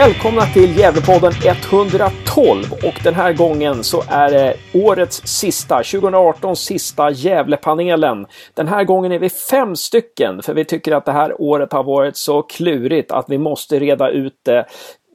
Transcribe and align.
Välkomna 0.00 0.42
till 0.42 0.78
Gävlepodden 0.78 1.32
112 1.44 2.64
och 2.72 3.00
den 3.04 3.14
här 3.14 3.32
gången 3.32 3.84
så 3.84 4.02
är 4.08 4.30
det 4.30 4.54
årets 4.74 5.26
sista, 5.26 5.76
2018 5.76 6.56
sista 6.56 7.10
Gävlepanelen. 7.10 8.26
Den 8.54 8.68
här 8.68 8.84
gången 8.84 9.12
är 9.12 9.18
vi 9.18 9.28
fem 9.30 9.76
stycken 9.76 10.42
för 10.42 10.54
vi 10.54 10.64
tycker 10.64 10.92
att 10.92 11.04
det 11.04 11.12
här 11.12 11.40
året 11.42 11.72
har 11.72 11.84
varit 11.84 12.16
så 12.16 12.42
klurigt 12.42 13.12
att 13.12 13.24
vi 13.28 13.38
måste 13.38 13.78
reda 13.78 14.10
ut 14.10 14.40
det 14.44 14.66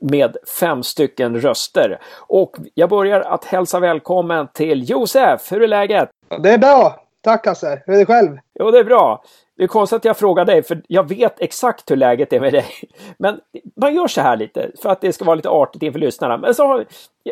med 0.01 0.37
fem 0.59 0.83
stycken 0.83 1.41
röster. 1.41 1.99
Och 2.27 2.55
jag 2.73 2.89
börjar 2.89 3.21
att 3.21 3.45
hälsa 3.45 3.79
välkommen 3.79 4.47
till 4.53 4.89
Josef. 4.89 5.51
Hur 5.51 5.63
är 5.63 5.67
läget? 5.67 6.09
Det 6.43 6.49
är 6.49 6.57
bra. 6.57 6.95
Tack 7.23 7.45
Hasse. 7.45 7.83
Hur 7.85 7.93
är 7.93 7.99
det 7.99 8.05
själv? 8.05 8.37
Jo, 8.59 8.71
det 8.71 8.79
är 8.79 8.83
bra. 8.83 9.23
Det 9.57 9.63
är 9.63 9.67
konstigt 9.67 9.97
att 9.97 10.05
jag 10.05 10.17
frågar 10.17 10.45
dig, 10.45 10.63
för 10.63 10.81
jag 10.87 11.09
vet 11.09 11.41
exakt 11.41 11.91
hur 11.91 11.95
läget 11.95 12.33
är 12.33 12.39
med 12.39 12.53
dig. 12.53 12.65
Men 13.17 13.39
man 13.81 13.95
gör 13.95 14.07
så 14.07 14.21
här 14.21 14.37
lite, 14.37 14.71
för 14.81 14.89
att 14.89 15.01
det 15.01 15.13
ska 15.13 15.25
vara 15.25 15.35
lite 15.35 15.49
artigt 15.49 15.83
inför 15.83 15.99
lyssnarna. 15.99 16.37
Men 16.37 16.55
så 16.55 16.67
har 16.67 16.85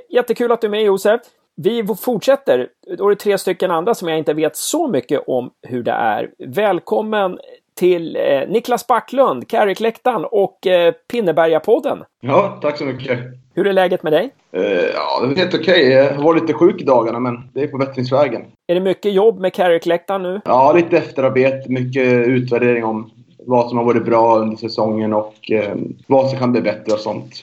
jättekul 0.09 0.51
att 0.51 0.61
du 0.61 0.67
är 0.67 0.71
med 0.71 0.83
Josef. 0.83 1.21
Vi 1.55 1.87
fortsätter. 2.01 2.69
Då 2.97 3.05
är 3.05 3.09
det 3.09 3.15
tre 3.15 3.37
stycken 3.37 3.71
andra 3.71 3.93
som 3.93 4.07
jag 4.07 4.17
inte 4.17 4.33
vet 4.33 4.55
så 4.55 4.87
mycket 4.87 5.23
om 5.27 5.51
hur 5.61 5.83
det 5.83 5.91
är. 5.91 6.31
Välkommen 6.37 7.39
till 7.75 8.15
eh, 8.15 8.49
Niklas 8.49 8.87
Backlund, 8.87 9.47
Carrick-läktaren 9.47 10.25
och 10.25 10.67
eh, 10.67 10.93
Pinnebergapodden. 11.11 12.03
Ja, 12.21 12.59
tack 12.61 12.77
så 12.77 12.85
mycket. 12.85 13.19
Hur 13.55 13.67
är 13.67 13.73
läget 13.73 14.03
med 14.03 14.13
dig? 14.13 14.29
Uh, 14.57 14.63
ja, 14.93 15.21
det 15.21 15.33
är 15.33 15.35
helt 15.35 15.53
okej. 15.53 15.59
Okay. 15.59 15.89
Jag 15.89 16.23
var 16.23 16.35
lite 16.35 16.53
sjuk 16.53 16.81
i 16.81 16.83
dagarna, 16.83 17.19
men 17.19 17.49
det 17.53 17.63
är 17.63 17.67
på 17.67 17.77
bättringsvägen. 17.77 18.41
Är 18.67 18.75
det 18.75 18.81
mycket 18.81 19.13
jobb 19.13 19.39
med 19.39 19.53
Carrick-läktaren 19.53 20.23
nu? 20.23 20.41
Ja, 20.45 20.73
lite 20.73 20.97
efterarbete. 20.97 21.71
Mycket 21.71 22.27
utvärdering 22.27 22.85
om 22.85 23.11
vad 23.39 23.69
som 23.69 23.77
har 23.77 23.85
varit 23.85 24.05
bra 24.05 24.37
under 24.37 24.57
säsongen 24.57 25.13
och 25.13 25.35
uh, 25.51 25.75
vad 26.07 26.29
som 26.29 26.39
kan 26.39 26.51
bli 26.51 26.61
bättre 26.61 26.93
och 26.93 26.99
sånt. 26.99 27.33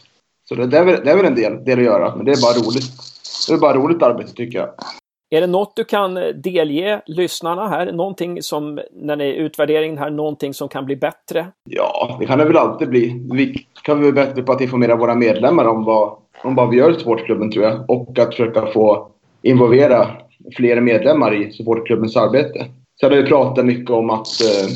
Så 0.48 0.55
det, 0.55 0.67
det, 0.67 0.78
är, 0.78 0.84
väl, 0.84 1.05
det 1.05 1.11
är 1.11 1.17
väl 1.17 1.27
en 1.27 1.34
del, 1.34 1.64
del 1.64 1.78
att 1.78 1.84
göra, 1.84 2.17
men 2.17 2.25
det 2.25 2.33
är 2.33 2.42
bara 2.42 2.67
roligt. 2.67 2.91
Det 3.48 3.55
är 3.55 3.58
bara 3.58 3.75
roligt 3.75 4.03
arbete 4.03 4.33
tycker 4.33 4.58
jag. 4.58 4.69
Är 5.33 5.41
det 5.41 5.47
något 5.47 5.77
du 5.77 5.84
kan 5.84 6.17
eh, 6.17 6.28
delge 6.28 7.03
lyssnarna 7.06 7.69
här? 7.69 7.92
Någonting 7.92 8.42
som, 8.42 8.81
när 8.92 9.17
ni 9.17 9.25
är 9.25 9.34
utvärderingen 9.34 9.98
här, 9.98 10.11
någonting 10.11 10.55
som 10.55 10.69
kan 10.69 10.86
bli 10.86 10.97
bättre? 10.97 11.47
Ja, 11.70 12.17
det 12.20 12.27
kan 12.27 12.39
det 12.39 12.45
väl 12.45 12.56
alltid 12.56 12.89
bli. 12.89 13.28
Vi 13.33 13.67
kan 13.83 14.01
bli 14.01 14.12
bättre 14.12 14.42
på 14.42 14.53
att 14.53 14.61
informera 14.61 14.97
våra 14.97 15.14
medlemmar 15.14 15.64
om 15.64 15.84
vad, 15.84 16.17
om 16.45 16.55
vad 16.55 16.70
vi 16.70 16.77
gör 16.77 16.91
i 16.91 16.95
supportklubben 16.95 17.51
tror 17.51 17.64
jag. 17.64 17.91
Och 17.91 18.19
att 18.19 18.34
försöka 18.34 18.67
få 18.67 19.08
involvera 19.42 20.06
fler 20.56 20.81
medlemmar 20.81 21.34
i 21.34 21.53
supportklubbens 21.53 22.17
arbete. 22.17 22.67
Sen 23.01 23.11
har 23.11 23.17
vi 23.17 23.28
pratat 23.28 23.67
mycket 23.67 23.91
om 23.91 24.11
att 24.11 24.41
eh, 24.41 24.69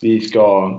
vi 0.00 0.20
ska 0.20 0.74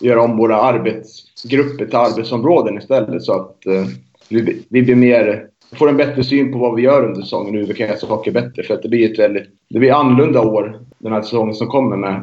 göra 0.00 0.22
om 0.22 0.36
våra 0.36 0.56
arbetsgrupper 0.56 1.86
till 1.86 1.96
arbetsområden 1.96 2.78
istället 2.78 3.22
så 3.22 3.32
att 3.32 3.66
eh, 3.66 3.84
vi, 4.28 4.62
vi 4.68 4.82
blir 4.82 4.96
mer 4.96 5.46
får 5.74 5.88
en 5.88 5.96
bättre 5.96 6.24
syn 6.24 6.52
på 6.52 6.58
vad 6.58 6.74
vi 6.74 6.82
gör 6.82 7.04
under 7.04 7.20
säsongen 7.22 7.54
och 7.54 7.60
hur 7.60 7.66
vi 7.66 7.74
kan 7.74 7.86
göra 7.86 7.98
saker 7.98 8.32
bättre. 8.32 8.62
För 8.62 8.74
att 8.74 8.82
det 8.82 8.88
blir 8.88 9.12
ett 9.12 9.18
väldigt... 9.18 9.48
Det 9.70 9.78
blir 9.78 9.92
annorlunda 9.92 10.40
år 10.40 10.80
den 10.98 11.12
här 11.12 11.22
säsongen 11.22 11.54
som 11.54 11.66
kommer 11.66 11.96
med 11.96 12.22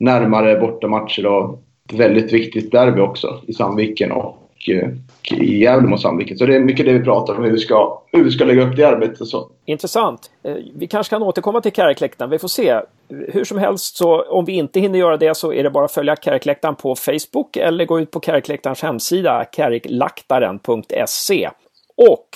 närmare 0.00 0.60
bortamatcher 0.60 1.26
och 1.26 1.62
ett 1.88 1.98
väldigt 1.98 2.32
viktigt 2.32 2.72
derby 2.72 3.00
också 3.00 3.40
i 3.46 3.52
Sandviken 3.52 4.12
och 4.12 4.38
eh, 4.68 4.88
i 5.30 5.58
Gävle 5.58 5.88
mot 5.88 6.00
Sandviken. 6.00 6.38
Så 6.38 6.46
det 6.46 6.56
är 6.56 6.60
mycket 6.60 6.86
det 6.86 6.92
vi 6.92 7.04
pratar 7.04 7.34
om, 7.34 7.44
hur 7.44 7.50
vi 7.50 7.58
ska, 7.58 8.02
hur 8.12 8.24
vi 8.24 8.30
ska 8.30 8.44
lägga 8.44 8.62
upp 8.62 8.76
det 8.76 8.84
arbetet 8.84 9.20
och 9.20 9.28
så. 9.28 9.50
Intressant. 9.64 10.30
Eh, 10.42 10.56
vi 10.74 10.86
kanske 10.86 11.10
kan 11.10 11.22
återkomma 11.22 11.60
till 11.60 11.72
Kärrkläktaren, 11.72 12.30
vi 12.30 12.38
får 12.38 12.48
se. 12.48 12.80
Hur 13.08 13.44
som 13.44 13.58
helst, 13.58 13.96
så 13.96 14.22
om 14.22 14.44
vi 14.44 14.52
inte 14.52 14.80
hinner 14.80 14.98
göra 14.98 15.16
det 15.16 15.36
så 15.36 15.52
är 15.52 15.62
det 15.62 15.70
bara 15.70 15.84
att 15.84 15.92
följa 15.92 16.16
Kärrkläktaren 16.16 16.74
på 16.74 16.94
Facebook 16.94 17.56
eller 17.56 17.84
gå 17.84 18.00
ut 18.00 18.10
på 18.10 18.20
Kärrkläktarens 18.20 18.82
hemsida, 18.82 19.46
kärrklaktaren.se. 19.56 21.50
Och 21.96 22.28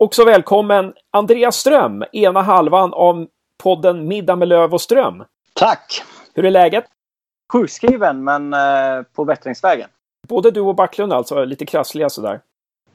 Också 0.00 0.24
välkommen 0.24 0.94
Andreas 1.10 1.56
Ström, 1.56 2.04
ena 2.12 2.42
halvan 2.42 2.92
av 2.94 3.26
podden 3.62 4.08
Middag 4.08 4.36
med 4.36 4.48
Löv 4.48 4.74
och 4.74 4.80
Ström. 4.80 5.24
Tack! 5.54 6.02
Hur 6.34 6.44
är 6.44 6.50
läget? 6.50 6.84
Sjukskriven, 7.52 8.24
men 8.24 8.54
eh, 8.54 9.02
på 9.12 9.24
bättringsvägen. 9.24 9.88
Både 10.28 10.50
du 10.50 10.60
och 10.60 10.74
Backlund 10.74 11.12
alltså, 11.12 11.44
lite 11.44 11.66
krassliga 11.66 12.10
sådär? 12.10 12.40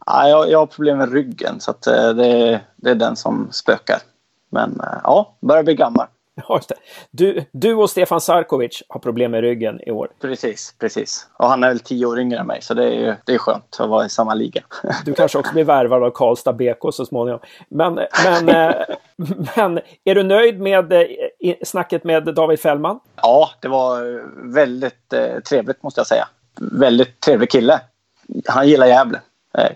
Ja, 0.05 0.29
jag, 0.29 0.51
jag 0.51 0.59
har 0.59 0.65
problem 0.65 0.97
med 0.97 1.13
ryggen, 1.13 1.59
så 1.59 1.71
att, 1.71 1.87
eh, 1.87 2.09
det, 2.09 2.61
det 2.75 2.89
är 2.89 2.95
den 2.95 3.15
som 3.15 3.47
spökar. 3.51 3.97
Men 4.49 4.79
eh, 4.79 4.99
ja, 5.03 5.35
börjar 5.39 5.63
bli 5.63 5.75
gammal. 5.75 6.07
Ja, 6.47 6.61
du, 7.11 7.45
du 7.51 7.73
och 7.73 7.89
Stefan 7.89 8.21
Sarkovic 8.21 8.83
har 8.89 8.99
problem 8.99 9.31
med 9.31 9.41
ryggen 9.41 9.79
i 9.88 9.91
år. 9.91 10.11
Precis, 10.21 10.75
precis. 10.79 11.27
Och 11.33 11.47
han 11.47 11.63
är 11.63 11.67
väl 11.67 11.79
tio 11.79 12.05
år 12.05 12.19
yngre 12.19 12.39
än 12.39 12.47
mig, 12.47 12.61
så 12.61 12.73
det 12.73 12.95
är, 12.95 13.17
det 13.25 13.33
är 13.33 13.38
skönt 13.38 13.77
att 13.79 13.89
vara 13.89 14.05
i 14.05 14.09
samma 14.09 14.33
liga. 14.33 14.63
Du 15.05 15.13
kanske 15.13 15.38
också 15.38 15.53
blir 15.53 15.63
värvad 15.63 16.03
av 16.03 16.11
Karlstad 16.11 16.53
BK 16.53 16.94
så 16.94 17.05
småningom. 17.05 17.39
Men, 17.69 17.99
men, 18.25 18.49
eh, 18.49 18.75
men 19.55 19.79
är 20.03 20.16
du 20.16 20.23
nöjd 20.23 20.59
med 20.59 20.94
eh, 20.94 21.55
snacket 21.63 22.03
med 22.03 22.23
David 22.23 22.59
Fällman? 22.59 23.00
Ja, 23.15 23.50
det 23.59 23.67
var 23.67 24.23
väldigt 24.53 25.13
eh, 25.13 25.39
trevligt 25.39 25.83
måste 25.83 26.00
jag 26.00 26.07
säga. 26.07 26.27
Väldigt 26.61 27.19
trevlig 27.19 27.51
kille. 27.51 27.81
Han 28.47 28.67
gillar 28.67 28.88
Gävle, 28.88 29.21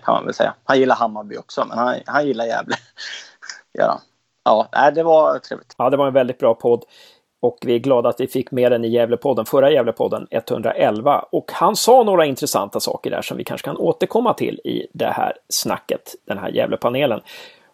kan 0.04 0.14
man 0.14 0.24
väl 0.24 0.34
säga. 0.34 0.54
Han 0.64 0.78
gillar 0.78 0.96
Hammarby 0.96 1.36
också, 1.36 1.64
men 1.64 1.78
han, 1.78 1.96
han 2.06 2.26
gillar 2.26 2.44
Gävle. 2.44 2.76
ja 3.72 4.00
ja, 4.72 4.90
det 4.90 5.02
var 5.02 5.38
trevligt. 5.38 5.74
Ja, 5.78 5.90
det 5.90 5.96
var 5.96 6.06
en 6.06 6.12
väldigt 6.12 6.38
bra 6.38 6.54
podd. 6.54 6.84
Och 7.40 7.58
vi 7.62 7.74
är 7.74 7.78
glada 7.78 8.08
att 8.08 8.20
vi 8.20 8.26
fick 8.26 8.50
med 8.50 8.72
den 8.72 8.84
i 8.84 8.88
Gävlepodden, 8.88 9.44
förra 9.44 9.70
Gävlepodden 9.70 10.26
111. 10.30 11.24
Och 11.32 11.50
han 11.52 11.76
sa 11.76 12.02
några 12.02 12.26
intressanta 12.26 12.80
saker 12.80 13.10
där 13.10 13.22
som 13.22 13.36
vi 13.36 13.44
kanske 13.44 13.64
kan 13.64 13.76
återkomma 13.76 14.34
till 14.34 14.60
i 14.64 14.86
det 14.92 15.06
här 15.06 15.32
snacket, 15.48 16.14
den 16.26 16.38
här 16.38 16.48
Gävlepanelen. 16.48 17.20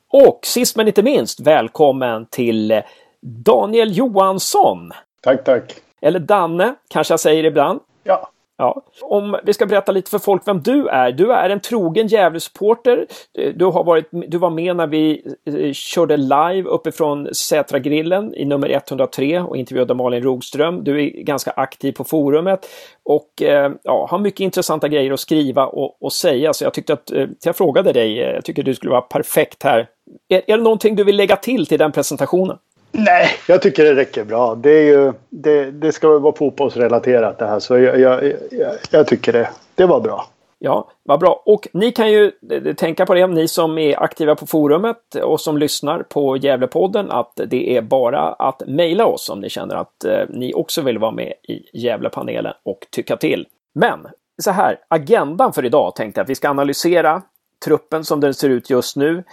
Och 0.09 0.41
sist 0.43 0.77
men 0.77 0.87
inte 0.89 1.03
minst, 1.03 1.41
välkommen 1.41 2.27
till 2.27 2.83
Daniel 3.21 3.97
Johansson! 3.97 4.93
Tack, 5.21 5.45
tack! 5.45 5.75
Eller 6.01 6.21
Danne, 6.21 6.75
kanske 6.89 7.13
jag 7.13 7.21
säger 7.21 7.45
ibland. 7.45 7.81
Ja. 8.03 8.31
Ja. 8.56 8.82
Om 9.03 9.37
vi 9.44 9.54
ska 9.54 9.66
berätta 9.66 9.92
lite 9.92 10.10
för 10.10 10.19
folk 10.19 10.42
vem 10.48 10.62
du 10.62 10.88
är. 10.88 11.12
Du 11.12 11.32
är 11.32 11.50
en 11.50 11.60
trogen 11.60 12.06
Gävle-supporter. 12.06 13.06
Du, 13.54 13.65
har 13.65 13.84
varit, 13.84 14.09
du 14.10 14.38
var 14.38 14.50
med 14.50 14.76
när 14.76 14.87
vi 14.87 15.34
eh, 15.47 15.72
körde 15.72 16.16
live 16.16 16.62
uppifrån 16.62 17.34
Sätra-grillen 17.34 18.34
i 18.34 18.44
nummer 18.44 18.70
103 18.70 19.41
och 19.41 19.56
intervjuade 19.56 19.94
Malin 19.94 20.22
Rogström. 20.22 20.84
Du 20.84 21.04
är 21.04 21.22
ganska 21.22 21.50
aktiv 21.50 21.92
på 21.92 22.04
forumet 22.04 22.66
och 23.03 23.42
eh, 23.42 23.72
ja, 23.82 24.06
har 24.10 24.19
mycket 24.19 24.41
intressanta 24.41 24.88
grejer 24.88 25.12
att 25.12 25.21
skriva 25.21 25.66
och, 25.66 26.03
och 26.03 26.12
säga. 26.12 26.53
Så 26.53 26.65
jag 26.65 26.75
tyckte 26.75 26.92
att, 26.92 27.10
eh, 27.10 27.26
jag 27.44 27.56
frågade 27.56 27.92
dig, 27.92 28.16
jag 28.16 28.44
tycker 28.44 28.62
du 28.62 28.75
skulle 28.75 28.91
vara 28.91 29.00
perfekt 29.00 29.62
här. 29.62 29.88
Är, 30.28 30.42
är 30.47 30.56
det 30.56 30.62
någonting 30.62 30.97
du 30.97 31.04
vill 31.04 31.16
lägga 31.16 31.36
till 31.36 31.66
till 31.66 31.78
den 31.78 31.92
presentationen? 31.92 32.59
Nej, 32.97 33.31
jag 33.49 33.62
tycker 33.62 33.84
det 33.84 33.94
räcker 33.94 34.25
bra. 34.25 34.55
Det, 34.55 34.71
är 34.71 34.82
ju, 34.82 35.12
det, 35.31 35.71
det 35.71 35.93
ska 35.93 36.19
vara 36.19 36.37
fotbollsrelaterat 36.37 37.38
det 37.38 37.47
här. 37.47 37.60
Så 37.60 37.78
jag, 37.78 38.00
jag, 38.00 38.25
jag, 38.50 38.72
jag 38.91 39.06
tycker 39.06 39.32
det, 39.32 39.49
det 39.75 39.87
var 39.87 40.00
bra. 40.00 40.27
Ja, 40.59 40.91
vad 41.03 41.21
bra. 41.21 41.43
Och 41.47 41.69
ni 41.72 41.93
kan 41.93 42.12
ju 42.12 42.31
tänka 42.77 43.06
på 43.06 43.15
det, 43.15 43.27
ni 43.27 43.49
som 43.49 43.78
är 43.78 44.03
aktiva 44.03 44.34
på 44.34 44.47
forumet 44.47 45.15
och 45.22 45.41
som 45.41 45.59
lyssnar 45.59 46.03
på 46.03 46.37
Gävlepodden, 46.37 47.10
att 47.10 47.41
det 47.47 47.77
är 47.77 47.83
bara 47.83 48.21
att 48.21 48.62
mejla 48.66 49.06
oss 49.06 49.31
om 49.31 49.41
ni 49.41 49.49
känner 49.50 49.75
att 49.75 50.04
eh, 50.04 50.21
ni 50.28 50.54
också 50.54 50.83
vill 50.83 50.99
vara 50.99 51.12
med 51.12 51.33
i 51.43 51.78
Gävlepanelen 51.78 52.53
och 52.62 52.87
tycka 52.91 53.16
till. 53.16 53.47
Men 53.75 54.06
så 54.43 54.50
här, 54.50 54.78
agendan 54.88 55.53
för 55.53 55.65
idag 55.65 55.94
tänkte 55.94 56.19
jag 56.19 56.25
att 56.25 56.31
vi 56.31 56.34
ska 56.34 56.49
analysera 56.49 57.22
truppen 57.65 58.04
som 58.04 58.21
den 58.21 58.34
ser 58.34 58.49
ut 58.49 58.71
just 58.71 58.97
nu. 58.97 59.25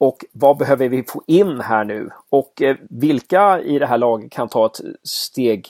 Och 0.00 0.24
vad 0.32 0.56
behöver 0.56 0.88
vi 0.88 1.02
få 1.02 1.22
in 1.26 1.60
här 1.60 1.84
nu? 1.84 2.10
Och 2.30 2.62
eh, 2.62 2.76
vilka 2.90 3.60
i 3.60 3.78
det 3.78 3.86
här 3.86 3.98
laget 3.98 4.32
kan 4.32 4.48
ta 4.48 4.66
ett 4.66 4.80
steg 5.02 5.68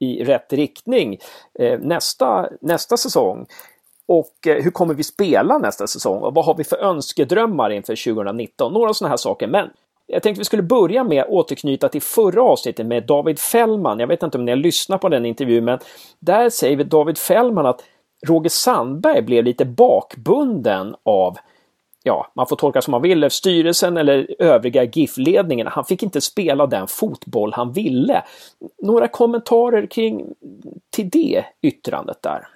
i 0.00 0.24
rätt 0.24 0.52
riktning 0.52 1.18
eh, 1.58 1.78
nästa, 1.78 2.48
nästa 2.60 2.96
säsong? 2.96 3.46
Och 4.06 4.46
eh, 4.46 4.62
hur 4.62 4.70
kommer 4.70 4.94
vi 4.94 5.02
spela 5.02 5.58
nästa 5.58 5.86
säsong? 5.86 6.22
Och 6.22 6.34
vad 6.34 6.44
har 6.44 6.54
vi 6.54 6.64
för 6.64 6.76
önskedrömmar 6.76 7.70
inför 7.70 8.14
2019? 8.14 8.72
Några 8.72 8.94
sådana 8.94 9.10
här 9.10 9.16
saker. 9.16 9.46
Men 9.46 9.70
jag 10.06 10.22
tänkte 10.22 10.40
vi 10.40 10.44
skulle 10.44 10.62
börja 10.62 11.04
med 11.04 11.22
att 11.22 11.28
återknyta 11.28 11.88
till 11.88 12.02
förra 12.02 12.42
avsnittet 12.42 12.86
med 12.86 13.06
David 13.06 13.38
Fällman. 13.38 13.98
Jag 13.98 14.06
vet 14.06 14.22
inte 14.22 14.38
om 14.38 14.44
ni 14.44 14.52
har 14.52 14.56
lyssnat 14.56 15.00
på 15.00 15.08
den 15.08 15.26
intervjun, 15.26 15.64
men 15.64 15.78
där 16.18 16.50
säger 16.50 16.84
David 16.84 17.18
Fällman 17.18 17.66
att 17.66 17.84
Roger 18.26 18.50
Sandberg 18.50 19.22
blev 19.22 19.44
lite 19.44 19.64
bakbunden 19.64 20.94
av 21.02 21.38
ja, 22.02 22.32
man 22.36 22.46
får 22.46 22.56
tolka 22.56 22.82
som 22.82 22.92
man 22.92 23.02
vill, 23.02 23.30
styrelsen 23.30 23.96
eller 23.96 24.26
övriga 24.38 24.84
GIF-ledningen. 24.84 25.66
Han 25.66 25.84
fick 25.84 26.02
inte 26.02 26.20
spela 26.20 26.66
den 26.66 26.86
fotboll 26.86 27.52
han 27.52 27.72
ville. 27.72 28.22
Några 28.82 29.08
kommentarer 29.08 29.86
kring 29.86 30.24
till 30.90 31.10
det 31.10 31.44
yttrandet 31.62 32.22
där? 32.22 32.46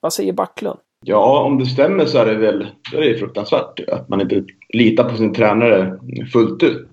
Vad 0.00 0.12
säger 0.12 0.32
Backlund? 0.32 0.78
Ja, 1.04 1.42
om 1.44 1.58
det 1.58 1.66
stämmer 1.66 2.04
så 2.04 2.18
är 2.18 2.26
det 2.26 2.34
väl 2.34 2.66
då 2.92 2.98
är 2.98 3.08
det 3.08 3.18
fruktansvärt 3.18 3.80
att 3.88 4.08
man 4.08 4.20
inte 4.20 4.44
litar 4.68 5.08
på 5.08 5.16
sin 5.16 5.34
tränare 5.34 5.98
fullt 6.32 6.62
ut. 6.62 6.88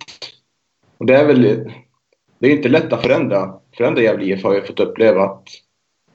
Och 0.97 1.05
det 1.05 1.15
är 1.15 1.27
väl 1.27 1.69
det 2.39 2.47
är 2.47 2.51
inte 2.51 2.69
lätt 2.69 2.93
att 2.93 3.01
förändra, 3.01 3.53
förändra 3.77 4.01
Gävle 4.01 4.25
IF 4.25 4.43
har 4.43 4.53
jag 4.53 4.67
fått 4.67 4.79
uppleva 4.79 5.23
att 5.23 5.43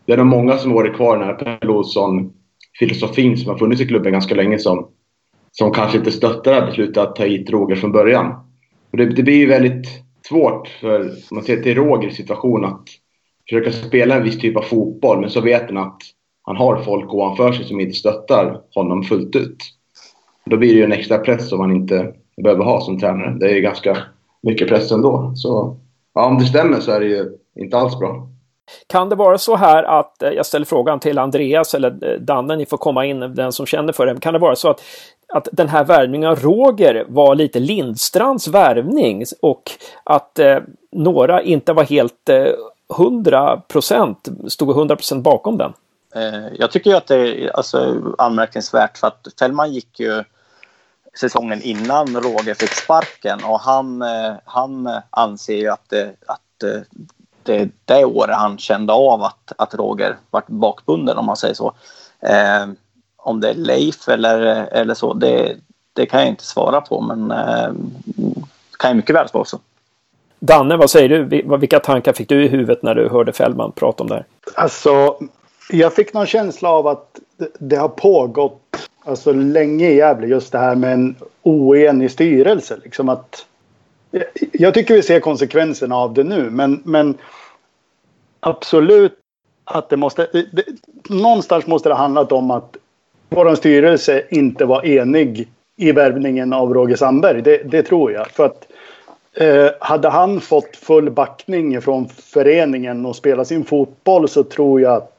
det 0.07 0.13
är 0.13 0.17
nog 0.17 0.27
många 0.27 0.59
som 0.59 0.71
har 0.71 0.79
varit 0.79 0.97
kvar 0.97 1.17
när 1.17 1.33
Per 1.33 1.71
Olsson 1.71 2.33
filosofin 2.79 3.37
som 3.37 3.51
har 3.51 3.59
funnits 3.59 3.83
i 3.83 3.87
klubben 3.87 4.13
ganska 4.13 4.35
länge 4.35 4.59
som, 4.59 4.89
som 5.59 5.73
kanske 5.73 5.99
inte 5.99 6.11
stöttar 6.11 6.51
det 6.51 6.61
här 6.61 6.67
beslutet 6.67 6.97
att 6.97 7.17
ta 7.17 7.25
hit 7.25 7.51
Roger 7.51 7.77
från 7.77 7.93
början. 7.93 8.35
Och 8.91 8.99
det, 8.99 9.07
det 9.07 9.23
blir 9.23 9.37
ju 9.37 9.47
väldigt 9.47 9.89
svårt 10.29 10.69
för, 10.69 11.01
om 11.01 11.17
man 11.31 11.45
ser 11.45 11.63
till 11.63 11.75
Rogers 11.75 12.17
situation, 12.17 12.65
att 12.65 12.89
försöka 13.49 13.73
spela 13.73 14.15
en 14.15 14.23
viss 14.23 14.39
typ 14.39 14.57
av 14.57 14.63
fotboll 14.63 15.21
men 15.21 15.31
så 15.31 15.41
vet 15.41 15.63
han 15.63 15.79
att 15.79 15.99
han 16.43 16.57
har 16.57 16.83
folk 16.83 17.15
ovanför 17.15 17.53
sig 17.53 17.65
som 17.65 17.81
inte 17.81 17.95
stöttar 17.95 18.61
honom 18.75 19.03
fullt 19.03 19.37
ut. 19.37 19.57
Då 20.45 20.57
blir 20.57 20.69
det 20.69 20.79
ju 20.79 20.85
en 20.85 20.93
extra 20.93 21.19
press 21.19 21.49
som 21.49 21.59
man 21.59 21.71
inte 21.71 22.13
behöver 22.43 22.65
ha 22.65 22.81
som 22.81 23.01
tränare. 23.01 23.37
Det 23.41 23.51
är 23.51 23.55
ju 23.55 23.61
ganska 23.61 23.97
mycket 24.43 24.69
press 24.69 24.93
ändå. 24.93 25.33
Så 25.35 25.77
ja, 26.15 26.27
om 26.27 26.39
det 26.39 26.45
stämmer 26.45 26.81
så 26.81 26.91
är 26.91 27.01
det 27.01 27.07
ju 27.07 27.39
inte 27.57 27.77
alls 27.77 27.99
bra. 27.99 28.29
Kan 28.87 29.09
det 29.09 29.17
vara 29.17 29.39
så 29.39 29.57
här 29.57 29.83
att, 29.83 30.23
eh, 30.23 30.31
jag 30.31 30.47
ställer 30.47 30.67
frågan 30.67 31.01
till 31.01 31.19
Andreas 31.19 31.75
eller 31.75 32.13
eh, 32.13 32.21
Danne, 32.21 32.57
ni 32.57 32.67
får 32.67 32.77
komma 32.77 33.07
in, 33.07 33.21
den 33.21 33.53
som 33.53 33.67
känner 33.67 33.93
för 33.93 34.07
det. 34.07 34.21
Kan 34.21 34.33
det 34.33 34.39
vara 34.39 34.57
så 34.57 34.69
att, 34.69 34.83
att 35.35 35.49
den 35.53 35.69
här 35.69 35.85
värvningen 35.85 36.31
av 36.31 36.41
Roger 36.41 37.05
var 37.09 37.35
lite 37.35 37.59
Lindstrands 37.59 38.49
värvning 38.49 39.25
och 39.43 39.71
att 40.05 40.39
eh, 40.39 40.59
några 40.93 41.43
inte 41.43 41.73
var 41.73 41.85
helt 41.85 42.29
eh, 42.29 42.47
100 42.97 43.63
procent, 43.69 44.29
stod 44.49 44.71
100 44.71 44.97
procent 44.97 45.25
bakom 45.25 45.59
den? 45.59 45.73
Eh, 46.15 46.55
jag 46.59 46.71
tycker 46.71 46.91
ju 46.91 46.97
att 46.97 47.07
det 47.07 47.45
är 47.45 47.57
alltså, 47.57 47.97
anmärkningsvärt 48.19 48.99
för 48.99 49.07
att 49.07 49.29
Fällman 49.39 49.73
gick 49.73 50.01
ju 50.01 50.25
säsongen 51.21 51.63
innan 51.63 52.21
Roger 52.21 52.55
fick 52.55 52.73
sparken 52.73 53.45
och 53.45 53.61
han, 53.61 54.03
eh, 54.03 54.35
han 54.45 55.01
anser 55.11 55.57
ju 55.57 55.69
att, 55.69 55.89
det, 55.89 56.15
att 56.27 56.63
eh, 56.63 56.81
det 57.43 57.69
det 57.85 58.05
året 58.05 58.37
han 58.37 58.59
kände 58.59 58.93
av 58.93 59.23
att, 59.23 59.53
att 59.59 59.75
Roger 59.75 60.17
vart 60.31 60.47
bakbunden 60.47 61.19
om 61.19 61.27
man 61.27 61.37
säger 61.37 61.55
så. 61.55 61.75
Eh, 62.21 62.67
om 63.25 63.41
det 63.41 63.51
är 63.51 63.55
Leif 63.55 64.09
eller, 64.09 64.41
eller 64.73 64.95
så, 64.95 65.15
det, 65.15 65.57
det 65.93 66.07
kan 66.07 66.21
jag 66.21 66.29
inte 66.29 66.45
svara 66.45 66.81
på 66.81 67.01
men 67.01 67.31
eh, 67.31 67.73
kan 68.79 68.91
ju 68.91 68.97
mycket 68.97 69.17
väl 69.17 69.29
vara 69.33 69.45
så. 69.45 69.59
Danne, 70.39 70.77
vad 70.77 70.91
säger 70.91 71.09
du? 71.09 71.57
Vilka 71.57 71.81
tankar 71.81 72.13
fick 72.13 72.29
du 72.29 72.45
i 72.45 72.49
huvudet 72.49 72.83
när 72.83 72.95
du 72.95 73.09
hörde 73.09 73.33
Fällman 73.33 73.73
prata 73.73 74.03
om 74.03 74.09
det 74.09 74.15
här? 74.15 74.25
Alltså, 74.55 75.17
jag 75.71 75.95
fick 75.95 76.13
någon 76.13 76.27
känsla 76.27 76.69
av 76.69 76.87
att 76.87 77.21
det 77.59 77.77
har 77.77 77.89
pågått 77.89 78.89
alltså, 79.05 79.33
länge 79.33 79.89
i 79.89 79.97
Gävle 79.97 80.27
just 80.27 80.53
det 80.53 80.59
här 80.59 80.75
med 80.75 80.93
en 80.93 81.17
oenig 81.43 82.11
styrelse. 82.11 82.79
Liksom 82.85 83.09
att, 83.09 83.47
jag 84.53 84.75
tycker 84.75 84.95
vi 84.95 85.03
ser 85.03 85.21
konsekvenserna 85.21 85.97
av 85.97 86.15
det 86.15 86.25
nu 86.25 86.51
men, 86.51 86.83
men 86.85 87.19
absolut 88.41 89.19
att 89.65 89.89
det 89.89 89.97
måste... 89.97 90.29
Det, 90.53 90.65
någonstans 91.09 91.67
måste 91.67 91.89
det 91.89 91.95
handlat 91.95 92.33
om 92.33 92.51
att 92.51 92.77
vår 93.29 93.55
styrelse 93.55 94.23
inte 94.31 94.65
var 94.65 94.87
enig 94.87 95.49
i 95.77 95.93
värvningen 95.93 96.53
av 96.53 96.75
Roger 96.75 96.97
Sandberg. 96.97 97.43
Det, 97.43 97.63
det 97.65 97.83
tror 97.83 98.13
jag. 98.13 98.31
För 98.31 98.47
att 98.47 98.67
eh, 99.35 99.71
hade 99.81 100.09
han 100.09 100.41
fått 100.41 100.77
full 100.77 101.11
backning 101.11 101.81
från 101.81 102.09
föreningen 102.09 103.07
och 103.07 103.17
spelat 103.17 103.49
sin 103.49 103.65
fotboll 103.65 104.29
så 104.29 104.43
tror 104.43 104.81
jag 104.81 104.93
att 104.93 105.11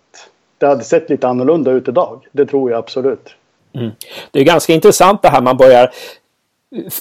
det 0.57 0.65
hade 0.65 0.83
sett 0.83 1.09
lite 1.09 1.27
annorlunda 1.27 1.71
ut 1.71 1.87
idag. 1.87 2.27
Det 2.31 2.45
tror 2.45 2.71
jag 2.71 2.77
absolut. 2.77 3.35
Mm. 3.73 3.91
Det 4.31 4.39
är 4.39 4.43
ganska 4.43 4.73
intressant 4.73 5.21
det 5.21 5.29
här 5.29 5.41
man 5.41 5.57
börjar 5.57 5.91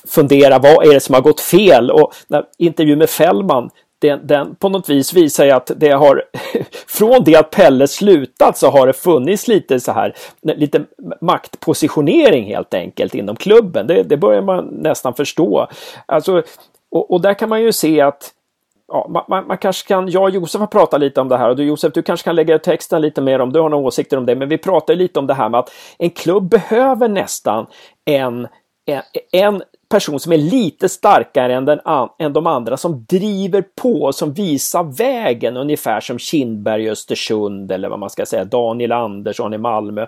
fundera 0.06 0.58
vad 0.58 0.86
är 0.86 0.94
det 0.94 1.00
som 1.00 1.14
har 1.14 1.22
gått 1.22 1.40
fel 1.40 1.90
och 1.90 2.14
när 2.28 2.44
intervju 2.58 2.96
med 2.96 3.10
Fällman 3.10 3.70
den, 4.08 4.26
den, 4.26 4.54
på 4.54 4.68
något 4.68 4.88
vis 4.88 5.12
visar 5.12 5.44
ju 5.44 5.50
att 5.50 5.70
det 5.76 5.90
har 5.90 6.22
från 6.86 7.24
det 7.24 7.36
att 7.36 7.50
Pelle 7.50 7.88
slutat 7.88 8.58
så 8.58 8.70
har 8.70 8.86
det 8.86 8.92
funnits 8.92 9.48
lite 9.48 9.80
så 9.80 9.92
här 9.92 10.14
lite 10.42 10.84
maktpositionering 11.20 12.44
helt 12.44 12.74
enkelt 12.74 13.14
inom 13.14 13.36
klubben. 13.36 13.86
Det, 13.86 14.02
det 14.02 14.16
börjar 14.16 14.42
man 14.42 14.64
nästan 14.64 15.14
förstå. 15.14 15.68
Alltså, 16.06 16.42
och, 16.90 17.10
och 17.10 17.20
där 17.20 17.34
kan 17.34 17.48
man 17.48 17.62
ju 17.62 17.72
se 17.72 18.00
att 18.00 18.32
ja, 18.88 19.24
man, 19.28 19.46
man, 19.46 19.58
kanske 19.58 19.88
kan, 19.88 20.08
jag 20.08 20.22
och 20.22 20.30
Josef 20.30 20.60
har 20.60 20.66
pratat 20.66 21.00
lite 21.00 21.20
om 21.20 21.28
det 21.28 21.36
här 21.36 21.48
och 21.48 21.56
du 21.56 21.64
Josef, 21.64 21.92
du 21.92 22.02
kanske 22.02 22.24
kan 22.24 22.36
lägga 22.36 22.54
ut 22.54 22.62
texten 22.62 23.02
lite 23.02 23.20
mer 23.20 23.38
om 23.38 23.52
du 23.52 23.60
har 23.60 23.68
några 23.68 23.86
åsikter 23.86 24.16
om 24.16 24.26
det, 24.26 24.34
men 24.34 24.48
vi 24.48 24.58
pratar 24.58 24.94
lite 24.94 25.18
om 25.18 25.26
det 25.26 25.34
här 25.34 25.48
med 25.48 25.60
att 25.60 25.72
en 25.98 26.10
klubb 26.10 26.48
behöver 26.48 27.08
nästan 27.08 27.66
en, 28.04 28.48
en, 28.86 29.02
en 29.32 29.62
person 29.88 30.20
som 30.20 30.32
är 30.32 30.36
lite 30.36 30.88
starkare 30.88 31.54
än, 31.54 31.64
den, 31.64 31.80
än 32.18 32.32
de 32.32 32.46
andra, 32.46 32.76
som 32.76 33.04
driver 33.08 33.64
på, 33.82 34.12
som 34.12 34.32
visar 34.32 34.82
vägen, 34.82 35.56
ungefär 35.56 36.00
som 36.00 36.18
Kindberg 36.18 36.84
i 36.84 36.90
Östersund 36.90 37.72
eller 37.72 37.88
vad 37.88 37.98
man 37.98 38.10
ska 38.10 38.26
säga, 38.26 38.44
Daniel 38.44 38.92
Andersson 38.92 39.54
i 39.54 39.58
Malmö. 39.58 40.06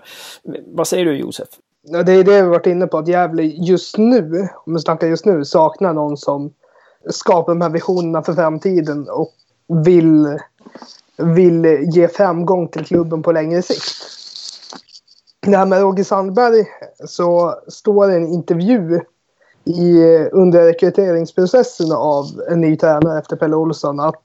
Vad 0.65 0.87
säger 0.87 1.05
du 1.05 1.17
Josef? 1.17 1.47
Ja, 1.89 2.03
det 2.03 2.11
är 2.11 2.23
det 2.23 2.41
vi 2.41 2.49
varit 2.49 2.67
inne 2.67 2.87
på, 2.87 2.97
att 2.97 3.07
Gävle 3.07 3.43
just 3.43 3.97
nu, 3.97 4.47
om 4.65 4.73
vi 4.73 4.79
snackar 4.79 5.07
just 5.07 5.25
nu, 5.25 5.45
saknar 5.45 5.93
någon 5.93 6.17
som 6.17 6.53
skapar 7.09 7.51
de 7.51 7.61
här 7.61 7.69
visionerna 7.69 8.23
för 8.23 8.33
framtiden 8.33 9.09
och 9.09 9.33
vill, 9.85 10.39
vill 11.17 11.65
ge 11.65 12.07
framgång 12.07 12.67
till 12.67 12.85
klubben 12.85 13.23
på 13.23 13.31
längre 13.31 13.61
sikt. 13.61 13.83
Det 15.39 15.57
här 15.57 15.65
med 15.65 15.81
Roger 15.81 16.03
Sandberg 16.03 16.65
så 17.05 17.55
står 17.67 18.07
det 18.07 18.15
en 18.15 18.27
intervju 18.27 19.01
i, 19.67 20.15
eh, 20.15 20.27
under 20.31 20.65
rekryteringsprocessen 20.65 21.91
av 21.91 22.25
en 22.49 22.61
ny 22.61 22.77
tränare 22.77 23.19
efter 23.19 23.35
Pelle 23.35 23.55
Olsson 23.55 23.99
att 23.99 24.23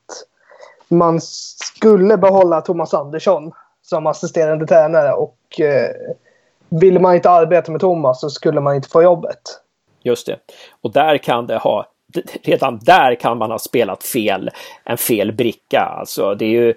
man 0.89 1.21
skulle 1.21 2.17
behålla 2.17 2.61
Thomas 2.61 2.95
Andersson 2.95 3.53
som 3.83 4.07
assisterande 4.07 4.67
tränare 4.67 5.13
och 5.13 5.61
eh, 5.61 5.91
ville 6.69 7.01
man 7.01 7.15
inte 7.15 7.31
arbeta 7.31 7.73
med 7.73 7.81
Thomas 7.81 8.21
så 8.21 8.31
skulle 8.31 8.61
man 8.61 8.75
inte 8.75 8.89
få 8.89 9.03
jobbet. 9.03 9.41
Just 10.03 10.27
det. 10.27 10.39
Och 10.81 10.93
där 10.93 11.19
kan 11.19 11.47
det 11.47 11.59
ha 11.59 11.87
redan 12.43 12.79
där 12.83 13.15
kan 13.15 13.39
man 13.39 13.51
ha 13.51 13.59
spelat 13.59 14.05
fel, 14.05 14.51
en 14.85 14.99
fel 14.99 15.33
bricka. 15.33 15.81
Alltså 15.81 16.35
det 16.35 16.45
är 16.45 16.51
ju, 16.51 16.75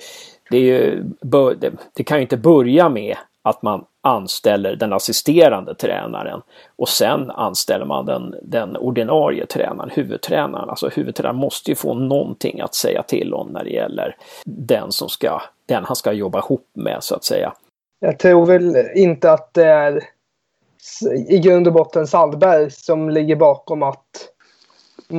det, 0.50 0.58
är 0.58 0.62
ju, 0.62 1.04
det, 1.22 1.72
det 1.94 2.04
kan 2.04 2.18
ju 2.18 2.22
inte 2.22 2.38
börja 2.38 2.90
med 2.90 3.18
att 3.42 3.62
man 3.62 3.86
anställer 4.06 4.76
den 4.76 4.94
assisterande 4.94 5.76
tränaren 5.76 6.42
och 6.76 6.90
sen 6.90 7.32
anställer 7.32 7.86
man 7.86 8.06
den, 8.06 8.36
den 8.42 8.78
ordinarie 8.78 9.46
tränaren, 9.46 9.90
huvudtränaren. 9.94 10.70
Alltså 10.70 10.90
huvudtränaren 10.90 11.36
måste 11.36 11.72
ju 11.72 11.76
få 11.76 11.94
någonting 11.94 12.62
att 12.62 12.76
säga 12.76 13.04
till 13.04 13.34
om 13.34 13.48
när 13.48 13.64
det 13.64 13.70
gäller 13.70 14.16
den 14.46 14.92
som 14.92 15.10
ska, 15.10 15.42
den 15.68 15.84
han 15.84 15.96
ska 15.96 16.12
jobba 16.12 16.40
ihop 16.40 16.70
med 16.74 16.98
så 17.04 17.16
att 17.16 17.24
säga. 17.24 17.54
Jag 18.00 18.20
tror 18.20 18.46
väl 18.46 18.76
inte 18.96 19.32
att 19.32 19.54
det 19.54 19.66
är 19.66 20.04
i 21.30 21.40
grund 21.40 21.68
och 21.68 21.74
botten 21.74 22.08
Sandberg 22.08 22.72
som 22.72 23.10
ligger 23.10 23.36
bakom 23.36 23.84
att, 23.84 24.06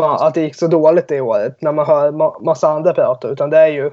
att 0.00 0.34
det 0.34 0.40
gick 0.40 0.56
så 0.56 0.66
dåligt 0.66 1.08
det 1.08 1.20
året 1.20 1.62
när 1.62 1.72
man 1.72 1.87
hör 1.87 2.12
massa 2.44 2.68
andra 2.68 2.94
prata 2.94 3.28
utan 3.28 3.50
det 3.50 3.58
är 3.58 3.68
ju 3.68 3.90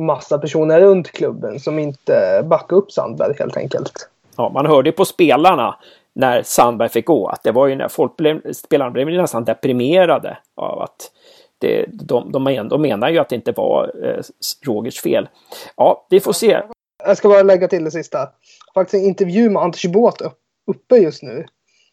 massa 0.00 0.38
personer 0.38 0.80
runt 0.80 1.12
klubben 1.12 1.60
som 1.60 1.78
inte 1.78 2.42
backar 2.44 2.76
upp 2.76 2.92
Sandberg 2.92 3.34
helt 3.38 3.56
enkelt. 3.56 3.92
Ja, 4.36 4.48
man 4.48 4.66
hörde 4.66 4.92
på 4.92 5.04
spelarna 5.04 5.76
när 6.12 6.42
Sandberg 6.42 6.88
fick 6.88 7.06
gå 7.06 7.28
att 7.28 7.42
det 7.42 7.52
var 7.52 7.66
ju 7.66 7.74
när 7.74 7.88
folk 7.88 8.16
blev, 8.16 8.52
spelarna 8.52 8.90
blev 8.90 9.06
nästan 9.06 9.44
deprimerade 9.44 10.38
av 10.56 10.80
att 10.80 11.10
det, 11.58 11.86
de, 11.88 12.32
de, 12.32 12.44
men, 12.44 12.68
de 12.68 12.82
menar 12.82 13.08
ju 13.08 13.18
att 13.18 13.28
det 13.28 13.36
inte 13.36 13.52
var 13.52 13.92
eh, 14.04 14.22
Rogers 14.66 15.00
fel. 15.00 15.28
Ja, 15.76 16.06
vi 16.10 16.20
får 16.20 16.32
se. 16.32 16.62
Jag 17.04 17.16
ska 17.16 17.28
bara 17.28 17.42
lägga 17.42 17.68
till 17.68 17.84
det 17.84 17.90
sista. 17.90 18.28
Faktiskt 18.74 19.02
en 19.02 19.08
intervju 19.08 19.50
med 19.50 19.62
Anders 19.62 19.86
Båt 19.86 20.22
uppe 20.66 20.96
just 20.96 21.22
nu. 21.22 21.46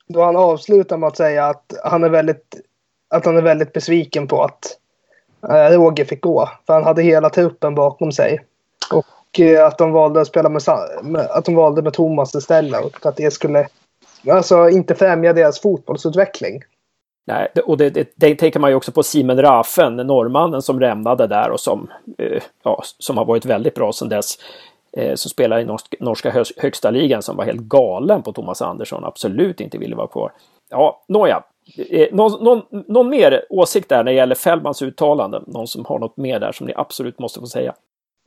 Då 0.07 0.23
han 0.23 0.35
avslutar 0.35 0.97
med 0.97 1.07
att 1.07 1.17
säga 1.17 1.45
att 1.45 1.73
han 1.83 2.03
är 2.03 2.09
väldigt, 2.09 2.55
att 3.09 3.25
han 3.25 3.37
är 3.37 3.41
väldigt 3.41 3.73
besviken 3.73 4.27
på 4.27 4.43
att 4.43 4.77
Eh, 5.49 5.71
Roger 5.71 6.05
fick 6.05 6.21
gå. 6.21 6.49
För 6.65 6.73
han 6.73 6.83
hade 6.83 7.01
hela 7.01 7.29
truppen 7.29 7.75
bakom 7.75 8.11
sig. 8.11 8.39
Och 8.91 9.39
eh, 9.39 9.65
att 9.65 9.77
de 9.77 9.91
valde 9.91 10.21
att 10.21 10.27
spela 10.27 10.49
med, 10.49 11.27
att 11.29 11.45
de 11.45 11.55
valde 11.55 11.81
med 11.81 11.93
Thomas 11.93 12.35
istället. 12.35 12.85
Och 12.85 13.05
att 13.05 13.15
det 13.15 13.31
skulle 13.31 13.67
alltså, 14.29 14.69
inte 14.69 14.95
främja 14.95 15.33
deras 15.33 15.61
fotbollsutveckling. 15.61 16.61
Nej, 17.27 17.47
och 17.65 17.77
det, 17.77 17.89
det, 17.89 18.11
det, 18.15 18.35
tänker 18.35 18.59
man 18.59 18.69
ju 18.69 18.75
också 18.75 18.91
på 18.91 19.03
Simen 19.03 19.41
Rafen, 19.41 19.95
norrmannen 19.95 20.61
som 20.61 20.79
rämnade 20.79 21.27
där 21.27 21.49
och 21.49 21.59
som, 21.59 21.91
eh, 22.17 22.41
ja, 22.63 22.83
som 22.97 23.17
har 23.17 23.25
varit 23.25 23.45
väldigt 23.45 23.75
bra 23.75 23.93
sedan 23.93 24.09
dess. 24.09 24.37
Eh, 24.91 25.15
som 25.15 25.29
spelar 25.29 25.59
i 25.59 25.65
norsk, 25.65 25.95
norska 25.99 26.45
högsta 26.57 26.89
ligan 26.89 27.21
som 27.21 27.37
var 27.37 27.45
helt 27.45 27.61
galen 27.61 28.21
på 28.21 28.33
Thomas 28.33 28.61
Andersson, 28.61 29.05
absolut 29.05 29.61
inte 29.61 29.77
ville 29.77 29.95
vara 29.95 30.07
kvar. 30.07 30.31
Ja, 30.69 31.03
nåja, 31.07 31.43
Eh, 31.89 32.07
någon, 32.11 32.43
någon, 32.43 32.61
någon, 32.87 33.09
mer 33.09 33.45
åsikt 33.49 33.89
där 33.89 33.97
när 33.97 34.11
det 34.11 34.17
gäller 34.17 34.35
Fällmans 34.35 34.81
uttalanden? 34.81 35.43
Någon 35.47 35.67
som 35.67 35.85
har 35.85 35.99
något 35.99 36.17
mer 36.17 36.39
där 36.39 36.51
som 36.51 36.67
ni 36.67 36.73
absolut 36.75 37.19
måste 37.19 37.39
få 37.39 37.45
säga? 37.45 37.73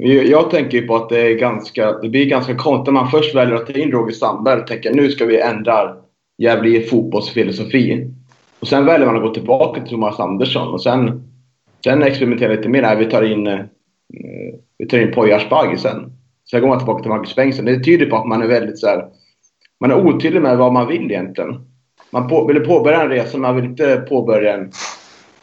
Jag 0.02 0.50
tänker 0.50 0.86
på 0.86 0.96
att 0.96 1.08
det, 1.08 1.20
är 1.20 1.34
ganska, 1.34 1.92
det 1.92 2.08
blir 2.08 2.26
ganska 2.26 2.56
konstigt 2.56 2.94
när 2.94 3.00
man 3.00 3.10
först 3.10 3.34
väljer 3.34 3.54
att 3.54 3.66
ta 3.66 3.72
in 3.72 3.92
Roger 3.92 4.14
Sandberg 4.14 4.60
och 4.60 4.66
tänker 4.66 4.94
nu 4.94 5.10
ska 5.10 5.26
vi 5.26 5.40
ändra 5.40 5.96
Gävle 6.38 6.80
fotbollsfilosofi. 6.80 8.10
Och 8.60 8.68
sen 8.68 8.86
väljer 8.86 9.06
man 9.06 9.16
att 9.16 9.22
gå 9.22 9.34
tillbaka 9.34 9.80
till 9.80 9.90
Thomas 9.90 10.20
Andersson 10.20 10.68
och 10.68 10.82
sen, 10.82 11.22
sen 11.84 12.02
experimenterar 12.02 12.56
lite 12.56 12.68
mer. 12.68 12.82
Nej, 12.82 12.96
vi 12.96 13.10
tar 13.10 13.22
in, 13.22 13.46
eh, 13.46 13.60
vi 14.78 14.86
tar 14.86 14.98
in 14.98 15.12
Poya 15.12 15.36
Asbaghi 15.36 15.76
sen. 15.76 16.12
Sen 16.50 16.60
går 16.60 16.68
man 16.68 16.78
tillbaka 16.78 17.02
till 17.02 17.10
Marcus 17.10 17.36
Bengtsson. 17.36 17.64
Det 17.64 17.84
tyder 17.84 18.06
på 18.06 18.16
att 18.16 18.26
man 18.26 18.42
är 18.42 18.46
väldigt 18.46 18.78
så 18.78 18.86
här, 18.86 19.04
man 19.80 19.90
är 19.90 20.06
otydlig 20.06 20.42
med 20.42 20.58
vad 20.58 20.72
man 20.72 20.88
vill 20.88 21.10
egentligen. 21.10 21.69
Man 22.10 22.28
på, 22.28 22.46
ville 22.46 22.60
påbörja 22.60 23.02
en 23.02 23.08
resa, 23.08 23.32
men 23.32 23.40
man 23.40 23.56
vill 23.56 23.64
inte 23.64 23.96
påbörja 23.96 24.56
den 24.56 24.72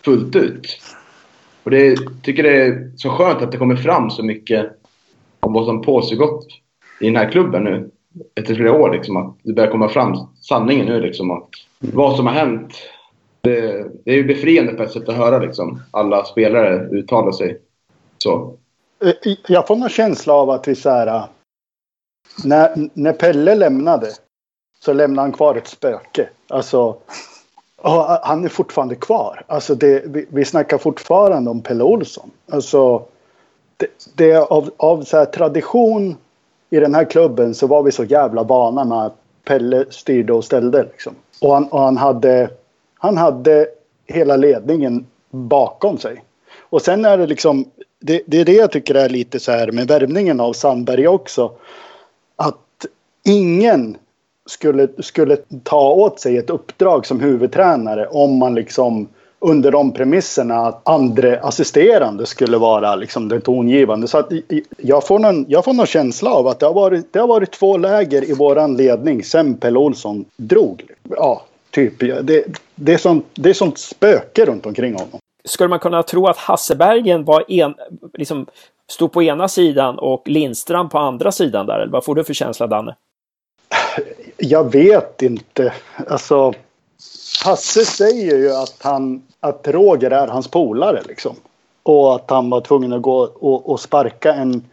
fullt 0.05 0.35
ut. 0.35 0.79
Och 1.63 1.71
det 1.71 1.97
tycker 2.23 2.43
det 2.43 2.65
är 2.65 2.91
så 2.97 3.09
skönt 3.09 3.41
att 3.41 3.51
det 3.51 3.57
kommer 3.57 3.75
fram 3.75 4.09
så 4.09 4.23
mycket 4.23 4.69
om 5.39 5.53
vad 5.53 5.65
som 5.65 5.81
pågått 5.81 6.47
i 6.99 7.05
den 7.05 7.15
här 7.15 7.31
klubben 7.31 7.63
nu. 7.63 7.89
Efter 8.35 8.55
flera 8.55 8.73
år 8.73 8.91
liksom. 8.91 9.17
Att 9.17 9.35
det 9.43 9.53
börjar 9.53 9.71
komma 9.71 9.89
fram 9.89 10.15
sanningen 10.41 10.85
nu 10.85 11.01
liksom. 11.01 11.31
Att 11.31 11.49
vad 11.79 12.15
som 12.15 12.25
har 12.27 12.33
hänt. 12.33 12.73
Det, 13.41 13.85
det 14.05 14.11
är 14.11 14.15
ju 14.15 14.23
befriande 14.23 14.73
på 14.73 14.83
ett 14.83 14.91
sätt 14.91 15.09
att 15.09 15.15
höra 15.15 15.39
liksom. 15.39 15.81
Alla 15.91 16.25
spelare 16.25 16.89
uttala 16.91 17.31
sig 17.31 17.61
så. 18.17 18.57
Eh, 19.03 19.33
jag 19.47 19.67
får 19.67 19.75
någon 19.75 19.89
känsla 19.89 20.33
av 20.33 20.49
att 20.49 20.67
vi 20.67 20.75
så 20.75 20.89
här. 20.89 21.07
Eh, 21.07 21.25
när, 22.43 22.89
när 22.93 23.13
Pelle 23.13 23.55
lämnade 23.55 24.07
så 24.79 24.93
lämnade 24.93 25.21
han 25.21 25.31
kvar 25.31 25.55
ett 25.55 25.67
spöke. 25.67 26.29
Alltså, 26.47 26.97
han 28.21 28.45
är 28.45 28.49
fortfarande 28.49 28.95
kvar. 28.95 29.43
Alltså 29.47 29.75
det, 29.75 30.03
vi, 30.05 30.25
vi 30.29 30.45
snackar 30.45 30.77
fortfarande 30.77 31.49
om 31.49 31.61
Pelle 31.61 31.83
Olsson. 31.83 32.31
Alltså, 32.51 33.05
det, 33.77 33.87
det 34.15 34.37
av, 34.37 34.71
av 34.77 35.03
så 35.03 35.17
här 35.17 35.25
tradition 35.25 36.15
i 36.69 36.79
den 36.79 36.95
här 36.95 37.05
klubben 37.05 37.55
så 37.55 37.67
var 37.67 37.83
vi 37.83 37.91
så 37.91 38.03
jävla 38.03 38.43
vana 38.43 38.85
med 38.85 39.05
att 39.05 39.15
Pelle 39.43 39.85
styrde 39.89 40.33
och 40.33 40.45
ställde. 40.45 40.83
Liksom. 40.83 41.15
Och, 41.41 41.53
han, 41.53 41.67
och 41.67 41.81
han, 41.81 41.97
hade, 41.97 42.49
han 42.93 43.17
hade 43.17 43.67
hela 44.05 44.35
ledningen 44.35 45.05
bakom 45.29 45.97
sig. 45.97 46.23
Och 46.69 46.81
sen 46.81 47.05
är 47.05 47.17
det 47.17 47.27
liksom, 47.27 47.65
det, 47.99 48.21
det 48.25 48.41
är 48.41 48.45
det 48.45 48.53
jag 48.53 48.71
tycker 48.71 48.95
är 48.95 49.09
lite 49.09 49.39
så 49.39 49.51
här 49.51 49.71
med 49.71 49.87
värvningen 49.87 50.39
av 50.39 50.53
Sandberg 50.53 51.07
också. 51.07 51.51
Att 52.35 52.85
ingen 53.23 53.97
skulle, 54.47 54.87
skulle 54.99 55.37
ta 55.63 55.91
åt 55.91 56.19
sig 56.19 56.37
ett 56.37 56.49
uppdrag 56.49 57.05
som 57.05 57.19
huvudtränare 57.19 58.07
om 58.07 58.37
man 58.37 58.55
liksom 58.55 59.07
under 59.39 59.71
de 59.71 59.93
premisserna 59.93 60.55
att 60.55 60.89
andra 60.89 61.39
assisterande 61.39 62.25
skulle 62.25 62.57
vara 62.57 62.95
liksom 62.95 63.29
den 63.29 63.41
tongivande. 63.41 64.07
Så 64.07 64.17
att 64.17 64.31
jag 64.77 65.07
får, 65.07 65.19
någon, 65.19 65.45
jag 65.47 65.65
får 65.65 65.73
någon 65.73 65.85
känsla 65.85 66.31
av 66.31 66.47
att 66.47 66.59
det 66.59 66.65
har 66.65 66.73
varit, 66.73 67.13
det 67.13 67.19
har 67.19 67.27
varit 67.27 67.51
två 67.51 67.77
läger 67.77 68.29
i 68.29 68.33
våran 68.33 68.77
ledning 68.77 69.23
sen 69.23 69.57
Pelle 69.57 69.79
Olsson 69.79 70.25
drog. 70.37 70.83
Ja, 71.09 71.41
typ. 71.71 71.99
Det, 71.99 72.45
det, 72.75 72.93
är 72.93 72.97
sånt, 72.97 73.25
det 73.33 73.49
är 73.49 73.53
sånt 73.53 73.77
spöke 73.77 74.45
runt 74.45 74.65
omkring 74.65 74.93
honom. 74.93 75.19
Skulle 75.45 75.69
man 75.69 75.79
kunna 75.79 76.03
tro 76.03 76.27
att 76.27 76.37
Hassebergen 76.37 77.25
var 77.25 77.43
en, 77.47 77.75
liksom, 78.13 78.45
stod 78.91 79.11
på 79.11 79.23
ena 79.23 79.47
sidan 79.47 79.99
och 79.99 80.23
Lindstrand 80.25 80.91
på 80.91 80.97
andra 80.97 81.31
sidan 81.31 81.65
där? 81.65 81.79
Eller 81.79 81.91
vad 81.91 82.05
får 82.05 82.15
du 82.15 82.23
för 82.23 82.33
känsla, 82.33 82.67
Danne? 82.67 82.95
Jag 84.37 84.71
vet 84.71 85.21
inte. 85.21 85.73
Alltså, 86.07 86.53
Hasse 87.43 87.85
säger 87.85 88.37
ju 88.37 88.51
att, 88.51 88.75
han, 88.79 89.21
att 89.39 89.67
Roger 89.67 90.11
är 90.11 90.27
hans 90.27 90.47
polare 90.47 91.01
liksom. 91.07 91.35
Och 91.83 92.15
att 92.15 92.29
han 92.29 92.49
var 92.49 92.61
tvungen 92.61 92.93
att 92.93 93.01
gå 93.01 93.17
och, 93.19 93.69
och 93.69 93.79
sparka 93.79 94.33
en, 94.33 94.63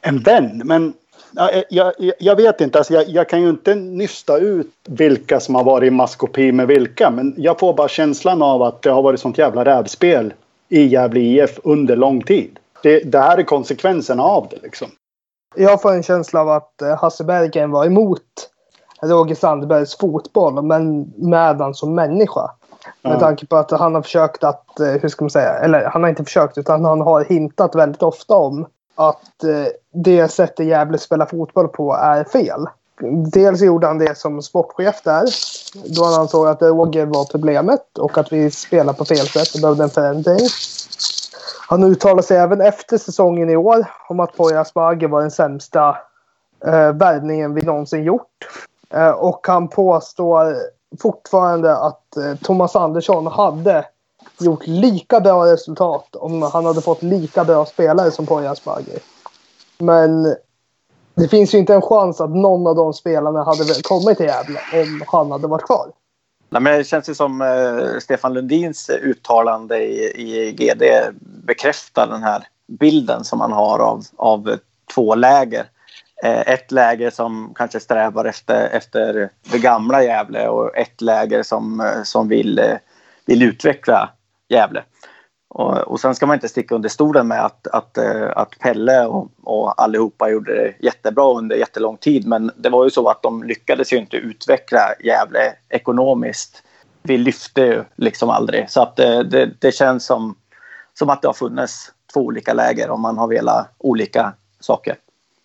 en 0.00 0.18
vän. 0.18 0.62
Men 0.64 0.92
eh, 1.38 1.62
jag, 1.70 1.92
jag, 1.98 2.14
jag 2.18 2.36
vet 2.36 2.60
inte, 2.60 2.78
alltså 2.78 2.94
jag, 2.94 3.08
jag, 3.08 3.28
kan 3.28 3.42
ju 3.42 3.48
inte 3.48 3.74
nysta 3.74 4.38
ut 4.38 4.72
vilka 4.88 5.40
som 5.40 5.54
har 5.54 5.64
varit 5.64 5.86
i 5.86 5.90
maskopi 5.90 6.52
med 6.52 6.66
vilka. 6.66 7.10
Men 7.10 7.34
jag 7.36 7.58
får 7.58 7.74
bara 7.74 7.88
känslan 7.88 8.42
av 8.42 8.62
att 8.62 8.82
det 8.82 8.90
har 8.90 9.02
varit 9.02 9.20
sånt 9.20 9.38
jävla 9.38 9.64
rävspel 9.64 10.32
i 10.68 10.86
Gävle 10.86 11.20
IF 11.20 11.58
under 11.64 11.96
lång 11.96 12.22
tid. 12.22 12.58
Det, 12.82 13.00
det 13.00 13.18
här 13.18 13.38
är 13.38 13.42
konsekvenserna 13.42 14.22
av 14.22 14.48
det 14.50 14.58
liksom. 14.62 14.88
Jag 15.60 15.82
får 15.82 15.92
en 15.92 16.02
känsla 16.02 16.40
av 16.40 16.48
att 16.48 16.82
eh, 16.82 16.96
Hasse 16.96 17.24
Berggren 17.24 17.70
var 17.70 17.84
emot 17.84 18.22
Roger 19.02 19.34
Sandbergs 19.34 19.96
fotboll, 19.98 20.62
men 20.62 21.12
med 21.16 21.56
han 21.60 21.74
som 21.74 21.94
människa. 21.94 22.50
Med 23.02 23.12
Ja. 23.12 23.20
tanke 23.20 23.46
på 23.46 23.56
att 23.56 23.70
han 23.70 23.94
har 23.94 24.02
försökt 24.02 24.44
att, 24.44 24.80
eh, 24.80 24.86
hur 24.86 25.08
ska 25.08 25.24
man 25.24 25.30
säga, 25.30 25.52
eller 25.58 25.84
han 25.84 26.02
har 26.02 26.10
inte 26.10 26.24
försökt 26.24 26.58
utan 26.58 26.84
han 26.84 27.00
har 27.00 27.24
hintat 27.24 27.74
väldigt 27.74 28.02
ofta 28.02 28.36
om 28.36 28.66
att 28.94 29.44
eh, 29.44 29.66
det 29.92 30.28
sättet 30.28 30.66
Gävle 30.66 30.98
spelar 30.98 31.26
fotboll 31.26 31.68
på 31.68 31.94
är 31.94 32.24
fel. 32.24 32.66
Dels 33.32 33.60
gjorde 33.60 33.86
han 33.86 33.98
det 33.98 34.18
som 34.18 34.42
sportchef 34.42 35.02
där. 35.04 35.24
Då 35.96 36.04
han 36.04 36.20
ansåg 36.20 36.46
att 36.46 36.62
Roger 36.62 37.06
var 37.06 37.24
problemet 37.24 37.98
och 37.98 38.18
att 38.18 38.32
vi 38.32 38.50
spelar 38.50 38.92
på 38.92 39.04
fel 39.04 39.26
sätt 39.26 39.54
och 39.54 39.60
behövde 39.60 39.84
en 39.84 39.90
förändring. 39.90 40.48
Han 41.70 41.84
uttalade 41.84 42.22
sig 42.22 42.36
även 42.36 42.60
efter 42.60 42.98
säsongen 42.98 43.50
i 43.50 43.56
år 43.56 43.86
om 44.08 44.20
att 44.20 44.36
Poya 44.36 44.60
Asbaghi 44.60 45.06
var 45.06 45.20
den 45.20 45.30
sämsta 45.30 45.96
eh, 46.64 46.92
värvningen 46.92 47.54
vi 47.54 47.62
någonsin 47.62 48.04
gjort. 48.04 48.48
Eh, 48.90 49.10
och 49.10 49.46
han 49.46 49.68
påstår 49.68 50.56
fortfarande 51.00 51.76
att 51.76 52.16
eh, 52.16 52.34
Thomas 52.34 52.76
Andersson 52.76 53.26
hade 53.26 53.84
gjort 54.40 54.66
lika 54.66 55.20
bra 55.20 55.46
resultat 55.46 56.16
om 56.16 56.42
han 56.42 56.64
hade 56.64 56.80
fått 56.80 57.02
lika 57.02 57.44
bra 57.44 57.64
spelare 57.64 58.10
som 58.10 58.26
Poya 58.26 58.50
Asbaghi. 58.50 58.98
Men 59.78 60.34
det 61.14 61.28
finns 61.28 61.54
ju 61.54 61.58
inte 61.58 61.74
en 61.74 61.82
chans 61.82 62.20
att 62.20 62.30
någon 62.30 62.66
av 62.66 62.76
de 62.76 62.92
spelarna 62.92 63.44
hade 63.44 63.64
kommit 63.82 64.16
till 64.16 64.26
Gävle 64.26 64.60
om 64.72 65.02
han 65.06 65.30
hade 65.30 65.46
varit 65.46 65.66
kvar. 65.66 65.86
Nej, 66.50 66.62
men 66.62 66.78
det 66.78 66.84
känns 66.84 67.08
ju 67.08 67.14
som 67.14 67.40
eh, 67.40 67.98
Stefan 68.00 68.34
Lundins 68.34 68.90
uttalande 68.90 69.78
i, 69.78 70.12
i 70.16 70.52
GD 70.52 70.82
bekräftar 71.20 72.06
den 72.06 72.22
här 72.22 72.46
bilden 72.66 73.24
som 73.24 73.38
man 73.38 73.52
har 73.52 73.78
av, 73.78 74.04
av 74.16 74.58
två 74.94 75.14
läger. 75.14 75.64
Eh, 76.24 76.40
ett 76.40 76.72
läger 76.72 77.10
som 77.10 77.52
kanske 77.54 77.80
strävar 77.80 78.24
efter, 78.24 78.68
efter 78.68 79.30
det 79.50 79.58
gamla 79.58 80.02
Gävle 80.02 80.48
och 80.48 80.76
ett 80.76 81.00
läger 81.00 81.42
som, 81.42 81.80
eh, 81.80 82.02
som 82.02 82.28
vill, 82.28 82.58
eh, 82.58 82.76
vill 83.26 83.42
utveckla 83.42 84.10
Gävle. 84.48 84.82
Och, 85.48 85.78
och 85.78 86.00
sen 86.00 86.14
ska 86.14 86.26
man 86.26 86.34
inte 86.34 86.48
sticka 86.48 86.74
under 86.74 86.88
stolen 86.88 87.28
med 87.28 87.44
att, 87.44 87.66
att, 87.66 87.98
eh, 87.98 88.28
att 88.36 88.58
Pelle 88.58 89.06
och, 89.06 89.28
och 89.42 89.82
allihopa 89.82 90.30
gjorde 90.30 90.54
det 90.54 90.74
jättebra 90.80 91.34
under 91.38 91.56
jättelång 91.56 91.96
tid. 91.96 92.26
Men 92.26 92.50
det 92.56 92.68
var 92.68 92.84
ju 92.84 92.90
så 92.90 93.08
att 93.08 93.22
de 93.22 93.42
lyckades 93.42 93.92
ju 93.92 93.96
inte 93.96 94.16
utveckla 94.16 94.80
Gävle 95.04 95.52
ekonomiskt. 95.68 96.62
Vi 97.02 97.18
lyfte 97.18 97.60
ju 97.60 97.84
liksom 97.96 98.30
aldrig. 98.30 98.70
Så 98.70 98.82
att 98.82 98.96
det, 98.96 99.22
det, 99.22 99.50
det 99.58 99.72
känns 99.72 100.06
som, 100.06 100.34
som 100.98 101.10
att 101.10 101.22
det 101.22 101.28
har 101.28 101.32
funnits 101.32 101.92
två 102.12 102.20
olika 102.20 102.52
läger 102.52 102.90
om 102.90 103.00
man 103.00 103.18
har 103.18 103.28
velat 103.28 103.68
olika 103.78 104.32
saker. 104.60 104.96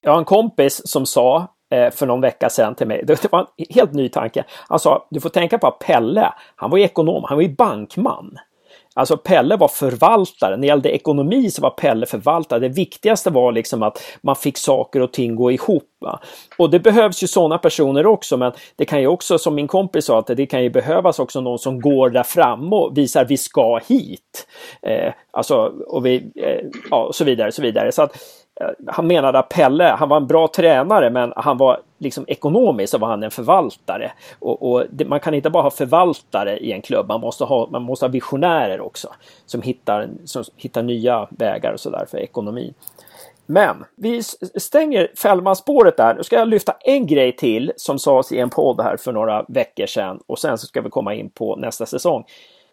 Jag 0.02 0.12
har 0.12 0.20
en 0.20 0.26
kompis 0.26 0.82
som 0.86 1.06
sa 1.06 1.48
eh, 1.70 1.92
för 1.92 2.06
någon 2.06 2.22
vecka 2.22 2.50
sedan 2.50 2.76
till 2.76 2.88
mig, 2.88 3.04
det 3.06 3.32
var 3.32 3.40
en 3.40 3.66
helt 3.70 3.94
ny 3.94 4.10
tanke. 4.10 4.44
Han 4.68 4.80
sa, 4.80 5.08
du 5.10 5.20
får 5.20 5.30
tänka 5.30 5.58
på 5.58 5.68
att 5.68 5.80
Pelle, 5.80 6.34
han 6.56 6.70
var 6.70 6.78
ju 6.78 6.84
ekonom, 6.84 7.24
han 7.28 7.38
var 7.38 7.44
ju 7.44 7.56
bankman. 7.56 8.38
Alltså 8.94 9.18
Pelle 9.18 9.58
var 9.58 9.68
förvaltare. 9.68 10.52
När 10.52 10.58
det 10.58 10.68
gällde 10.68 10.90
ekonomi 10.90 11.52
så 11.52 11.62
var 11.62 11.70
Pelle 11.70 12.06
förvaltare. 12.06 12.60
Det 12.60 12.70
viktigaste 12.70 13.30
var 13.30 13.52
liksom 13.52 13.84
att 13.84 14.04
man 14.22 14.36
fick 14.36 14.58
saker 14.58 15.02
och 15.02 15.12
ting 15.12 15.36
gå 15.36 15.52
ihop. 15.52 15.84
Va? 16.02 16.20
Och 16.58 16.70
det 16.70 16.80
behövs 16.80 17.24
ju 17.24 17.28
sådana 17.28 17.58
personer 17.58 18.06
också, 18.06 18.38
men 18.38 18.52
det 18.76 18.86
kan 18.86 19.02
ju 19.02 19.08
också, 19.08 19.38
som 19.38 19.56
min 19.56 19.68
kompis 19.68 20.06
sa, 20.06 20.20
att 20.20 20.28
det 20.28 20.46
kan 20.46 20.64
ju 20.64 20.70
behövas 20.70 21.20
också 21.20 21.42
någon 21.42 21.60
som 21.60 21.82
går 21.82 22.10
där 22.10 22.24
fram 22.24 22.74
och 22.74 22.98
visar 22.98 23.26
vi 23.26 23.38
ska 23.38 23.80
hit. 23.88 24.48
Eh, 24.82 25.14
alltså, 25.32 25.56
och 25.88 26.06
vi, 26.06 26.32
eh, 26.36 26.66
ja, 26.90 27.04
och 27.04 27.16
så 27.16 27.24
vidare, 27.24 27.52
så 27.52 27.62
vidare. 27.62 27.92
Så 27.92 28.02
att, 28.02 28.16
eh, 28.16 28.20
Eh, 28.62 28.68
han 28.88 29.08
menade 29.08 29.40
att 29.40 29.50
Pelle, 29.50 29.84
han 29.84 30.10
var 30.10 30.18
en 30.18 30.28
bra 30.28 30.48
tränare 30.48 31.10
men 31.10 31.34
han 31.36 31.58
var 31.58 31.80
liksom 31.98 32.26
ekonomiskt 32.28 32.92
så 32.92 32.98
var 32.98 33.08
han 33.08 33.24
en 33.24 33.32
förvaltare. 33.32 34.12
Och, 34.40 34.72
och 34.72 34.84
det, 34.90 35.06
man 35.06 35.20
kan 35.20 35.34
inte 35.34 35.50
bara 35.50 35.64
ha 35.64 35.72
förvaltare 35.72 36.58
i 36.58 36.72
en 36.72 36.82
klubb, 36.82 37.08
man 37.08 37.22
måste 37.22 37.44
ha, 37.44 37.68
man 37.72 37.84
måste 37.84 38.06
ha 38.06 38.12
visionärer 38.12 38.82
också. 38.82 39.08
Som 39.46 39.62
hittar, 39.62 40.10
som 40.26 40.44
hittar 40.56 40.84
nya 40.84 41.28
vägar 41.30 41.74
och 41.74 41.80
sådär 41.80 42.06
för 42.12 42.18
ekonomin. 42.18 42.74
Men 43.46 43.86
vi 43.96 44.24
stänger 44.56 45.12
Fällmanspåret 45.18 45.98
där. 45.98 46.16
Nu 46.16 46.24
ska 46.24 46.36
jag 46.36 46.48
lyfta 46.48 46.76
en 46.80 47.08
grej 47.08 47.36
till 47.36 47.72
som 47.76 48.00
sades 48.00 48.32
i 48.32 48.40
en 48.40 48.50
podd 48.50 48.82
här 48.82 48.98
för 48.98 49.12
några 49.12 49.46
veckor 49.48 49.86
sedan 49.86 50.20
och 50.28 50.40
sen 50.40 50.58
så 50.58 50.68
ska 50.68 50.82
vi 50.82 50.90
komma 50.90 51.14
in 51.14 51.30
på 51.30 51.56
nästa 51.56 51.86
säsong. 51.86 52.24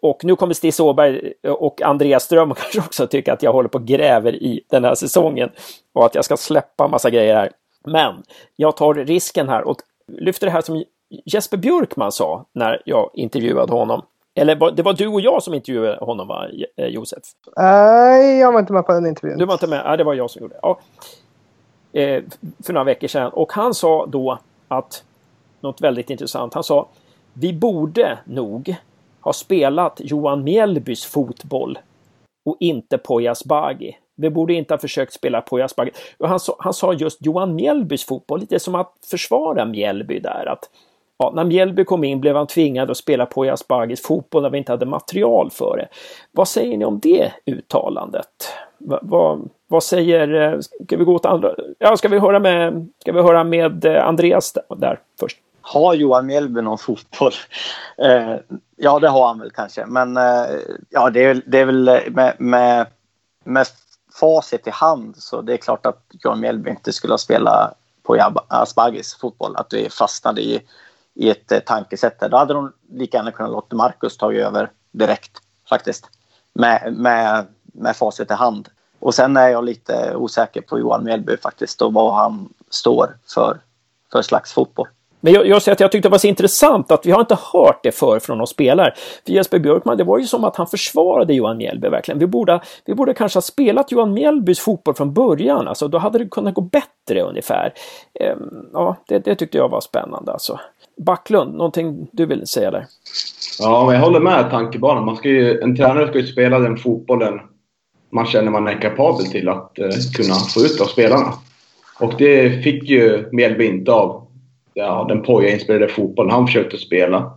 Och 0.01 0.25
nu 0.25 0.35
kommer 0.35 0.53
Stig 0.53 0.73
Åberg 0.79 1.33
och 1.47 1.81
Andreas 1.81 2.23
Ström 2.23 2.53
kanske 2.55 2.79
också 2.79 3.07
tycka 3.07 3.33
att 3.33 3.43
jag 3.43 3.53
håller 3.53 3.69
på 3.69 3.77
och 3.77 3.85
gräver 3.85 4.35
i 4.35 4.61
den 4.69 4.83
här 4.83 4.95
säsongen 4.95 5.49
och 5.93 6.05
att 6.05 6.15
jag 6.15 6.25
ska 6.25 6.37
släppa 6.37 6.87
massa 6.87 7.09
grejer 7.09 7.35
här. 7.35 7.51
Men 7.85 8.23
jag 8.55 8.77
tar 8.77 8.93
risken 8.93 9.49
här 9.49 9.63
och 9.63 9.77
lyfter 10.07 10.47
det 10.47 10.51
här 10.51 10.61
som 10.61 10.83
Jesper 11.25 11.57
Björkman 11.57 12.11
sa 12.11 12.45
när 12.53 12.81
jag 12.85 13.09
intervjuade 13.13 13.73
honom. 13.73 14.01
Eller 14.35 14.71
det 14.71 14.83
var 14.83 14.93
du 14.93 15.07
och 15.07 15.21
jag 15.21 15.43
som 15.43 15.53
intervjuade 15.53 16.05
honom 16.05 16.27
va, 16.27 16.47
eh, 16.77 16.87
Josef? 16.87 17.23
Nej, 17.57 18.39
jag 18.39 18.51
var 18.51 18.59
inte 18.59 18.73
med 18.73 18.85
på 18.85 18.91
den 18.91 19.05
intervjun. 19.05 19.37
Du 19.37 19.45
var 19.45 19.53
inte 19.53 19.67
med? 19.67 19.81
Ja, 19.85 19.97
det 19.97 20.03
var 20.03 20.13
jag 20.13 20.31
som 20.31 20.41
gjorde 20.41 20.53
det. 20.53 20.59
Ja. 20.61 20.79
Eh, 21.99 22.23
för 22.63 22.73
några 22.73 22.83
veckor 22.83 23.07
sedan. 23.07 23.31
Och 23.31 23.53
han 23.53 23.73
sa 23.73 24.05
då 24.05 24.39
att 24.67 25.03
något 25.59 25.81
väldigt 25.81 26.09
intressant. 26.09 26.53
Han 26.53 26.63
sa 26.63 26.87
vi 27.33 27.53
borde 27.53 28.19
nog 28.25 28.75
har 29.21 29.33
spelat 29.33 30.01
Johan 30.03 30.43
Mjällbys 30.43 31.05
fotboll 31.05 31.79
och 32.45 32.57
inte 32.59 32.97
Poya 32.97 33.31
Asbaghi. 33.31 33.97
Vi 34.15 34.29
borde 34.29 34.53
inte 34.53 34.73
ha 34.73 34.79
försökt 34.79 35.13
spela 35.13 35.41
på 35.41 35.57
Asperger. 35.57 35.93
Han, 36.19 36.39
han 36.59 36.73
sa 36.73 36.93
just 36.93 37.25
Johan 37.25 37.55
Mjällbys 37.55 38.05
fotboll, 38.05 38.39
lite 38.39 38.59
som 38.59 38.75
att 38.75 38.93
försvara 39.11 39.65
Mjällby 39.65 40.19
där. 40.19 40.45
Att, 40.45 40.69
ja, 41.17 41.31
när 41.35 41.43
Mjällby 41.43 41.83
kom 41.83 42.03
in 42.03 42.21
blev 42.21 42.35
han 42.35 42.47
tvingad 42.47 42.91
att 42.91 42.97
spela 42.97 43.25
på 43.25 43.55
Bagis 43.67 44.01
fotboll 44.01 44.43
när 44.43 44.49
vi 44.49 44.57
inte 44.57 44.71
hade 44.71 44.85
material 44.85 45.49
för 45.51 45.77
det. 45.77 45.87
Vad 46.31 46.47
säger 46.47 46.77
ni 46.77 46.85
om 46.85 46.99
det 46.99 47.31
uttalandet? 47.45 48.27
Va, 48.77 48.99
vad, 49.01 49.49
vad 49.67 49.83
säger, 49.83 50.53
eh, 50.53 50.59
ska 50.59 50.97
vi 50.97 51.03
gå 51.03 51.15
åt 51.15 51.25
andra, 51.25 51.55
ja 51.79 51.97
ska 51.97 52.07
vi 52.07 52.19
höra 52.19 52.39
med, 52.39 52.89
ska 52.99 53.11
vi 53.11 53.21
höra 53.21 53.43
med 53.43 53.85
Andreas 53.85 54.07
Andreas 54.07 54.53
där 54.77 54.99
först? 55.19 55.37
Har 55.61 55.93
Johan 55.93 56.25
Mjällby 56.25 56.61
någon 56.61 56.77
fotboll? 56.77 57.33
Eh, 57.97 58.35
ja, 58.75 58.99
det 58.99 59.09
har 59.09 59.27
han 59.27 59.39
väl 59.39 59.51
kanske. 59.51 59.85
Men 59.85 60.17
eh, 60.17 60.45
ja, 60.89 61.09
det 61.09 61.25
är, 61.25 61.41
det 61.45 61.59
är 61.59 61.65
väl 61.65 62.01
med, 62.11 62.35
med, 62.39 62.87
med 63.43 63.67
facit 64.19 64.67
i 64.67 64.69
hand 64.69 65.17
så 65.17 65.41
det 65.41 65.53
är 65.53 65.57
klart 65.57 65.85
att 65.85 66.05
Johan 66.11 66.39
Mjällby 66.39 66.69
inte 66.69 66.93
skulle 66.93 67.13
ha 67.13 67.17
spelat 67.17 67.77
på 68.03 68.33
Asbagis 68.47 69.15
fotboll. 69.15 69.55
Att 69.55 69.73
vi 69.73 69.89
fastnade 69.89 70.41
i, 70.41 70.61
i 71.13 71.29
ett 71.29 71.51
eh, 71.51 71.59
tankesätt 71.59 72.19
där. 72.19 72.29
Då 72.29 72.37
hade 72.37 72.53
de 72.53 72.73
lika 72.89 73.17
gärna 73.17 73.31
kunnat 73.31 73.51
låta 73.51 73.75
Marcus 73.75 74.17
ta 74.17 74.33
över 74.33 74.71
direkt 74.91 75.37
faktiskt. 75.69 76.09
Med, 76.53 76.93
med, 76.97 77.45
med 77.63 77.95
facit 77.95 78.31
i 78.31 78.33
hand. 78.33 78.69
Och 78.99 79.15
sen 79.15 79.37
är 79.37 79.49
jag 79.49 79.63
lite 79.63 80.15
osäker 80.15 80.61
på 80.61 80.79
Johan 80.79 81.03
Mjällby 81.03 81.37
faktiskt 81.37 81.81
och 81.81 81.93
vad 81.93 82.15
han 82.15 82.53
står 82.69 83.17
för, 83.27 83.59
för 84.11 84.21
slags 84.21 84.53
fotboll. 84.53 84.87
Men 85.21 85.33
jag, 85.33 85.47
jag 85.47 85.61
säger 85.61 85.73
att 85.73 85.79
jag 85.79 85.91
tyckte 85.91 86.07
det 86.07 86.11
var 86.11 86.17
så 86.17 86.27
intressant 86.27 86.91
att 86.91 87.05
vi 87.05 87.11
har 87.11 87.19
inte 87.19 87.37
hört 87.53 87.79
det 87.83 87.91
förr 87.91 88.19
från 88.19 88.37
någon 88.37 88.47
spelare. 88.47 88.93
För 89.25 89.33
Jesper 89.33 89.59
Björkman, 89.59 89.97
det 89.97 90.03
var 90.03 90.17
ju 90.17 90.25
som 90.25 90.43
att 90.43 90.55
han 90.55 90.67
försvarade 90.67 91.33
Johan 91.33 91.57
Mjällby 91.57 91.89
verkligen. 91.89 92.19
Vi 92.19 92.27
borde, 92.27 92.61
vi 92.85 92.93
borde 92.93 93.13
kanske 93.13 93.37
ha 93.37 93.41
spelat 93.41 93.91
Johan 93.91 94.13
Mjällbys 94.13 94.59
fotboll 94.59 94.95
från 94.95 95.13
början, 95.13 95.67
alltså 95.67 95.87
då 95.87 95.97
hade 95.97 96.19
det 96.19 96.29
kunnat 96.29 96.53
gå 96.53 96.61
bättre 96.61 97.21
ungefär. 97.21 97.73
Ehm, 98.19 98.65
ja, 98.73 98.97
det, 99.07 99.19
det, 99.19 99.35
tyckte 99.35 99.57
jag 99.57 99.69
var 99.69 99.81
spännande 99.81 100.31
alltså. 100.31 100.59
Backlund, 101.05 101.53
någonting 101.53 102.07
du 102.11 102.25
vill 102.25 102.47
säga 102.47 102.71
där? 102.71 102.85
Ja, 103.59 103.85
men 103.85 103.95
jag 103.95 104.01
håller 104.01 104.19
med 104.19 104.49
tankebanan. 104.49 105.05
Man 105.05 105.15
ska 105.15 105.29
ju, 105.29 105.61
en 105.61 105.75
tränare 105.75 106.07
ska 106.07 106.19
ju 106.19 106.27
spela 106.27 106.59
den 106.59 106.77
fotbollen 106.77 107.39
man 108.11 108.25
känner 108.25 108.51
man 108.51 108.67
är 108.67 108.81
kapabel 108.81 109.25
till 109.25 109.49
att 109.49 109.79
eh, 109.79 109.89
kunna 110.13 110.35
få 110.35 110.59
ut 110.59 110.81
av 110.81 110.85
spelarna. 110.85 111.33
Och 111.99 112.13
det 112.17 112.63
fick 112.63 112.83
ju 112.83 113.29
Mjällby 113.31 113.65
inte 113.65 113.91
av 113.91 114.27
ja, 114.73 115.05
den 115.09 115.21
Poja-inspirerade 115.21 115.87
fotbollen 115.87 116.31
han 116.31 116.47
försökte 116.47 116.77
spela. 116.77 117.31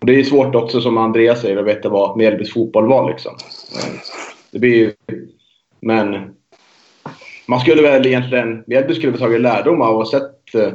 Och 0.00 0.06
det 0.06 0.20
är 0.20 0.24
svårt 0.24 0.54
också, 0.54 0.80
som 0.80 0.98
Andreas 0.98 1.40
säger, 1.40 1.56
att 1.56 1.66
veta 1.66 1.88
vad 1.88 2.16
Mjällbys 2.16 2.52
fotboll 2.52 2.88
var. 2.88 3.10
Liksom. 3.10 3.32
Det 4.50 4.58
blir 4.58 4.74
ju... 4.74 4.92
Men 5.80 6.34
man 7.46 7.60
skulle 7.60 7.82
väl 7.82 8.06
egentligen... 8.06 8.64
Mjällby 8.66 8.94
skulle 8.94 9.12
väl 9.12 9.20
tagit 9.20 9.40
lärdom 9.40 9.82
av 9.82 10.00
att 10.00 10.08
sett 10.08 10.54
eh, 10.54 10.72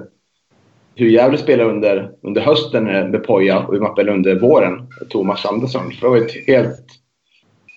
hur 0.96 1.10
Gävle 1.10 1.38
spelade 1.38 1.70
under, 1.70 2.12
under 2.22 2.42
hösten 2.42 2.96
eh, 2.96 3.08
med 3.08 3.24
Poja 3.24 3.60
och 3.60 3.74
hur 3.74 3.82
man 3.82 3.94
spelade 3.94 4.18
under 4.18 4.40
våren 4.40 4.74
med 4.74 5.10
Thomas 5.10 5.46
Andersson. 5.46 5.92
För 5.92 6.08
det 6.08 6.10
var 6.10 6.18
ett 6.18 6.48
helt, 6.48 6.86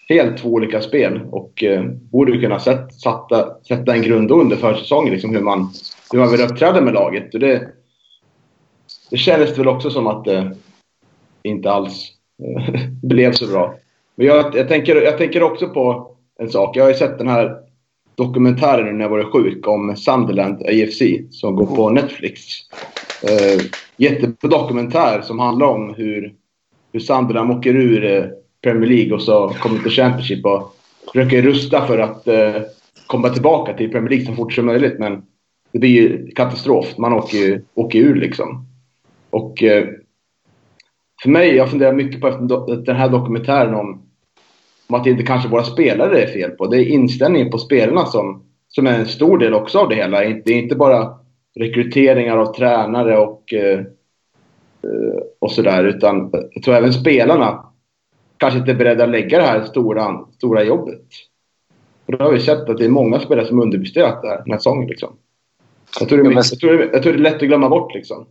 helt 0.09 0.39
två 0.39 0.49
olika 0.49 0.81
spel 0.81 1.21
och 1.31 1.65
eh, 1.65 1.85
borde 1.85 2.39
kunna 2.39 2.59
sätta, 2.61 3.63
sätta 3.69 3.95
en 3.95 4.03
grund 4.03 4.31
under 4.31 4.57
försäsongen, 4.57 5.13
liksom 5.13 5.35
hur 5.35 5.43
man, 5.43 5.71
hur 6.13 6.19
man 6.19 6.31
vill 6.31 6.41
uppträda 6.41 6.81
med 6.81 6.95
laget. 6.95 7.35
Och 7.35 7.41
det, 7.41 7.69
det 9.11 9.17
kändes 9.17 9.59
väl 9.59 9.69
också 9.69 9.91
som 9.91 10.07
att 10.07 10.25
det 10.25 10.57
inte 11.43 11.71
alls 11.71 12.13
eh, 12.43 12.81
blev 13.03 13.33
så 13.33 13.47
bra. 13.47 13.75
Men 14.15 14.27
jag, 14.27 14.57
jag, 14.57 14.69
tänker, 14.69 14.97
jag 14.97 15.19
tänker 15.19 15.43
också 15.43 15.69
på 15.69 16.11
en 16.39 16.51
sak. 16.51 16.77
Jag 16.77 16.85
har 16.85 16.91
ju 16.91 16.97
sett 16.97 17.19
den 17.19 17.29
här 17.29 17.57
dokumentären 18.15 18.99
när 18.99 19.05
jag 19.05 19.11
var 19.11 19.25
sjuk 19.25 19.69
om 19.69 19.97
Sunderland 19.97 20.63
AFC 20.63 21.03
som 21.31 21.57
går 21.57 21.67
på 21.67 21.91
Netflix. 21.91 22.43
Eh, 23.23 23.61
jättebra 23.97 24.59
dokumentär 24.59 25.21
som 25.23 25.39
handlar 25.39 25.67
om 25.67 25.95
hur, 25.95 26.35
hur 26.93 27.01
Sunderland 27.01 27.51
åker 27.51 27.75
ur 27.77 28.05
eh, 28.05 28.25
Premier 28.63 28.91
League 28.91 29.15
och 29.15 29.23
så 29.23 29.49
kommer 29.49 29.79
till 29.79 29.91
Championship 29.91 30.47
och 30.47 30.77
försöker 31.13 31.43
rusta 31.43 31.87
för 31.87 31.99
att 31.99 32.29
eh, 32.29 32.63
komma 33.07 33.29
tillbaka 33.29 33.75
till 33.75 33.91
Premier 33.91 34.11
League 34.11 34.27
så 34.27 34.33
fort 34.33 34.53
som 34.53 34.67
möjligt. 34.67 34.99
Men 34.99 35.23
det 35.73 35.79
blir 35.79 35.91
ju 35.91 36.31
katastrof. 36.31 36.99
Man 36.99 37.13
åker 37.13 37.39
ju 37.39 37.63
åker 37.75 37.99
ur 37.99 38.15
liksom. 38.15 38.67
Och 39.37 39.63
eh, 39.63 39.85
för 41.23 41.29
mig, 41.29 41.57
jag 41.57 41.71
funderar 41.71 41.93
mycket 41.93 42.21
på 42.21 42.31
den 42.87 42.97
här 42.97 43.09
dokumentären 43.09 43.75
om, 43.75 44.03
om 44.87 44.95
att 44.95 45.05
det 45.05 45.11
inte 45.11 45.23
kanske 45.23 45.49
våra 45.49 45.65
spelare 45.65 46.23
är 46.23 46.27
fel 46.27 46.51
på. 46.51 46.67
Det 46.67 46.77
är 46.77 46.89
inställningen 46.89 47.51
på 47.51 47.59
spelarna 47.59 48.07
som, 48.07 48.45
som 48.69 48.87
är 48.87 48.99
en 48.99 49.07
stor 49.07 49.39
del 49.39 49.55
också 49.55 49.79
av 49.79 49.89
det 49.89 49.95
hela. 49.95 50.21
Det 50.21 50.53
är 50.53 50.59
inte 50.63 50.77
bara 50.77 51.19
rekryteringar 51.55 52.37
av 52.37 52.55
tränare 52.55 53.19
och, 53.19 53.55
eh, 53.55 53.79
eh, 54.83 55.21
och 55.39 55.53
sådär. 55.53 55.85
Utan 55.85 56.31
jag 56.53 56.63
tror 56.63 56.75
även 56.75 56.93
spelarna 56.93 57.65
kanske 58.37 58.59
inte 58.59 58.71
är 58.71 58.77
beredda 58.77 59.05
att 59.05 59.11
lägga 59.11 59.39
det 59.39 59.45
här 59.45 59.65
stora, 59.65 60.25
stora 60.37 60.65
jobbet. 60.65 61.07
Och 62.07 62.13
då 62.13 62.25
har 62.25 62.33
vi 62.33 62.41
sett 62.41 62.69
att 62.69 62.79
det 62.79 62.85
är 62.85 62.89
många 62.89 63.21
spelare 63.21 63.47
som 63.47 63.63
underpresterat 63.63 64.23
den 64.23 64.53
här 64.53 64.59
säsongen. 64.59 64.89
Liksom. 64.89 65.17
Jag, 66.01 66.09
tror 66.09 66.23
det 66.23 66.31
är, 66.31 66.35
jag, 66.35 66.61
tror, 66.61 66.91
jag 66.93 67.03
tror 67.03 67.13
det 67.13 67.19
är 67.19 67.23
lätt 67.23 67.43
att 67.43 67.49
glömma 67.49 67.69
bort. 67.69 67.95
Liksom. 67.95 68.27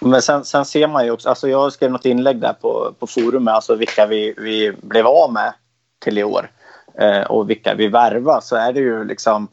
Men 0.00 0.22
sen, 0.22 0.44
sen, 0.44 0.64
ser 0.64 0.86
man 0.86 1.04
ju 1.04 1.10
också, 1.10 1.28
alltså 1.28 1.48
jag 1.48 1.72
skrev 1.72 1.90
något 1.90 2.04
inlägg 2.04 2.40
där 2.40 2.52
på, 2.52 2.94
på 2.98 3.06
forumet, 3.06 3.54
alltså 3.54 3.74
vilka 3.74 4.06
vi, 4.06 4.34
vi 4.36 4.72
blev 4.82 5.06
av 5.06 5.32
med 5.32 5.52
till 5.98 6.18
i 6.18 6.24
år 6.24 6.50
eh, 6.94 7.20
och 7.20 7.50
vilka 7.50 7.74
vi 7.74 7.88
värvar 7.88 8.40
så 8.40 8.56
är 8.56 8.72
det 8.72 8.80
ju 8.80 9.04
liksom 9.04 9.48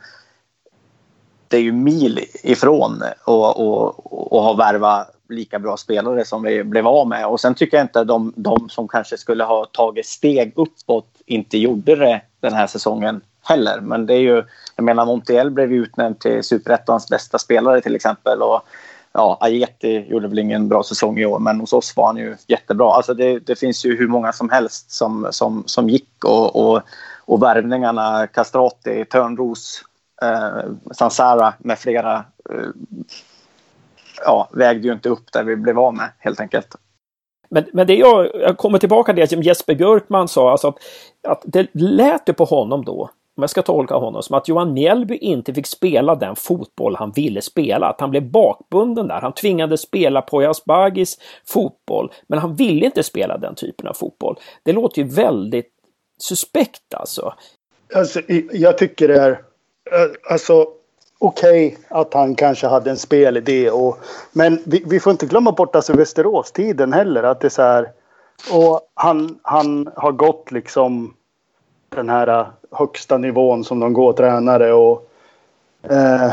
det 1.47 1.57
är 1.57 1.61
ju 1.61 1.71
mil 1.71 2.19
ifrån 2.43 3.03
att 3.03 3.55
ha 4.31 4.55
värva 4.57 5.05
lika 5.29 5.59
bra 5.59 5.77
spelare 5.77 6.25
som 6.25 6.43
vi 6.43 6.63
blev 6.63 6.87
av 6.87 7.07
med. 7.07 7.27
Och 7.27 7.39
sen 7.39 7.55
tycker 7.55 7.77
jag 7.77 7.83
inte 7.83 8.03
de, 8.03 8.33
de 8.35 8.69
som 8.69 8.87
kanske 8.87 9.17
skulle 9.17 9.43
ha 9.43 9.65
tagit 9.65 10.05
steg 10.05 10.53
uppåt 10.55 11.07
inte 11.25 11.57
gjorde 11.57 11.95
det 11.95 12.21
den 12.39 12.53
här 12.53 12.67
säsongen 12.67 13.21
heller. 13.43 13.79
Men 13.81 14.05
det 14.05 14.13
är 14.13 14.19
ju, 14.19 14.43
jag 14.75 14.83
menar 14.83 15.05
Montiel 15.05 15.51
blev 15.51 15.73
utnämnd 15.73 16.19
till 16.19 16.43
superettans 16.43 17.09
bästa 17.09 17.39
spelare 17.39 17.81
till 17.81 17.95
exempel. 17.95 18.41
Och 18.41 18.61
ja, 19.17 19.37
Ajeti 19.41 20.05
gjorde 20.09 20.27
väl 20.27 20.39
ingen 20.39 20.67
bra 20.67 20.83
säsong 20.83 21.19
i 21.19 21.25
år, 21.25 21.39
men 21.39 21.59
hos 21.59 21.73
oss 21.73 21.97
var 21.97 22.05
han 22.05 22.17
ju 22.17 22.35
jättebra. 22.47 22.93
Alltså 22.93 23.13
det, 23.13 23.39
det 23.39 23.55
finns 23.55 23.85
ju 23.85 23.97
hur 23.97 24.07
många 24.07 24.33
som 24.33 24.49
helst 24.49 24.91
som, 24.91 25.27
som, 25.31 25.63
som 25.65 25.89
gick 25.89 26.25
och, 26.25 26.55
och, 26.55 26.81
och 27.25 27.43
värvningarna, 27.43 28.27
Castrati, 28.27 29.05
Törnros, 29.05 29.81
eh, 30.21 30.71
Sansara 30.91 31.53
med 31.59 31.79
flera 31.79 32.15
eh, 32.49 32.69
ja, 34.25 34.49
vägde 34.53 34.87
ju 34.87 34.93
inte 34.93 35.09
upp 35.09 35.31
där 35.31 35.43
vi 35.43 35.55
blev 35.55 35.79
av 35.79 35.93
med 35.93 36.09
helt 36.19 36.39
enkelt. 36.39 36.75
Men, 37.49 37.65
men 37.73 37.87
det 37.87 37.95
jag, 37.95 38.29
jag 38.33 38.57
kommer 38.57 38.79
tillbaka 38.79 39.13
till 39.13 39.21
det 39.21 39.27
som 39.27 39.43
Jesper 39.43 39.75
Björkman 39.75 40.27
sa, 40.27 40.51
alltså 40.51 40.67
att, 40.67 40.77
att 41.27 41.41
det 41.45 41.67
lät 41.73 42.29
ju 42.29 42.33
på 42.33 42.45
honom 42.45 42.85
då 42.85 43.09
om 43.37 43.43
jag 43.43 43.49
ska 43.49 43.61
tolka 43.61 43.95
honom 43.95 44.23
som 44.23 44.35
att 44.35 44.47
Johan 44.47 44.73
Mjällby 44.73 45.17
inte 45.17 45.53
fick 45.53 45.67
spela 45.67 46.15
den 46.15 46.35
fotboll 46.35 46.95
han 46.95 47.11
ville 47.11 47.41
spela. 47.41 47.87
Att 47.87 48.01
han 48.01 48.11
blev 48.11 48.31
bakbunden 48.31 49.07
där. 49.07 49.21
Han 49.21 49.33
tvingades 49.33 49.81
spela 49.81 50.21
Poyas 50.21 50.65
Bagis 50.65 51.17
fotboll, 51.45 52.11
men 52.27 52.39
han 52.39 52.55
ville 52.55 52.85
inte 52.85 53.03
spela 53.03 53.37
den 53.37 53.55
typen 53.55 53.87
av 53.87 53.93
fotboll. 53.93 54.39
Det 54.63 54.71
låter 54.71 55.01
ju 55.01 55.07
väldigt 55.07 55.71
suspekt 56.19 56.93
alltså. 56.93 57.33
alltså 57.95 58.21
jag 58.51 58.77
tycker 58.77 59.07
det 59.07 59.21
är, 59.21 59.31
eh, 59.31 60.31
alltså 60.31 60.67
okej 61.19 61.67
okay 61.67 61.83
att 61.89 62.13
han 62.13 62.35
kanske 62.35 62.67
hade 62.67 62.89
en 62.89 62.97
spelidé 62.97 63.69
och 63.69 63.97
men 64.31 64.63
vi, 64.65 64.83
vi 64.85 64.99
får 64.99 65.11
inte 65.11 65.25
glömma 65.25 65.51
bort 65.51 65.75
alltså 65.75 65.93
Västerås-tiden 65.93 66.93
heller 66.93 67.23
att 67.23 67.41
det 67.41 67.47
är 67.47 67.49
så 67.49 67.61
här 67.61 67.91
och 68.51 68.81
han, 68.93 69.39
han 69.41 69.89
har 69.95 70.11
gått 70.11 70.51
liksom 70.51 71.13
den 71.89 72.09
här 72.09 72.27
äh, 72.27 72.45
högsta 72.71 73.17
nivån 73.17 73.63
som 73.63 73.79
de 73.79 73.93
går 73.93 74.13
tränare 74.13 74.73
och 74.73 75.09
eh, 75.89 76.31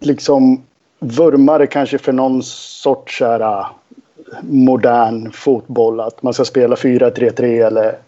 liksom 0.00 0.62
vurmade 0.98 1.66
kanske 1.66 1.98
för 1.98 2.12
någon 2.12 2.42
sorts 2.42 3.20
här, 3.20 3.66
modern 4.42 5.32
fotboll. 5.32 6.00
Att 6.00 6.22
man 6.22 6.34
ska 6.34 6.44
spela 6.44 6.74
4-3-3 6.74 7.66
eller 7.66 7.98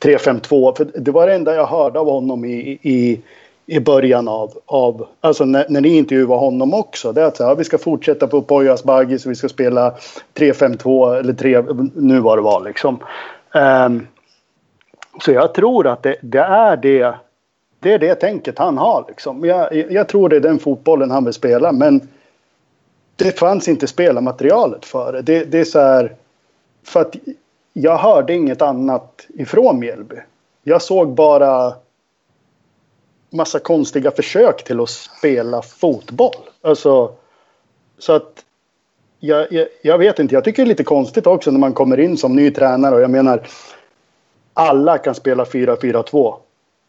3-5-2. 0.00 0.76
För 0.76 0.84
det 0.94 1.10
var 1.10 1.26
det 1.26 1.34
enda 1.34 1.54
jag 1.54 1.66
hörde 1.66 1.98
av 1.98 2.10
honom 2.10 2.44
i, 2.44 2.78
i, 2.82 3.20
i 3.66 3.80
början 3.80 4.28
av, 4.28 4.52
av 4.66 5.06
alltså 5.20 5.44
när, 5.44 5.66
när 5.68 5.80
ni 5.80 5.88
intervjuade 5.88 6.40
honom 6.40 6.74
också. 6.74 7.12
Det 7.12 7.20
är 7.20 7.26
att 7.26 7.38
här, 7.38 7.54
vi 7.54 7.64
ska 7.64 7.78
fortsätta 7.78 8.26
på 8.26 8.42
Pojas 8.42 8.84
Baggis 8.84 9.24
och 9.24 9.30
vi 9.30 9.36
ska 9.36 9.48
spela 9.48 9.94
3-5-2 10.34 11.18
eller 11.18 11.32
3, 11.32 11.64
nu 11.94 12.20
var 12.20 12.36
det 12.36 12.42
var 12.42 12.64
liksom. 12.64 12.98
Um, 13.54 14.06
så 15.20 15.32
jag 15.32 15.54
tror 15.54 15.86
att 15.86 16.02
det, 16.02 16.16
det, 16.22 16.38
är 16.38 16.76
det 16.76 17.14
det 17.80 17.92
är 17.92 17.98
det 17.98 18.14
tänket 18.14 18.58
han 18.58 18.78
har. 18.78 19.04
Liksom. 19.08 19.44
Jag, 19.44 19.92
jag 19.92 20.08
tror 20.08 20.28
det 20.28 20.36
är 20.36 20.40
den 20.40 20.58
fotbollen 20.58 21.10
han 21.10 21.24
vill 21.24 21.34
spela 21.34 21.72
men 21.72 22.08
det 23.16 23.38
fanns 23.38 23.68
inte 23.68 23.86
spelarmaterialet 23.86 24.84
för 24.84 25.12
det. 25.12 25.22
det. 25.22 25.44
Det 25.44 25.60
är 25.60 25.64
så 25.64 25.80
här, 25.80 26.14
för 26.84 27.00
att 27.00 27.16
jag 27.72 27.98
hörde 27.98 28.34
inget 28.34 28.62
annat 28.62 29.26
ifrån 29.28 29.78
Mjällby. 29.78 30.16
Jag 30.62 30.82
såg 30.82 31.08
bara 31.08 31.74
massa 33.30 33.58
konstiga 33.58 34.10
försök 34.10 34.64
till 34.64 34.80
att 34.80 34.90
spela 34.90 35.62
fotboll. 35.62 36.34
Alltså, 36.62 37.12
så 37.98 38.12
att 38.12 38.44
jag, 39.20 39.52
jag, 39.52 39.68
jag, 39.82 39.98
vet 39.98 40.18
inte, 40.18 40.34
jag 40.34 40.44
tycker 40.44 40.62
det 40.62 40.66
är 40.66 40.68
lite 40.68 40.84
konstigt 40.84 41.26
också 41.26 41.50
när 41.50 41.58
man 41.58 41.72
kommer 41.72 42.00
in 42.00 42.16
som 42.16 42.36
ny 42.36 42.50
tränare 42.50 42.94
och 42.94 43.00
jag 43.00 43.10
menar 43.10 43.42
alla 44.58 44.98
kan 44.98 45.14
spela 45.14 45.44
4-4-2. 45.44 46.34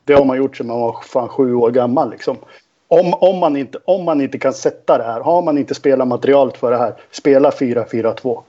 Det 0.05 0.13
har 0.13 0.25
man 0.25 0.37
gjort 0.37 0.57
sedan 0.57 0.67
man 0.67 0.79
var 0.79 0.97
fan 1.03 1.29
sju 1.29 1.53
år 1.53 1.71
gammal 1.71 2.09
liksom. 2.09 2.37
Om, 2.87 3.13
om, 3.13 3.39
man 3.39 3.57
inte, 3.57 3.77
om 3.85 4.05
man 4.05 4.21
inte 4.21 4.39
kan 4.39 4.53
sätta 4.53 4.97
det 4.97 5.03
här, 5.03 5.21
har 5.21 5.41
man 5.41 5.57
inte 5.57 5.75
spelat 5.75 6.07
materialet 6.07 6.57
för 6.57 6.71
det 6.71 6.77
här, 6.77 6.93
spela 7.11 7.49
4-4-2. 7.49 8.41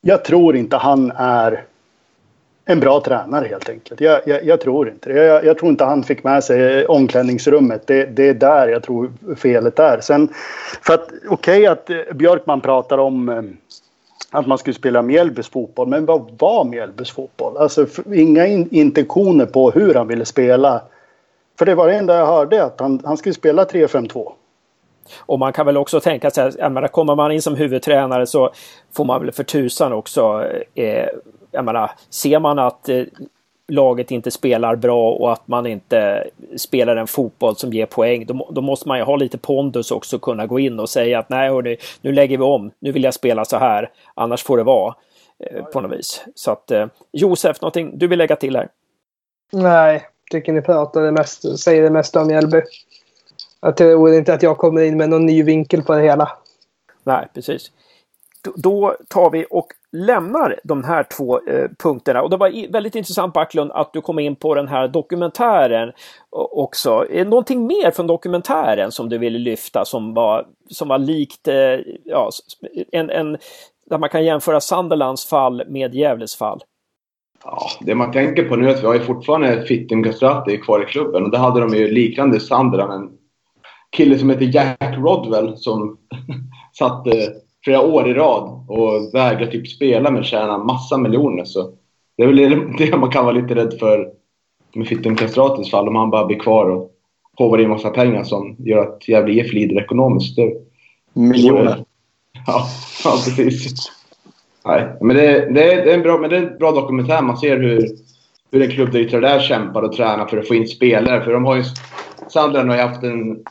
Jag 0.00 0.24
tror 0.24 0.56
inte 0.56 0.76
han 0.76 1.12
är 1.16 1.64
en 2.64 2.80
bra 2.80 3.00
tränare 3.00 3.46
helt 3.46 3.68
enkelt. 3.68 4.00
Jag, 4.00 4.20
jag, 4.26 4.44
jag 4.44 4.60
tror 4.60 4.88
inte 4.88 5.12
det. 5.12 5.24
Jag, 5.24 5.44
jag, 5.44 5.58
tror 5.58 5.70
inte 5.70 5.84
han 5.84 6.02
fick 6.02 6.24
med 6.24 6.44
sig 6.44 6.86
omklädningsrummet. 6.86 7.86
Det, 7.86 8.04
det, 8.04 8.28
är 8.28 8.34
där 8.34 8.68
jag 8.68 8.82
tror 8.82 9.12
felet 9.36 9.78
är. 9.78 10.00
Sen, 10.00 10.28
för 10.82 10.94
att 10.94 11.08
okej 11.28 11.30
okay, 11.30 11.66
att 11.66 12.16
Björkman 12.16 12.60
pratar 12.60 12.98
om 12.98 13.28
eh, 13.28 13.42
att 14.34 14.46
man 14.46 14.58
skulle 14.58 14.74
spela 14.74 15.02
Mjällbys 15.02 15.48
fotboll. 15.48 15.88
Men 15.88 16.06
vad 16.06 16.30
var 16.38 16.64
Mjällbys 16.64 17.10
fotboll? 17.10 17.56
Alltså 17.56 17.86
inga 18.14 18.46
in, 18.46 18.68
intentioner 18.70 19.46
på 19.46 19.70
hur 19.70 19.94
han 19.94 20.08
ville 20.08 20.24
spela. 20.24 20.82
För 21.58 21.66
det 21.66 21.74
var 21.74 21.88
det 21.88 21.94
enda 21.94 22.16
jag 22.16 22.26
hörde 22.26 22.64
att 22.64 22.80
han, 22.80 23.00
han 23.04 23.16
skulle 23.16 23.34
spela 23.34 23.64
3-5-2. 23.64 24.32
Och 25.18 25.38
man 25.38 25.52
kan 25.52 25.66
väl 25.66 25.76
också 25.76 26.00
tänka 26.00 26.30
sig 26.30 26.52
att 26.60 26.92
kommer 26.92 27.14
man 27.14 27.32
in 27.32 27.42
som 27.42 27.54
huvudtränare 27.54 28.26
så 28.26 28.50
får 28.96 29.04
man 29.04 29.20
väl 29.20 29.32
för 29.32 29.44
tusan 29.44 29.92
också 29.92 30.44
eh, 30.74 31.08
jag 31.54 31.64
menar, 31.64 31.90
ser 32.10 32.38
man 32.38 32.58
att 32.58 32.88
eh, 32.88 33.02
laget 33.68 34.10
inte 34.10 34.30
spelar 34.30 34.76
bra 34.76 35.12
och 35.12 35.32
att 35.32 35.48
man 35.48 35.66
inte 35.66 36.30
spelar 36.56 36.96
en 36.96 37.06
fotboll 37.06 37.56
som 37.56 37.72
ger 37.72 37.86
poäng, 37.86 38.26
då, 38.26 38.50
då 38.52 38.60
måste 38.60 38.88
man 38.88 38.98
ju 38.98 39.04
ha 39.04 39.16
lite 39.16 39.38
pondus 39.38 39.90
också 39.90 40.18
kunna 40.18 40.46
gå 40.46 40.58
in 40.58 40.80
och 40.80 40.90
säga 40.90 41.18
att 41.18 41.28
nej 41.28 41.48
hörni, 41.50 41.76
nu 42.00 42.12
lägger 42.12 42.38
vi 42.38 42.44
om, 42.44 42.70
nu 42.78 42.92
vill 42.92 43.04
jag 43.04 43.14
spela 43.14 43.44
så 43.44 43.56
här, 43.56 43.90
annars 44.14 44.42
får 44.42 44.56
det 44.56 44.62
vara 44.62 44.94
eh, 45.38 45.64
på 45.64 45.80
något 45.80 45.98
vis. 45.98 46.24
Så 46.34 46.50
att 46.50 46.70
eh, 46.70 46.86
Josef, 47.12 47.60
någonting 47.60 47.98
du 47.98 48.06
vill 48.06 48.18
lägga 48.18 48.36
till 48.36 48.56
här? 48.56 48.68
Nej, 49.52 50.02
tycker 50.30 50.52
ni 50.52 50.62
pratar 50.62 51.02
det 51.02 51.12
mest, 51.12 51.58
säger 51.58 51.82
det 51.82 51.90
mesta 51.90 52.20
om 52.20 52.26
Mjällby. 52.26 52.62
Jag 53.60 53.76
tror 53.76 54.14
inte 54.14 54.34
att 54.34 54.42
jag 54.42 54.58
kommer 54.58 54.82
in 54.82 54.96
med 54.96 55.08
någon 55.08 55.26
ny 55.26 55.42
vinkel 55.42 55.82
på 55.82 55.94
det 55.94 56.02
hela. 56.02 56.30
Nej, 57.04 57.28
precis. 57.34 57.70
Då 58.56 58.96
tar 59.08 59.30
vi 59.30 59.46
och 59.50 59.66
lämnar 59.92 60.60
de 60.64 60.84
här 60.84 61.02
två 61.02 61.40
eh, 61.46 61.70
punkterna. 61.78 62.22
Och 62.22 62.30
det 62.30 62.36
var 62.36 62.72
väldigt 62.72 62.94
intressant 62.94 63.34
Backlund 63.34 63.70
att 63.72 63.92
du 63.92 64.00
kom 64.00 64.18
in 64.18 64.36
på 64.36 64.54
den 64.54 64.68
här 64.68 64.88
dokumentären 64.88 65.92
också. 66.30 67.06
Är 67.10 67.24
det 67.24 67.30
någonting 67.30 67.66
mer 67.66 67.90
från 67.90 68.06
dokumentären 68.06 68.92
som 68.92 69.08
du 69.08 69.18
ville 69.18 69.38
lyfta 69.38 69.84
som 69.84 70.14
var, 70.14 70.46
som 70.70 70.88
var 70.88 70.98
likt 70.98 71.48
eh, 71.48 71.78
ja, 72.04 72.30
en, 72.92 73.10
en, 73.10 73.36
där 73.90 73.98
man 73.98 74.08
kan 74.08 74.24
jämföra 74.24 74.60
Sunderlands 74.60 75.26
fall 75.26 75.62
med 75.68 75.94
Gävles 75.94 76.36
fall? 76.36 76.60
Ja, 77.44 77.66
det 77.80 77.94
man 77.94 78.12
tänker 78.12 78.48
på 78.48 78.56
nu 78.56 78.68
är 78.68 78.74
att 78.74 78.82
vi 78.82 78.86
har 78.86 78.94
ju 78.94 79.00
fortfarande 79.00 79.62
Fittim 79.62 80.02
Gastrati 80.02 80.58
kvar 80.58 80.82
i 80.82 80.86
klubben 80.86 81.24
och 81.24 81.30
det 81.30 81.38
hade 81.38 81.60
de 81.60 81.74
ju 81.74 81.88
liknande 81.88 82.40
Sunderland. 82.40 82.92
En 82.92 83.10
kille 83.90 84.18
som 84.18 84.30
heter 84.30 84.54
Jack 84.54 84.96
Rodwell 84.98 85.56
som 85.56 85.98
satte 86.78 87.10
eh, 87.10 87.28
flera 87.64 87.80
år 87.80 88.08
i 88.08 88.14
rad 88.14 88.64
och 88.68 89.14
vägrar 89.14 89.46
typ 89.46 89.68
spela 89.68 90.10
men 90.10 90.24
tjänar 90.24 90.64
massa 90.64 90.98
miljoner. 90.98 91.44
Så 91.44 91.70
det 92.16 92.22
är 92.22 92.26
väl 92.26 92.76
det 92.78 92.96
man 92.96 93.10
kan 93.10 93.24
vara 93.24 93.36
lite 93.36 93.54
rädd 93.54 93.74
för 93.78 94.08
med 94.74 94.86
Fittim 94.86 95.16
Castratis 95.16 95.70
fall. 95.70 95.88
Om 95.88 95.96
han 95.96 96.10
bara 96.10 96.26
blir 96.26 96.38
kvar 96.38 96.70
och 96.70 96.90
håvar 97.36 97.58
in 97.58 97.68
massa 97.68 97.90
pengar 97.90 98.24
som 98.24 98.56
gör 98.58 98.78
att 98.78 99.08
Gävle 99.08 99.32
IF 99.32 99.52
lider 99.52 99.82
ekonomiskt. 99.82 100.36
Det, 100.36 100.52
miljoner? 101.12 101.84
Ja, 102.46 102.66
ja, 103.04 103.10
precis. 103.36 103.92
Nej, 104.64 104.96
men 105.00 105.16
det, 105.16 105.52
det, 105.54 105.72
är, 105.72 105.94
en 105.94 106.02
bra, 106.02 106.18
men 106.18 106.30
det 106.30 106.36
är 106.36 106.42
en 106.42 106.58
bra 106.58 106.72
dokumentär. 106.72 107.22
Man 107.22 107.36
ser 107.36 107.56
hur, 107.56 107.88
hur 108.52 108.62
en 108.62 108.70
klubb 108.70 108.92
där 108.92 109.40
kämpar 109.40 109.82
och 109.82 109.92
tränar 109.92 110.26
för 110.26 110.38
att 110.38 110.48
få 110.48 110.54
in 110.54 110.68
spelare. 110.68 111.24
För 111.24 111.32
de 111.32 111.44
har 111.44 111.56
ju... 111.56 111.64
Sandland 112.28 112.68
har 112.68 112.76
ju 112.76 112.82
haft 112.82 113.02
en 113.02 113.44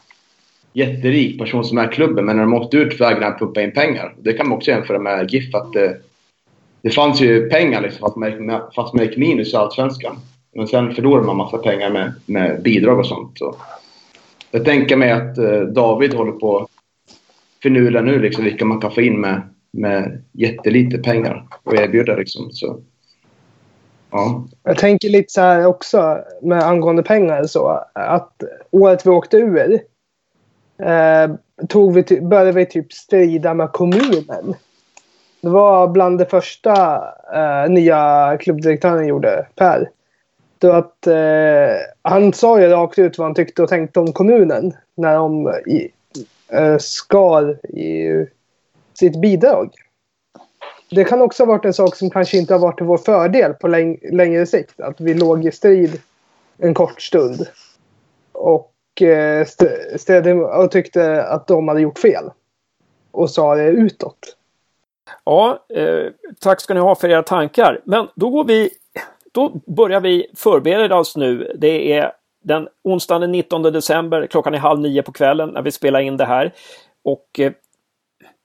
jätterik 0.74 1.40
person 1.40 1.66
som 1.66 1.78
är 1.78 1.92
klubben, 1.92 2.26
men 2.26 2.36
när 2.36 2.44
de 2.44 2.54
åkte 2.54 2.78
ut 2.78 3.02
vägrade 3.02 3.26
han 3.26 3.40
pumpa 3.40 3.62
in 3.62 3.72
pengar. 3.72 4.16
Det 4.18 4.34
kan 4.34 4.50
man 4.50 4.58
också 4.58 4.72
jämföra 4.72 5.00
med 5.00 5.34
GIF. 5.34 5.56
Att 5.56 5.74
det, 5.74 5.98
det 6.82 6.90
fanns 6.90 7.22
ju 7.22 7.50
pengar 7.50 7.82
liksom, 7.82 8.00
fast 8.00 8.16
man, 8.16 8.32
gick, 8.32 8.52
fast 8.76 8.94
man 8.94 9.06
gick 9.06 9.18
minus 9.18 9.54
i 9.54 9.56
Allsvenskan. 9.56 10.16
Men 10.56 10.68
sen 10.68 10.96
förlorade 10.96 11.26
man 11.26 11.38
massa 11.38 11.58
pengar 11.58 11.90
med, 11.90 12.14
med 12.26 12.62
bidrag 12.64 13.00
och 13.00 13.06
sånt. 13.06 13.38
Så 13.38 13.56
jag 14.52 14.66
tänker 14.66 14.96
mig 14.96 15.12
att 15.12 15.38
eh, 15.38 15.62
David 15.62 16.14
håller 16.14 16.32
på 16.32 16.58
att 16.58 16.70
finurla 17.64 18.02
nu 18.02 18.20
liksom, 18.20 18.44
vilka 18.44 18.66
man 18.66 18.82
kan 18.82 18.92
få 18.92 19.02
in 19.02 19.22
med, 19.22 19.42
med 19.72 20.24
jättelite 20.32 20.98
pengar 20.98 21.48
och 21.64 21.76
erbjuda. 21.76 22.16
Liksom. 22.16 22.52
Så, 22.52 22.80
ja. 24.12 24.48
Jag 24.64 24.78
tänker 24.78 25.10
lite 25.10 25.34
så 25.34 25.42
här 25.42 25.66
också 25.66 26.18
med 26.42 26.64
angående 26.64 27.04
pengar 27.04 27.44
så 27.44 27.84
att 27.94 28.44
året 28.72 29.06
vi 29.06 29.10
åkte 29.10 29.38
ur 29.38 29.80
eh, 30.78 31.36
tog 31.68 31.94
vi, 31.94 32.22
började 32.22 32.52
vi 32.52 32.66
typ 32.66 32.94
strida 32.94 33.54
med 33.54 33.72
kommunen. 33.72 34.56
Det 35.42 35.50
var 35.50 35.88
bland 35.88 36.18
det 36.18 36.26
första 36.26 37.04
eh, 37.34 37.70
nya 37.70 38.38
klubbdirektören 38.40 39.08
gjorde, 39.08 39.48
Per. 39.56 39.90
Då 40.58 40.72
att, 40.72 41.08
eh, 41.08 41.76
han 42.02 42.34
sa 42.34 42.62
ju 42.62 42.68
rakt 42.68 43.00
ut 43.00 43.18
vad 43.18 43.28
han 43.28 43.36
tyckte 43.36 43.64
och 43.64 43.70
tänkte 43.70 44.00
om 44.00 44.14
kommunen 44.14 44.74
när 44.96 45.16
de 45.16 45.50
i, 45.50 45.92
eh, 46.48 46.78
skar 46.78 47.66
i 47.66 48.26
sitt 48.94 49.22
bidrag. 49.22 49.76
Det 50.90 51.04
kan 51.04 51.22
också 51.22 51.44
ha 51.44 51.48
varit 51.48 51.66
en 51.66 51.74
sak 51.74 51.96
som 51.96 52.10
kanske 52.10 52.38
inte 52.38 52.54
har 52.54 52.60
varit 52.60 52.78
till 52.78 52.86
vår 52.86 52.98
fördel 52.98 53.54
på 53.54 53.68
läng 53.68 53.98
längre 54.12 54.46
sikt. 54.46 54.80
Att 54.80 55.02
vi 55.02 55.14
låg 55.14 55.46
i 55.46 55.52
strid 55.52 56.02
en 56.58 56.74
kort 56.74 57.02
stund. 57.02 57.48
Och 58.32 58.73
Eh, 59.02 59.46
städade 59.98 60.34
och 60.34 60.72
tyckte 60.72 61.24
att 61.24 61.48
de 61.48 61.68
hade 61.68 61.82
gjort 61.82 62.00
fel. 62.00 62.24
Och 63.12 63.30
sa 63.30 63.56
det 63.56 63.68
utåt. 63.68 64.38
Ja, 65.24 65.66
eh, 65.76 66.12
tack 66.40 66.62
ska 66.62 66.74
ni 66.74 66.80
ha 66.80 66.96
för 66.96 67.10
era 67.10 67.24
tankar. 67.24 67.82
Men 67.84 68.08
då 68.16 68.30
går 68.30 68.44
vi, 68.44 68.70
då 69.32 69.62
börjar 69.66 70.00
vi 70.00 70.28
förbereda 70.36 70.96
oss 70.96 71.16
nu. 71.16 71.54
Det 71.56 71.94
är 71.94 72.12
den 72.44 72.68
onsdagen 72.84 73.22
den 73.22 73.32
19 73.32 73.62
december, 73.62 74.28
klockan 74.28 74.54
är 74.54 74.58
halv 74.58 74.80
nio 74.80 75.04
på 75.04 75.12
kvällen 75.12 75.50
när 75.50 75.62
vi 75.62 75.72
spelar 75.72 76.00
in 76.00 76.18
det 76.18 76.26
här. 76.26 76.54
Och 77.04 77.40
eh, 77.40 77.52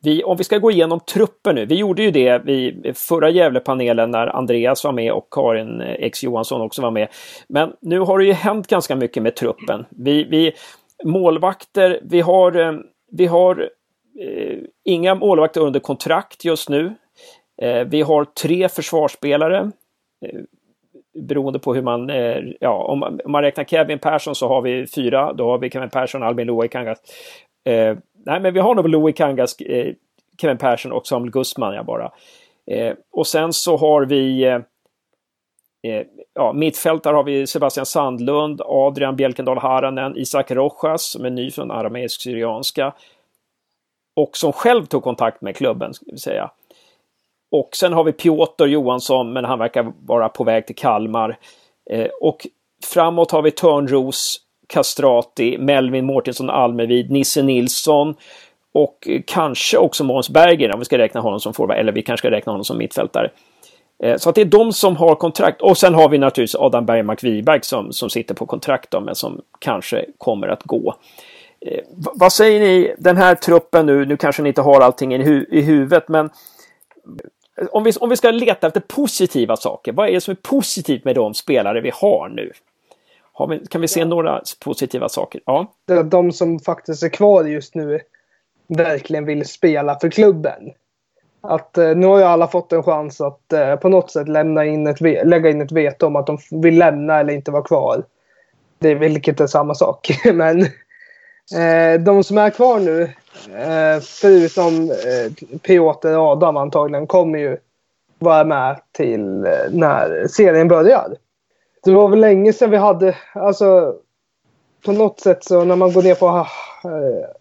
vi, 0.03 0.25
om 0.25 0.37
vi 0.37 0.45
ska 0.45 0.59
gå 0.59 0.71
igenom 0.71 1.01
truppen 1.01 1.55
nu. 1.55 1.67
Vi 1.67 1.75
gjorde 1.75 2.03
ju 2.03 2.11
det 2.11 2.39
vid 2.45 2.97
förra 2.97 3.31
Gävlepanelen 3.31 4.11
när 4.11 4.27
Andreas 4.27 4.85
var 4.85 4.93
med 4.93 5.13
och 5.13 5.29
Karin 5.31 5.81
eh, 5.81 5.93
X 5.99 6.25
Johansson 6.25 6.61
också 6.61 6.83
var 6.83 6.91
med. 6.91 7.09
Men 7.49 7.73
nu 7.81 7.99
har 7.99 8.19
det 8.19 8.25
ju 8.25 8.33
hänt 8.33 8.67
ganska 8.67 8.97
mycket 8.97 9.23
med 9.23 9.37
truppen. 9.37 9.87
Vi, 9.91 10.25
vi 10.25 10.53
målvakter, 11.05 12.01
vi 12.03 12.21
har, 12.21 12.57
eh, 12.57 12.73
vi 13.11 13.27
har 13.27 13.71
eh, 14.21 14.59
inga 14.85 15.15
målvakter 15.15 15.61
under 15.61 15.81
kontrakt 15.81 16.45
just 16.45 16.69
nu. 16.69 16.95
Eh, 17.63 17.85
vi 17.85 18.03
har 18.03 18.25
tre 18.25 18.69
försvarsspelare. 18.69 19.71
Eh, 20.27 20.41
beroende 21.21 21.59
på 21.59 21.75
hur 21.75 21.83
man, 21.83 22.11
eh, 22.11 22.37
ja 22.61 22.85
om, 22.85 23.03
om, 23.03 23.33
man 23.33 23.43
räknar 23.43 23.65
Kevin 23.65 23.99
Persson 23.99 24.35
så 24.35 24.49
har 24.49 24.63
vi 24.63 24.87
fyra. 24.87 25.33
Då 25.33 25.51
har 25.51 25.59
vi 25.59 25.71
Kevin 25.71 25.91
Persson, 25.91 26.23
Albin 26.23 26.47
Loikangas, 26.47 26.99
nej, 28.27 28.41
men 28.41 28.55
vi 28.55 28.61
har 28.61 28.75
nog 28.75 28.89
Louis 28.89 29.17
Kangas, 29.17 29.61
eh, 29.61 29.95
Kevin 30.41 30.59
Persson 30.59 30.93
och 30.93 31.07
Samuel 31.07 31.31
Guzman 31.31 31.75
ja, 31.75 31.83
bara. 31.83 32.13
Eh, 32.67 32.95
och 33.13 33.27
sen 33.27 33.53
så 33.53 33.77
har 33.77 34.05
vi 34.05 34.45
eh, 34.45 34.55
eh 35.83 36.07
ja, 36.35 36.53
mittfältare 36.53 37.17
har 37.17 37.25
vi 37.25 37.47
Sebastian 37.47 37.87
Sandlund, 37.87 38.61
Adrian 38.65 39.17
Bjelkendal 39.17 39.59
Haranen, 39.59 40.17
Isak 40.17 40.51
Rojas 40.51 41.11
som 41.11 41.25
är 41.25 41.31
ny 41.31 41.51
från 41.51 41.71
arameisk 41.71 42.21
syrianska. 42.21 42.95
Och 44.17 44.37
som 44.37 44.53
själv 44.53 44.87
tog 44.87 45.03
kontakt 45.03 45.41
med 45.41 45.57
klubben, 45.57 45.95
ska 45.95 46.07
vi 46.09 46.19
säga. 46.19 46.51
Och 47.51 47.77
sen 47.77 47.93
har 47.93 48.05
vi 48.05 48.13
Piotr 48.13 48.65
Johansson, 48.65 49.33
men 49.33 49.45
han 49.45 49.59
verkar 49.59 49.93
vara 50.07 50.29
på 50.29 50.45
väg 50.45 50.67
till 50.67 50.77
Kalmar. 50.77 51.39
Eh, 51.91 52.09
och 52.21 52.47
framåt 52.85 53.31
har 53.31 53.43
vi 53.43 53.51
Törnros, 53.51 54.41
Castrati, 54.69 55.59
Melvin 55.59 56.07
Mårtensson 56.07 56.51
Almevid, 56.51 57.11
Nisse 57.11 57.43
Nilsson 57.43 58.15
och 58.73 59.09
kanske 59.27 59.79
också 59.79 60.05
Måns 60.05 60.31
Berger 60.31 60.73
om 60.73 60.79
vi 60.79 60.85
ska 60.85 60.99
räkna 60.99 61.21
honom 61.21 61.41
som 61.41 61.55
forward, 61.55 61.79
eller 61.79 61.93
vi 61.93 62.03
kanske 62.03 62.27
ska 62.27 62.31
räkna 62.37 62.53
honom 62.53 62.65
som 62.65 62.79
mittfältare. 62.79 63.31
Eh, 64.03 64.17
så 64.17 64.29
att 64.29 64.35
det 64.35 64.41
är 64.41 64.45
de 64.45 64.73
som 64.73 64.97
har 64.97 65.15
kontrakt. 65.15 65.63
Och 65.63 65.79
sen 65.79 65.95
har 65.95 66.09
vi 66.09 66.19
naturligtvis 66.19 66.61
Adam 66.61 66.87
Bergmark 66.87 67.25
Wiberg 67.25 67.61
som, 67.63 67.93
som 67.93 68.11
sitter 68.11 68.35
på 68.35 68.47
kontrakt 68.47 68.91
då, 68.91 69.01
men 69.01 69.15
som 69.15 69.41
kanske 69.59 70.05
kommer 70.19 70.49
att 70.49 70.63
gå. 70.63 70.95
Eh, 71.61 71.81
vad 71.93 72.33
säger 72.33 72.61
ni, 72.61 72.95
den 72.99 73.17
här 73.17 73.35
truppen 73.35 73.87
nu, 73.87 74.07
nu 74.07 74.17
kanske 74.17 74.43
ni 74.43 74.49
inte 74.49 74.63
har 74.63 74.81
allting 74.81 75.15
i, 75.15 75.23
hu 75.23 75.47
i 75.51 75.61
huvudet, 75.61 76.09
men 76.09 76.31
om 77.71 77.85
vi, 77.85 77.93
om 78.01 78.09
vi 78.09 78.17
ska 78.17 78.31
leta 78.31 78.67
efter 78.67 78.81
positiva 78.81 79.57
saker, 79.57 79.93
vad 79.93 80.09
är 80.09 80.13
det 80.13 80.21
som 80.21 80.33
är 80.33 80.37
positivt 80.43 81.05
med 81.05 81.15
de 81.15 81.35
spelare 81.35 81.81
vi 81.81 81.91
har 81.95 82.29
nu? 82.29 82.53
Vi, 83.47 83.67
kan 83.67 83.81
vi 83.81 83.89
se 83.89 84.05
några 84.05 84.43
positiva 84.65 85.09
saker? 85.09 85.41
Ja. 85.45 85.67
De 86.05 86.33
som 86.33 86.59
faktiskt 86.59 87.03
är 87.03 87.09
kvar 87.09 87.45
just 87.45 87.75
nu 87.75 88.01
verkligen 88.69 89.25
vill 89.25 89.47
spela 89.47 89.99
för 89.99 90.11
klubben. 90.11 90.73
Att 91.41 91.79
eh, 91.79 91.97
nu 91.97 92.07
har 92.07 92.19
ju 92.19 92.25
alla 92.25 92.49
fått 92.49 92.73
en 92.73 92.83
chans 92.83 93.21
att 93.21 93.53
eh, 93.53 93.77
på 93.77 93.89
något 93.89 94.11
sätt 94.11 94.29
lämna 94.29 94.65
in 94.65 94.87
ett, 94.87 95.01
lägga 95.01 95.51
in 95.51 95.61
ett 95.61 95.73
veto 95.73 96.07
om 96.07 96.17
att 96.17 96.27
de 96.27 96.39
vill 96.51 96.79
lämna 96.79 97.21
eller 97.21 97.33
inte 97.33 97.51
vara 97.51 97.63
kvar. 97.63 98.03
Det 98.79 98.89
är 98.89 98.95
vilket 98.95 99.41
är 99.41 99.47
samma 99.47 99.75
sak. 99.75 100.09
Men 100.35 100.63
eh, 101.57 102.01
de 102.01 102.25
som 102.25 102.39
är 102.39 102.51
kvar 102.51 102.81
nu, 102.81 103.11
förutom 104.01 104.91
eh, 104.91 105.59
Piotr 105.59 106.17
och 106.17 106.27
Adam 106.27 106.57
antagligen, 106.57 107.07
kommer 107.07 107.39
ju 107.39 107.57
vara 108.19 108.45
med 108.45 108.81
till 108.93 109.21
när 109.71 110.27
serien 110.29 110.69
börjar. 110.69 111.15
Det 111.89 111.95
var 111.95 112.09
väl 112.09 112.21
länge 112.21 112.53
sedan 112.53 112.71
vi 112.71 112.77
hade, 112.77 113.17
alltså 113.33 113.95
på 114.85 114.93
något 114.93 115.21
sätt 115.21 115.45
så 115.45 115.65
när 115.65 115.77
man 115.77 115.93
går 115.93 116.03
ner 116.03 116.15
på, 116.15 116.27
äh, 116.27 116.47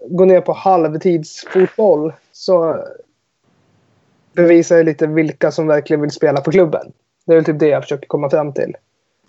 går 0.09 0.25
ner 0.25 0.41
på 0.41 0.53
halvtidsfotboll 0.53 2.13
så 2.31 2.83
bevisar 4.33 4.77
det 4.77 4.83
lite 4.83 5.07
vilka 5.07 5.51
som 5.51 5.67
verkligen 5.67 6.01
vill 6.01 6.11
spela 6.11 6.41
på 6.41 6.51
klubben. 6.51 6.91
Det 7.25 7.31
är 7.31 7.35
väl 7.35 7.45
typ 7.45 7.59
det 7.59 7.67
jag 7.67 7.83
försöker 7.83 8.07
komma 8.07 8.29
fram 8.29 8.53
till. 8.53 8.75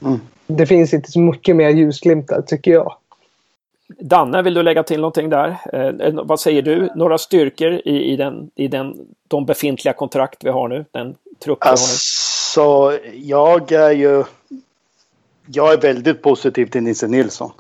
Mm. 0.03 0.21
Det 0.47 0.67
finns 0.67 0.95
inte 0.95 1.11
så 1.11 1.21
mycket 1.21 1.57
mer 1.57 1.69
ljusglimtar 1.69 2.43
tycker 2.43 2.71
jag. 2.71 2.95
Danne, 3.89 4.43
vill 4.43 4.55
du 4.55 4.63
lägga 4.63 4.83
till 4.83 5.01
någonting 5.01 5.31
där? 5.31 5.57
Eh, 5.73 6.13
vad 6.25 6.41
säger 6.41 6.63
du? 6.63 6.89
Några 6.95 7.19
styrkor 7.19 7.73
i, 7.73 8.13
i, 8.13 8.17
den, 8.17 8.51
i 8.55 8.69
den, 8.69 8.95
de 9.29 9.47
befintliga 9.47 9.93
kontrakt 9.93 10.45
vi 10.45 10.51
har 10.51 10.69
nu? 10.69 10.85
Den 10.91 11.15
trupp 11.45 11.59
vi 11.65 11.69
alltså, 11.69 12.61
har 12.61 12.91
nu? 12.93 12.99
jag 13.15 13.73
är 13.73 13.91
ju... 13.91 14.25
Jag 15.53 15.73
är 15.73 15.81
väldigt 15.81 16.23
positiv 16.23 16.67
till 16.67 16.83
Nisse 16.83 17.07
Nilsson. 17.07 17.51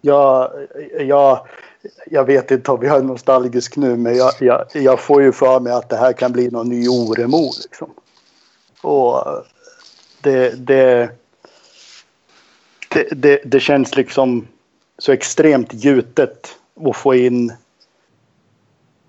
Jag, 0.00 0.50
jag, 0.98 1.46
jag 2.06 2.24
vet 2.24 2.50
inte 2.50 2.70
om 2.70 2.82
jag 2.82 2.96
är 2.96 3.02
nostalgisk 3.02 3.76
nu, 3.76 3.96
men 3.96 4.16
jag, 4.16 4.32
jag, 4.40 4.66
jag 4.72 5.00
får 5.00 5.22
ju 5.22 5.32
för 5.32 5.60
mig 5.60 5.72
att 5.72 5.88
det 5.88 5.96
här 5.96 6.12
kan 6.12 6.32
bli 6.32 6.50
någon 6.50 6.68
ny 6.68 6.88
Oremo. 6.88 7.52
Liksom. 7.62 7.90
Och 8.82 9.24
det, 10.20 10.66
det, 10.66 11.10
det, 12.88 13.08
det, 13.10 13.42
det 13.44 13.60
känns 13.60 13.96
liksom 13.96 14.46
så 14.98 15.12
extremt 15.12 15.74
gjutet 15.74 16.56
att 16.88 16.96
få 16.96 17.14
in 17.14 17.52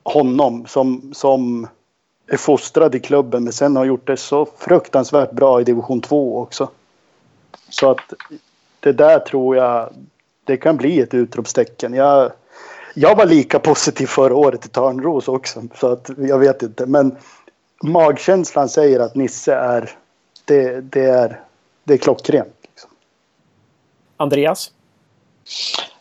honom 0.04 0.66
som, 0.68 1.14
som 1.14 1.68
är 2.28 2.38
fostrad 2.38 2.96
i 2.96 3.00
klubben 3.00 3.44
men 3.44 3.54
sen 3.54 3.76
har 3.76 3.86
gjort 3.86 4.08
det 4.08 4.18
så 4.18 4.48
fruktansvärt 4.58 5.32
bra 5.32 5.62
i 5.62 5.64
division 5.64 6.02
2 6.02 6.38
också. 6.42 6.70
Så 7.70 7.92
att 7.92 8.14
det 8.80 8.92
där 8.92 9.20
tror 9.20 9.56
jag 9.56 9.90
det 10.44 10.58
kan 10.58 10.78
bli 10.78 11.00
ett 11.00 11.14
utropstecken. 11.14 11.94
Jag, 11.94 12.32
jag 12.94 13.16
var 13.16 13.26
lika 13.26 13.60
positiv 13.60 14.08
förra 14.08 14.36
året 14.36 14.66
i 14.66 14.70
Törnros 14.70 15.28
också 15.28 15.64
så 15.76 15.92
att 15.92 16.10
jag 16.18 16.40
vet 16.40 16.64
inte 16.64 16.86
men 16.86 17.16
magkänslan 17.84 18.70
säger 18.70 19.00
att 19.00 19.16
Nisse 19.16 19.54
är 19.54 19.90
det, 20.46 20.82
det 20.82 21.06
är, 21.06 21.42
det 21.84 21.94
är 21.94 21.98
klockrent. 21.98 22.56
Liksom. 22.62 22.90
Andreas? 24.18 24.72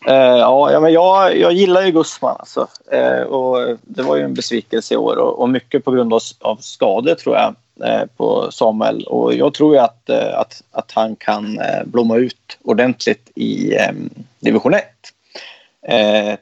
Uh, 0.08 0.14
ja, 0.14 0.80
men 0.80 0.92
jag, 0.92 1.36
jag 1.36 1.52
gillar 1.52 1.82
ju 1.82 1.92
Gusman. 1.92 2.36
Alltså. 2.38 2.68
Uh, 2.92 3.22
och 3.22 3.78
det 3.82 4.02
var 4.02 4.16
ju 4.16 4.22
en 4.22 4.34
besvikelse 4.34 4.94
i 4.94 4.96
år 4.96 5.16
och, 5.16 5.40
och 5.40 5.48
mycket 5.48 5.84
på 5.84 5.90
grund 5.90 6.14
av, 6.14 6.20
av 6.40 6.56
skador 6.56 7.14
tror 7.14 7.36
jag 7.36 7.54
Eh, 7.84 8.06
på 8.16 8.50
Samuel. 8.52 9.04
Och 9.04 9.34
jag 9.34 9.54
tror 9.54 9.74
ju 9.74 9.80
att, 9.80 10.08
eh, 10.08 10.38
att, 10.38 10.62
att 10.70 10.92
han 10.92 11.16
kan 11.16 11.58
eh, 11.58 11.84
blomma 11.84 12.16
ut 12.16 12.58
ordentligt 12.62 13.30
i 13.34 13.76
ehm, 13.76 14.10
division 14.40 14.74
1. 14.74 14.84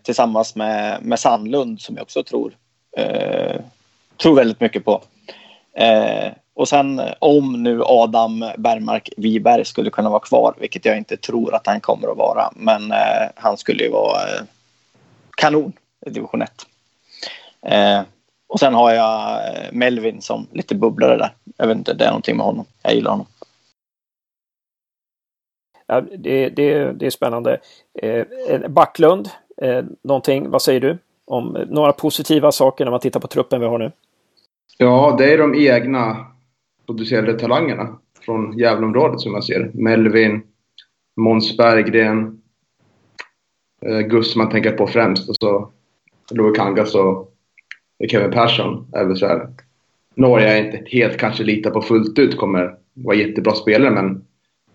tillsammans 0.02 0.54
med, 0.54 1.02
med 1.02 1.18
Sandlund 1.18 1.80
som 1.80 1.96
jag 1.96 2.02
också 2.02 2.22
tror, 2.22 2.52
tror 4.16 4.34
väldigt 4.34 4.60
mycket 4.60 4.84
på. 4.84 5.02
Och 6.54 6.68
sen 6.68 7.02
om 7.18 7.62
nu 7.62 7.82
Adam 7.84 8.44
Bergmark 8.58 9.08
Wiberg 9.16 9.64
skulle 9.64 9.90
kunna 9.90 10.10
vara 10.10 10.20
kvar, 10.20 10.54
vilket 10.60 10.84
jag 10.84 10.98
inte 10.98 11.16
tror 11.16 11.54
att 11.54 11.66
han 11.66 11.80
kommer 11.80 12.08
att 12.08 12.16
vara, 12.16 12.50
men 12.56 12.92
han 13.34 13.56
skulle 13.56 13.84
ju 13.84 13.90
vara 13.90 14.20
kanon 15.36 15.72
i 16.06 16.10
division 16.10 16.42
1. 17.62 18.06
Eh, 18.46 18.52
och 18.52 18.60
sen 18.60 18.74
har 18.74 18.92
jag 18.92 19.48
eh, 19.48 19.72
Melvin 19.72 20.22
som 20.22 20.46
lite 20.52 20.74
bubblare 20.74 21.16
där. 21.16 21.34
Jag 21.56 21.66
vet 21.66 21.76
inte, 21.76 21.94
det 21.94 22.04
är 22.04 22.08
någonting 22.08 22.36
med 22.36 22.46
honom. 22.46 22.64
Jag 22.82 22.94
gillar 22.94 23.10
honom. 23.10 23.26
Ja, 25.86 26.00
det, 26.00 26.48
det, 26.48 26.92
det 26.92 27.06
är 27.06 27.10
spännande. 27.10 27.60
Eh, 28.02 28.68
Backlund, 28.68 29.28
eh, 29.62 29.84
någonting, 30.02 30.50
vad 30.50 30.62
säger 30.62 30.80
du? 30.80 30.98
Om 31.24 31.56
några 31.68 31.92
positiva 31.92 32.52
saker 32.52 32.84
när 32.84 32.90
man 32.90 33.00
tittar 33.00 33.20
på 33.20 33.28
truppen 33.28 33.60
vi 33.60 33.66
har 33.66 33.78
nu? 33.78 33.92
Ja, 34.78 35.14
det 35.18 35.32
är 35.32 35.38
de 35.38 35.54
egna 35.54 36.26
producerade 36.86 37.38
talangerna 37.38 37.98
från 38.20 38.58
Gävleområdet 38.58 39.20
som 39.20 39.34
jag 39.34 39.44
ser. 39.44 39.70
Melvin, 39.74 40.42
Måns 41.16 41.56
Berggren, 41.56 42.42
eh, 43.86 43.98
Gus 43.98 44.36
man 44.36 44.50
tänker 44.50 44.70
på 44.70 44.86
främst 44.86 45.28
och 45.28 45.36
så 45.36 45.70
Louis 46.30 46.56
Kangas 46.56 46.94
och 46.94 47.35
Kevin 48.10 48.30
Persson 48.30 48.86
är 48.92 49.04
väl 49.04 49.16
så 49.16 49.26
här. 49.26 49.48
Norge 50.14 50.48
jag 50.48 50.66
inte 50.66 50.82
helt 50.86 51.16
kanske 51.16 51.44
litar 51.44 51.70
på 51.70 51.82
fullt 51.82 52.18
ut 52.18 52.36
kommer 52.36 52.74
vara 52.94 53.16
jättebra 53.16 53.54
spelare 53.54 53.90
men 53.90 54.24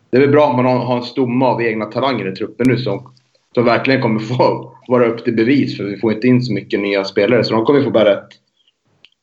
det 0.10 0.18
är 0.18 0.22
väl 0.22 0.32
bra 0.32 0.46
om 0.46 0.56
man 0.56 0.66
har 0.66 0.98
en 0.98 1.04
stomme 1.04 1.46
av 1.46 1.62
egna 1.62 1.86
talanger 1.86 2.32
i 2.32 2.36
truppen 2.36 2.68
nu 2.70 2.78
som, 2.78 3.14
som 3.54 3.66
verkligen 3.66 4.02
kommer 4.02 4.20
få 4.20 4.76
vara 4.88 5.06
upp 5.06 5.24
till 5.24 5.36
bevis 5.36 5.78
för 5.78 5.84
vi 5.84 5.98
får 5.98 6.14
inte 6.14 6.28
in 6.28 6.42
så 6.42 6.54
mycket 6.54 6.80
nya 6.80 7.04
spelare 7.04 7.44
så 7.44 7.54
de 7.54 7.66
kommer 7.66 7.84
få 7.84 7.92
bära 7.92 8.14
ett, 8.14 8.30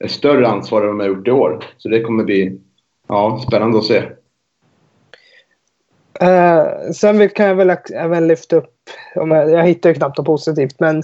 ett 0.04 0.10
större 0.10 0.48
ansvar 0.48 0.82
än 0.82 0.88
de 0.88 1.00
har 1.00 1.06
gjort 1.06 1.28
i 1.28 1.30
år. 1.30 1.64
Så 1.76 1.88
det 1.88 2.00
kommer 2.00 2.24
bli 2.24 2.58
Ja, 3.08 3.44
spännande 3.46 3.78
att 3.78 3.84
se. 3.84 4.02
Uh, 6.22 6.92
sen 6.94 7.28
kan 7.28 7.46
jag 7.46 7.54
väl 7.54 7.76
även 7.94 8.28
lyfta 8.28 8.56
upp, 8.56 8.74
om 9.14 9.30
jag, 9.30 9.50
jag 9.50 9.66
hittar 9.66 9.90
ju 9.90 9.94
knappt 9.94 10.18
något 10.18 10.26
positivt, 10.26 10.80
men 10.80 11.02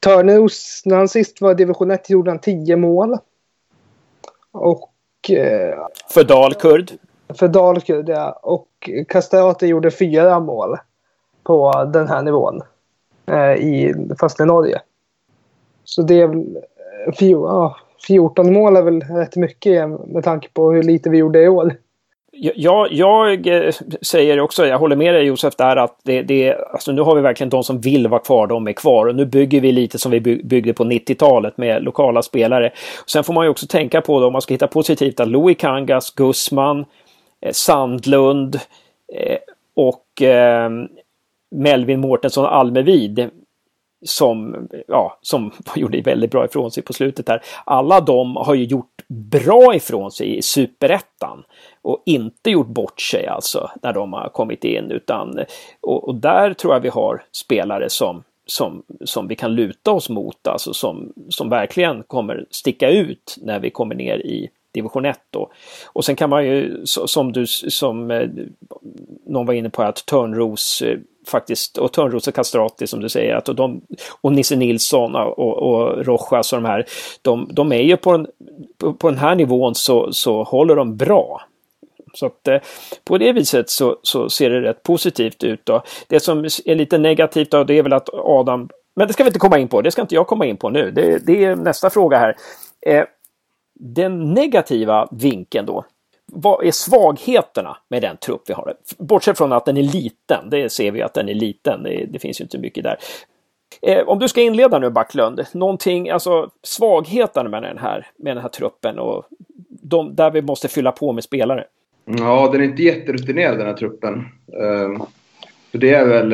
Törnros, 0.00 0.82
när 0.84 0.96
han 0.96 1.08
sist 1.08 1.40
var 1.40 1.50
i 1.50 1.54
division 1.54 1.90
1 1.90 2.10
gjorde 2.10 2.30
han 2.30 2.38
10 2.38 2.76
mål. 2.76 3.18
Och... 4.52 4.90
Uh, 5.30 5.86
för 6.14 6.24
Dalkurd? 6.24 6.90
För 7.34 7.48
Dalkurd, 7.48 8.08
ja. 8.08 8.40
Och 8.42 8.90
Castrati 9.08 9.66
gjorde 9.66 9.90
fyra 9.90 10.40
mål 10.40 10.76
på 11.44 11.84
den 11.92 12.08
här 12.08 12.22
nivån. 12.22 12.62
Uh, 13.30 13.54
i, 13.54 13.94
fast 14.20 14.40
i 14.40 14.44
Norge. 14.44 14.80
Så 15.84 16.02
det 16.02 16.20
är 16.20 16.26
väl... 16.26 16.58
Ja, 17.20 17.76
14 18.06 18.52
mål 18.52 18.76
är 18.76 18.82
väl 18.82 19.00
rätt 19.00 19.36
mycket 19.36 19.88
med 19.88 20.24
tanke 20.24 20.48
på 20.52 20.72
hur 20.72 20.82
lite 20.82 21.10
vi 21.10 21.18
gjorde 21.18 21.42
i 21.42 21.48
år. 21.48 21.76
Ja, 22.42 22.88
jag 22.90 23.46
eh, 23.46 23.74
säger 24.02 24.40
också, 24.40 24.66
jag 24.66 24.78
håller 24.78 24.96
med 24.96 25.14
dig 25.14 25.24
Josef 25.24 25.56
där 25.56 25.76
att 25.76 26.00
det, 26.02 26.22
det, 26.22 26.54
alltså 26.72 26.92
nu 26.92 27.02
har 27.02 27.14
vi 27.14 27.20
verkligen 27.20 27.50
de 27.50 27.64
som 27.64 27.80
vill 27.80 28.08
vara 28.08 28.20
kvar, 28.20 28.46
de 28.46 28.66
är 28.66 28.72
kvar 28.72 29.06
och 29.06 29.14
nu 29.14 29.26
bygger 29.26 29.60
vi 29.60 29.72
lite 29.72 29.98
som 29.98 30.12
vi 30.12 30.20
byggde 30.20 30.72
på 30.72 30.84
90-talet 30.84 31.58
med 31.58 31.82
lokala 31.82 32.22
spelare. 32.22 32.72
Sen 33.06 33.24
får 33.24 33.32
man 33.32 33.44
ju 33.44 33.50
också 33.50 33.66
tänka 33.66 34.00
på, 34.00 34.20
då, 34.20 34.26
om 34.26 34.32
man 34.32 34.42
ska 34.42 34.54
hitta 34.54 34.66
positivt, 34.66 35.20
att 35.20 35.28
Louis 35.28 35.56
Kangas, 35.58 36.10
Gussman, 36.10 36.84
eh, 37.40 37.52
Sandlund 37.52 38.60
eh, 39.14 39.38
och 39.74 40.22
eh, 40.22 40.70
Melvin 41.50 42.00
Mårtensson 42.00 42.46
Almevid 42.46 43.30
som, 44.02 44.68
ja, 44.88 45.18
som 45.22 45.52
gjorde 45.76 46.00
väldigt 46.00 46.30
bra 46.30 46.44
ifrån 46.44 46.70
sig 46.70 46.82
på 46.82 46.92
slutet 46.92 47.28
här. 47.28 47.42
Alla 47.64 48.00
de 48.00 48.36
har 48.36 48.54
ju 48.54 48.64
gjort 48.64 49.02
bra 49.08 49.74
ifrån 49.74 50.10
sig 50.10 50.38
i 50.38 50.42
superettan 50.42 51.42
och 51.82 52.02
inte 52.06 52.50
gjort 52.50 52.66
bort 52.68 53.00
sig 53.00 53.26
alltså 53.26 53.70
när 53.82 53.92
de 53.92 54.12
har 54.12 54.28
kommit 54.28 54.64
in 54.64 54.90
utan 54.90 55.38
och, 55.80 56.08
och 56.08 56.14
där 56.14 56.54
tror 56.54 56.74
jag 56.74 56.80
vi 56.80 56.88
har 56.88 57.22
spelare 57.32 57.88
som 57.88 58.22
som, 58.50 58.82
som 59.04 59.28
vi 59.28 59.36
kan 59.36 59.54
luta 59.54 59.90
oss 59.90 60.08
mot, 60.08 60.46
alltså 60.46 60.74
som, 60.74 61.12
som 61.28 61.48
verkligen 61.48 62.02
kommer 62.02 62.46
sticka 62.50 62.90
ut 62.90 63.36
när 63.42 63.60
vi 63.60 63.70
kommer 63.70 63.94
ner 63.94 64.18
i 64.18 64.50
division 64.72 65.04
1 65.04 65.20
då. 65.30 65.50
Och 65.86 66.04
sen 66.04 66.16
kan 66.16 66.30
man 66.30 66.46
ju 66.46 66.86
som 66.86 67.32
du 67.32 67.46
som 67.46 68.10
eh, 68.10 68.28
någon 69.26 69.46
var 69.46 69.54
inne 69.54 69.70
på 69.70 69.82
att 69.82 70.06
Törnros 70.06 70.82
eh, 70.82 70.98
faktiskt, 71.30 71.78
och 71.78 71.92
Törnros 71.92 72.28
och 72.28 72.34
Castrati 72.34 72.86
som 72.86 73.00
du 73.00 73.08
säger, 73.08 73.34
att 73.34 73.44
de, 73.44 73.80
och 74.20 74.32
Nisse 74.32 74.56
Nilsson 74.56 75.14
och, 75.14 75.38
och 75.38 76.06
Rojas 76.06 76.52
och 76.52 76.62
de 76.62 76.68
här, 76.68 76.86
de, 77.22 77.48
de 77.52 77.72
är 77.72 77.82
ju 77.82 77.96
på, 77.96 78.10
en, 78.10 78.26
på, 78.78 78.92
på 78.92 79.10
den 79.10 79.18
här 79.18 79.34
nivån 79.34 79.74
så, 79.74 80.12
så 80.12 80.42
håller 80.42 80.76
de 80.76 80.96
bra. 80.96 81.42
Så 82.14 82.26
att 82.26 82.48
eh, 82.48 82.58
på 83.04 83.18
det 83.18 83.32
viset 83.32 83.70
så, 83.70 83.96
så 84.02 84.28
ser 84.28 84.50
det 84.50 84.60
rätt 84.60 84.82
positivt 84.82 85.44
ut. 85.44 85.60
Då. 85.64 85.82
Det 86.08 86.20
som 86.20 86.44
är 86.44 86.74
lite 86.74 86.98
negativt 86.98 87.50
då, 87.50 87.64
det 87.64 87.78
är 87.78 87.82
väl 87.82 87.92
att 87.92 88.08
Adam, 88.14 88.68
men 88.94 89.06
det 89.06 89.12
ska 89.12 89.24
vi 89.24 89.28
inte 89.28 89.38
komma 89.38 89.58
in 89.58 89.68
på, 89.68 89.82
det 89.82 89.90
ska 89.90 90.02
inte 90.02 90.14
jag 90.14 90.26
komma 90.26 90.46
in 90.46 90.56
på 90.56 90.70
nu, 90.70 90.90
det, 90.90 91.26
det 91.26 91.44
är 91.44 91.56
nästa 91.56 91.90
fråga 91.90 92.18
här. 92.18 92.36
Eh, 92.86 93.04
den 93.74 94.34
negativa 94.34 95.08
vinkeln 95.10 95.66
då, 95.66 95.84
vad 96.32 96.64
är 96.64 96.70
svagheterna 96.70 97.76
med 97.88 98.02
den 98.02 98.16
trupp 98.16 98.42
vi 98.46 98.52
har? 98.52 98.74
Bortsett 98.98 99.38
från 99.38 99.52
att 99.52 99.64
den 99.64 99.76
är 99.76 99.82
liten, 99.82 100.50
det 100.50 100.72
ser 100.72 100.90
vi 100.90 101.02
att 101.02 101.14
den 101.14 101.28
är 101.28 101.34
liten, 101.34 101.82
det, 101.82 102.04
det 102.04 102.18
finns 102.18 102.40
ju 102.40 102.42
inte 102.42 102.58
mycket 102.58 102.84
där. 102.84 102.98
Eh, 103.82 104.08
om 104.08 104.18
du 104.18 104.28
ska 104.28 104.40
inleda 104.40 104.78
nu 104.78 104.90
Backlund, 104.90 105.46
någonting, 105.52 106.10
alltså 106.10 106.50
svagheterna 106.62 107.50
med 107.50 107.62
den 107.62 107.78
här, 107.78 108.06
med 108.16 108.36
den 108.36 108.42
här 108.42 108.48
truppen 108.48 108.98
och 108.98 109.24
de, 109.68 110.14
där 110.14 110.30
vi 110.30 110.42
måste 110.42 110.68
fylla 110.68 110.92
på 110.92 111.12
med 111.12 111.24
spelare. 111.24 111.64
Ja, 112.04 112.48
den 112.52 112.60
är 112.60 112.64
inte 112.64 112.82
jätterutinerad 112.82 113.58
den 113.58 113.66
här 113.66 113.74
truppen. 113.74 114.18
Eh, 114.52 115.06
för 115.70 115.78
det 115.78 115.94
är 115.94 116.06
väl 116.06 116.28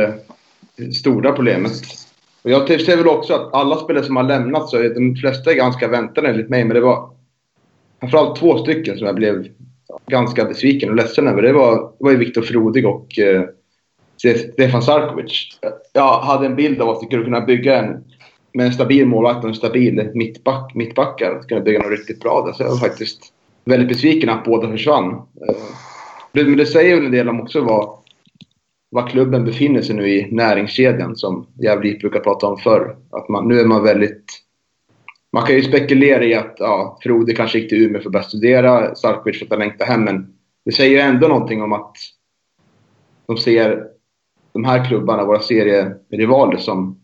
det 0.76 0.92
stora 0.92 1.32
problemet. 1.32 1.72
Och 2.42 2.50
jag 2.50 2.80
ser 2.80 2.96
väl 2.96 3.09
också 3.09 3.35
att 3.35 3.54
alla 3.54 3.76
spelare 3.76 4.04
som 4.04 4.16
har 4.16 4.22
lämnat 4.22 4.68
så 4.68 4.76
är 4.76 4.94
de 4.94 5.16
flesta 5.16 5.50
är 5.50 5.54
ganska 5.54 5.88
väntade 5.88 6.28
enligt 6.28 6.48
mig, 6.48 6.64
men 6.64 6.74
det 6.74 6.80
var 6.80 7.11
framförallt 8.00 8.38
två 8.38 8.59
stycken 8.59 8.98
som 8.98 9.06
jag 9.06 9.16
blev 9.16 9.46
ganska 10.07 10.44
besviken 10.44 10.90
och 10.90 10.96
ledsen 10.96 11.29
över. 11.29 11.42
Det 11.42 11.53
var, 11.53 11.77
det 11.77 12.05
var 12.05 12.11
ju 12.11 12.16
Viktor 12.16 12.42
Frodig 12.42 12.87
och 12.87 13.18
eh, 13.18 13.42
Stefan 14.53 14.83
Sarkovic. 14.83 15.59
Jag 15.92 16.20
hade 16.20 16.46
en 16.46 16.57
bild 16.57 16.81
av 16.81 16.88
att 16.88 17.03
vi 17.03 17.07
skulle 17.07 17.25
kunna 17.25 17.40
bygga 17.40 17.85
en 17.85 18.05
med 18.57 18.66
en 18.66 18.72
stabil 18.72 19.07
målvakt 19.07 19.44
och 19.44 19.51
en 19.51 19.55
stabil 19.55 20.11
mittback, 20.14 20.75
mittbackar. 20.75 21.40
Skulle 21.42 21.61
bygga 21.61 21.79
något 21.79 21.90
riktigt 21.90 22.20
bra 22.20 22.46
där. 22.46 22.53
Så 22.53 22.62
jag 22.62 22.70
var 22.70 22.77
faktiskt 22.77 23.33
väldigt 23.64 23.88
besviken 23.88 24.31
att 24.31 24.44
båda 24.44 24.70
försvann. 24.70 25.12
Eh, 25.12 25.57
men 26.33 26.57
det 26.57 26.66
säger 26.66 26.96
väl 26.96 27.05
en 27.05 27.12
del 27.12 27.29
om 27.29 27.40
också 27.40 27.61
vad, 27.61 27.99
vad 28.90 29.09
klubben 29.09 29.44
befinner 29.44 29.83
sig 29.83 29.96
nu 29.96 30.09
i 30.09 30.29
näringskedjan 30.33 31.16
som 31.16 31.46
Gävle 31.62 31.99
brukar 31.99 32.20
prata 32.20 32.46
om 32.46 32.59
förr. 32.59 32.96
Att 33.11 33.29
man, 33.29 33.49
nu 33.49 33.61
är 33.61 33.64
man 33.64 33.83
väldigt 33.83 34.25
man 35.37 35.46
kan 35.46 35.55
ju 35.55 35.62
spekulera 35.62 36.25
i 36.25 36.35
att 36.35 36.57
ja, 36.59 36.99
Frode 37.03 37.35
kanske 37.35 37.59
gick 37.59 37.68
till 37.68 37.83
Umeå 37.83 38.01
för 38.01 38.09
att 38.09 38.12
börja 38.12 38.25
studera, 38.25 38.94
Sarkovic 38.94 39.38
för 39.38 39.44
att 39.46 39.51
han 39.51 39.59
längtade 39.59 39.90
hem, 39.90 40.05
men 40.05 40.35
det 40.64 40.72
säger 40.72 40.90
ju 40.90 40.99
ändå 40.99 41.29
någonting 41.29 41.62
om 41.62 41.72
att 41.72 41.96
de 43.27 43.37
ser 43.37 43.85
de 44.53 44.64
här 44.64 44.85
klubbarna, 44.85 45.25
våra 45.25 45.40
serierivaler, 45.40 46.57
som, 46.57 47.01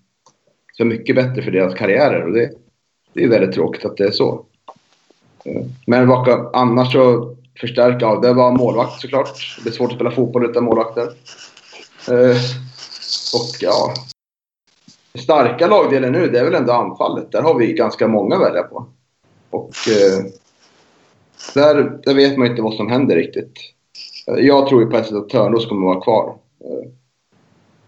så 0.72 0.84
mycket 0.84 1.16
bättre 1.16 1.42
för 1.42 1.50
deras 1.50 1.74
karriärer. 1.74 2.22
Och 2.22 2.32
det, 2.32 2.50
det 3.12 3.24
är 3.24 3.28
väldigt 3.28 3.54
tråkigt 3.54 3.84
att 3.84 3.96
det 3.96 4.04
är 4.04 4.10
så. 4.10 4.46
Men 5.86 6.08
vad 6.08 6.50
annars 6.52 6.92
så 6.92 7.36
förstärka, 7.60 7.98
ja, 8.00 8.20
det 8.22 8.32
var 8.32 8.52
målvakt 8.52 9.00
såklart. 9.00 9.60
Det 9.64 9.70
är 9.70 9.72
svårt 9.72 9.90
att 9.90 9.96
spela 9.96 10.10
fotboll 10.10 10.50
utan 10.50 10.64
målvakter. 10.64 11.02
Eh, 12.08 12.36
och 13.34 13.56
ja, 13.60 13.94
starka 15.18 15.66
lagdelen 15.66 16.12
nu, 16.12 16.28
det 16.28 16.38
är 16.38 16.44
väl 16.44 16.54
ändå 16.54 16.72
anfallet. 16.72 17.32
Där 17.32 17.42
har 17.42 17.58
vi 17.58 17.72
ganska 17.72 18.08
många 18.08 18.36
att 18.36 18.42
välja 18.42 18.62
på. 18.62 18.86
Och 19.50 19.74
eh, 19.88 20.24
där, 21.54 22.00
där 22.04 22.14
vet 22.14 22.38
man 22.38 22.46
inte 22.46 22.62
vad 22.62 22.74
som 22.74 22.88
händer 22.88 23.16
riktigt. 23.16 23.54
Eh, 24.26 24.46
jag 24.46 24.68
tror 24.68 24.82
ju 24.82 24.90
på 24.90 24.96
ett 24.96 25.06
sätt 25.06 25.16
att 25.16 25.28
Törnros 25.28 25.66
kommer 25.66 25.86
vara 25.86 26.00
kvar. 26.00 26.36
Eh, 26.60 26.90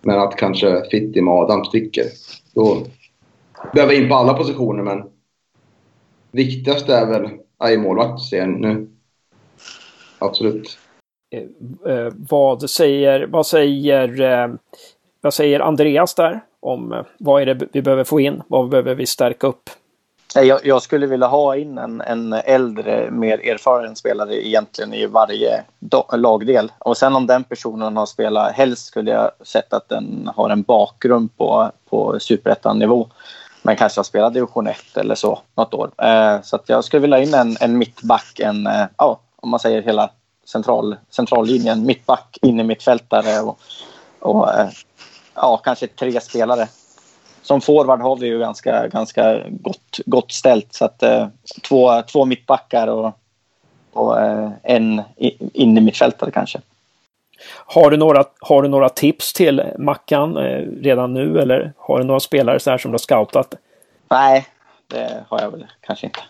men 0.02 0.18
att 0.18 0.36
kanske 0.36 0.82
Fittim 0.90 1.28
och 1.28 1.38
Adam 1.38 1.64
sticker. 1.64 2.04
Då 2.54 2.86
behöver 3.74 3.94
in 3.94 4.08
på 4.08 4.14
alla 4.14 4.34
positioner, 4.34 4.82
men 4.82 5.02
viktigast 6.32 6.88
är 6.88 7.06
väl 7.06 7.30
i 7.72 7.76
målvakt 7.76 8.32
nu. 8.32 8.88
Absolut. 10.18 10.78
Eh, 11.30 11.94
eh, 11.94 12.12
vad 12.16 12.70
säger, 12.70 13.26
vad 13.26 13.46
säger, 13.46 14.20
eh, 14.20 14.54
vad 15.20 15.34
säger 15.34 15.60
Andreas 15.60 16.14
där? 16.14 16.40
Om 16.64 16.92
eh, 16.92 17.02
vad 17.18 17.42
är 17.42 17.46
det 17.46 17.68
vi 17.72 17.82
behöver 17.82 18.04
få 18.04 18.20
in? 18.20 18.42
Vad 18.48 18.68
behöver 18.68 18.94
vi 18.94 19.06
stärka 19.06 19.46
upp? 19.46 19.70
Eh, 20.36 20.42
jag, 20.42 20.66
jag 20.66 20.82
skulle 20.82 21.06
vilja 21.06 21.26
ha 21.26 21.56
in 21.56 21.78
en, 21.78 22.00
en 22.00 22.32
äldre, 22.32 23.10
mer 23.10 23.48
erfaren 23.48 23.96
spelare 23.96 24.46
egentligen 24.46 24.94
i 24.94 25.06
varje 25.06 25.64
do, 25.78 26.04
lagdel. 26.12 26.72
Och 26.78 26.96
sen 26.96 27.16
om 27.16 27.26
den 27.26 27.44
personen 27.44 27.96
har 27.96 28.06
spelat, 28.06 28.52
helst 28.52 28.86
skulle 28.86 29.10
jag 29.10 29.30
sett 29.40 29.72
att 29.72 29.88
den 29.88 30.30
har 30.36 30.50
en 30.50 30.62
bakgrund 30.62 31.36
på, 31.36 31.70
på 31.90 32.20
superettan-nivå. 32.20 33.08
Men 33.62 33.76
kanske 33.76 33.98
har 33.98 34.04
spelat 34.04 34.34
division 34.34 34.66
1 34.66 34.96
eller 34.96 35.14
så 35.14 35.38
något 35.54 35.74
år. 35.74 35.90
Eh, 35.98 36.42
så 36.42 36.56
att 36.56 36.68
jag 36.68 36.84
skulle 36.84 37.00
vilja 37.00 37.16
ha 37.16 37.22
in 37.22 37.34
en, 37.34 37.56
en 37.60 37.78
mittback, 37.78 38.40
en, 38.40 38.66
eh, 38.66 38.86
ja, 38.98 39.20
om 39.36 39.50
man 39.50 39.60
säger 39.60 39.82
hela 39.82 40.10
central, 40.46 40.96
centrallinjen, 41.10 41.86
mittback, 41.86 42.38
in 42.42 42.60
i 42.60 42.64
mittfältare 42.64 43.40
och, 43.40 43.58
och 44.18 44.52
eh, 44.52 44.68
ja, 45.34 45.56
kanske 45.56 45.86
tre 45.86 46.20
spelare. 46.20 46.68
Som 47.42 47.60
forward 47.60 48.00
har 48.00 48.16
vi 48.16 48.26
ju 48.26 48.38
ganska, 48.38 48.88
ganska 48.88 49.42
gott, 49.48 50.00
gott 50.06 50.32
ställt. 50.32 50.74
Så 50.74 50.84
att, 50.84 51.02
eh, 51.02 51.28
två, 51.62 52.02
två 52.02 52.24
mittbackar 52.24 52.86
och, 52.86 53.12
och 53.92 54.20
eh, 54.20 54.50
en 54.62 55.02
in 55.52 55.78
i 55.78 55.80
mittfältare 55.80 56.30
kanske. 56.30 56.60
Har 57.66 57.90
du, 57.90 57.96
några, 57.96 58.24
har 58.40 58.62
du 58.62 58.68
några 58.68 58.88
tips 58.88 59.32
till 59.32 59.62
Mackan 59.78 60.36
eh, 60.36 60.66
redan 60.82 61.14
nu 61.14 61.40
eller 61.40 61.72
har 61.78 61.98
du 61.98 62.04
några 62.04 62.20
spelare 62.20 62.60
så 62.60 62.70
här 62.70 62.78
som 62.78 62.90
du 62.90 62.94
har 62.94 62.98
scoutat? 62.98 63.54
Nej, 64.08 64.46
det 64.86 65.24
har 65.28 65.40
jag 65.40 65.50
väl 65.50 65.66
kanske 65.80 66.06
inte. 66.06 66.20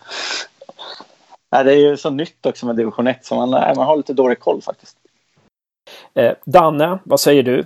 Nej, 1.51 1.63
det 1.63 1.71
är 1.71 1.89
ju 1.89 1.97
så 1.97 2.09
nytt 2.09 2.45
också 2.45 2.65
med 2.65 2.75
division 2.75 3.07
1 3.07 3.25
så 3.25 3.35
man, 3.35 3.49
man 3.49 3.77
har 3.77 3.97
lite 3.97 4.13
dålig 4.13 4.39
koll 4.39 4.61
faktiskt. 4.61 4.97
Eh, 6.13 6.33
Danne, 6.45 6.99
vad 7.03 7.19
säger 7.19 7.43
du? 7.43 7.65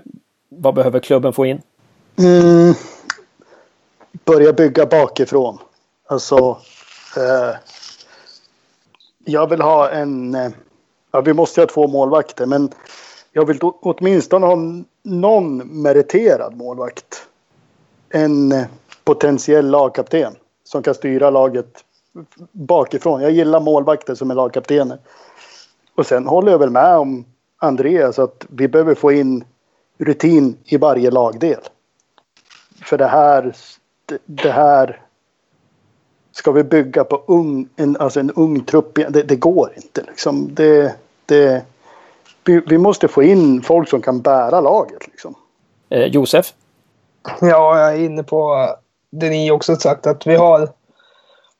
Vad 0.49 0.73
behöver 0.73 0.99
klubben 0.99 1.33
få 1.33 1.45
in? 1.45 1.61
Mm, 2.17 2.73
börja 4.25 4.53
bygga 4.53 4.85
bakifrån. 4.85 5.57
Alltså. 6.07 6.57
Eh, 7.17 7.55
jag 9.25 9.49
vill 9.49 9.61
ha 9.61 9.89
en. 9.89 10.35
Eh, 10.35 10.51
ja, 11.11 11.21
vi 11.21 11.33
måste 11.33 11.61
ha 11.61 11.67
två 11.67 11.87
målvakter, 11.87 12.45
men 12.45 12.71
jag 13.31 13.45
vill 13.45 13.59
åtminstone 13.61 14.45
ha 14.45 14.57
någon 15.03 15.81
meriterad 15.81 16.57
målvakt. 16.57 17.27
En 18.09 18.51
eh, 18.51 18.65
potentiell 19.03 19.69
lagkapten 19.69 20.35
som 20.63 20.83
kan 20.83 20.95
styra 20.95 21.29
laget 21.29 21.83
bakifrån. 22.51 23.21
Jag 23.21 23.31
gillar 23.31 23.59
målvakter 23.59 24.15
som 24.15 24.31
är 24.31 24.35
lagkaptener. 24.35 24.97
Och 25.95 26.05
sen 26.05 26.27
håller 26.27 26.51
jag 26.51 26.59
väl 26.59 26.69
med 26.69 26.97
om 26.97 27.25
Andreas 27.57 28.19
att 28.19 28.45
vi 28.49 28.67
behöver 28.67 28.95
få 28.95 29.11
in 29.11 29.43
rutin 29.99 30.57
i 30.65 30.77
varje 30.77 31.11
lagdel. 31.11 31.59
För 32.85 32.97
det 32.97 33.07
här, 33.07 33.55
det 34.25 34.51
här 34.51 35.01
ska 36.31 36.51
vi 36.51 36.63
bygga 36.63 37.03
på 37.03 37.23
ung, 37.27 37.69
en, 37.75 37.97
alltså 37.97 38.19
en 38.19 38.31
ung 38.31 38.63
trupp. 38.63 38.95
Det, 38.95 39.23
det 39.23 39.35
går 39.35 39.73
inte. 39.75 40.01
Liksom. 40.01 40.55
Det, 40.55 40.95
det, 41.25 41.65
vi, 42.45 42.61
vi, 42.67 42.77
måste 42.77 43.07
få 43.07 43.23
in 43.23 43.61
folk 43.61 43.89
som 43.89 44.01
kan 44.01 44.21
bära 44.21 44.61
laget. 44.61 45.07
Liksom. 45.07 45.35
Eh, 45.89 46.05
Josef? 46.05 46.53
Ja, 47.41 47.79
jag 47.79 47.95
är 47.95 47.99
inne 47.99 48.23
på 48.23 48.69
det 49.11 49.29
ni 49.29 49.51
också 49.51 49.75
sagt 49.75 50.07
att 50.07 50.27
vi 50.27 50.35
har 50.35 50.69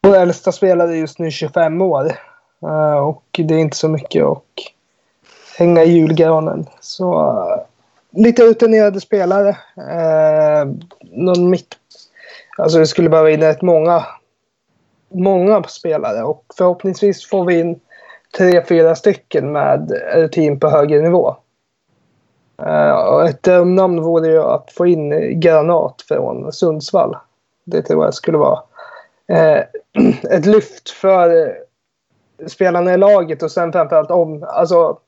vår 0.02 0.15
äldsta 0.15 0.52
spelare 0.52 0.97
just 0.97 1.19
nu 1.19 1.32
25 1.32 1.82
år. 1.82 2.12
Uh, 2.63 2.97
och 2.97 3.23
det 3.32 3.54
är 3.54 3.60
inte 3.60 3.78
så 3.78 3.89
mycket 3.89 4.25
att 4.25 4.43
hänga 5.58 5.84
i 5.84 5.91
julgranen. 5.91 6.65
Så 6.80 7.19
uh, 7.19 7.68
lite 8.12 8.43
rutinerade 8.43 9.02
spelare. 9.02 9.50
Eh, 9.78 10.67
någon 11.02 11.50
mitt... 11.50 11.76
Alltså 12.58 12.80
vi 12.80 12.86
skulle 12.86 13.10
behöva 13.10 13.30
in 13.30 13.41
rätt 13.41 13.62
många, 13.62 14.06
många 15.10 15.63
spelare 15.63 16.24
och 16.24 16.45
förhoppningsvis 16.58 17.30
får 17.30 17.45
vi 17.45 17.60
in 17.60 17.80
tre, 18.38 18.65
fyra 18.65 18.95
stycken 18.95 19.52
med 19.52 19.91
rutin 20.13 20.60
på 20.60 20.69
högre 20.69 21.02
nivå. 21.02 21.36
Uh, 22.62 23.26
ett 23.30 23.43
drömnamn 23.43 24.02
vore 24.02 24.28
ju 24.28 24.41
att 24.43 24.72
få 24.72 24.86
in 24.86 25.39
Granat 25.39 26.02
från 26.08 26.54
Sundsvall. 26.54 27.15
Det 27.66 27.82
tror 27.82 28.05
jag 28.05 28.14
skulle 28.14 28.38
vara 28.38 28.60
eh, 29.28 29.64
ett 30.30 30.45
lyft 30.45 30.89
för 30.89 31.47
eh, 31.47 31.53
spelarna 32.47 32.93
i 32.93 32.97
laget 32.97 33.43
och 33.43 33.51
sen 33.51 33.72
framförallt 33.72 34.12
om, 34.12 34.43
alltså 34.43 34.99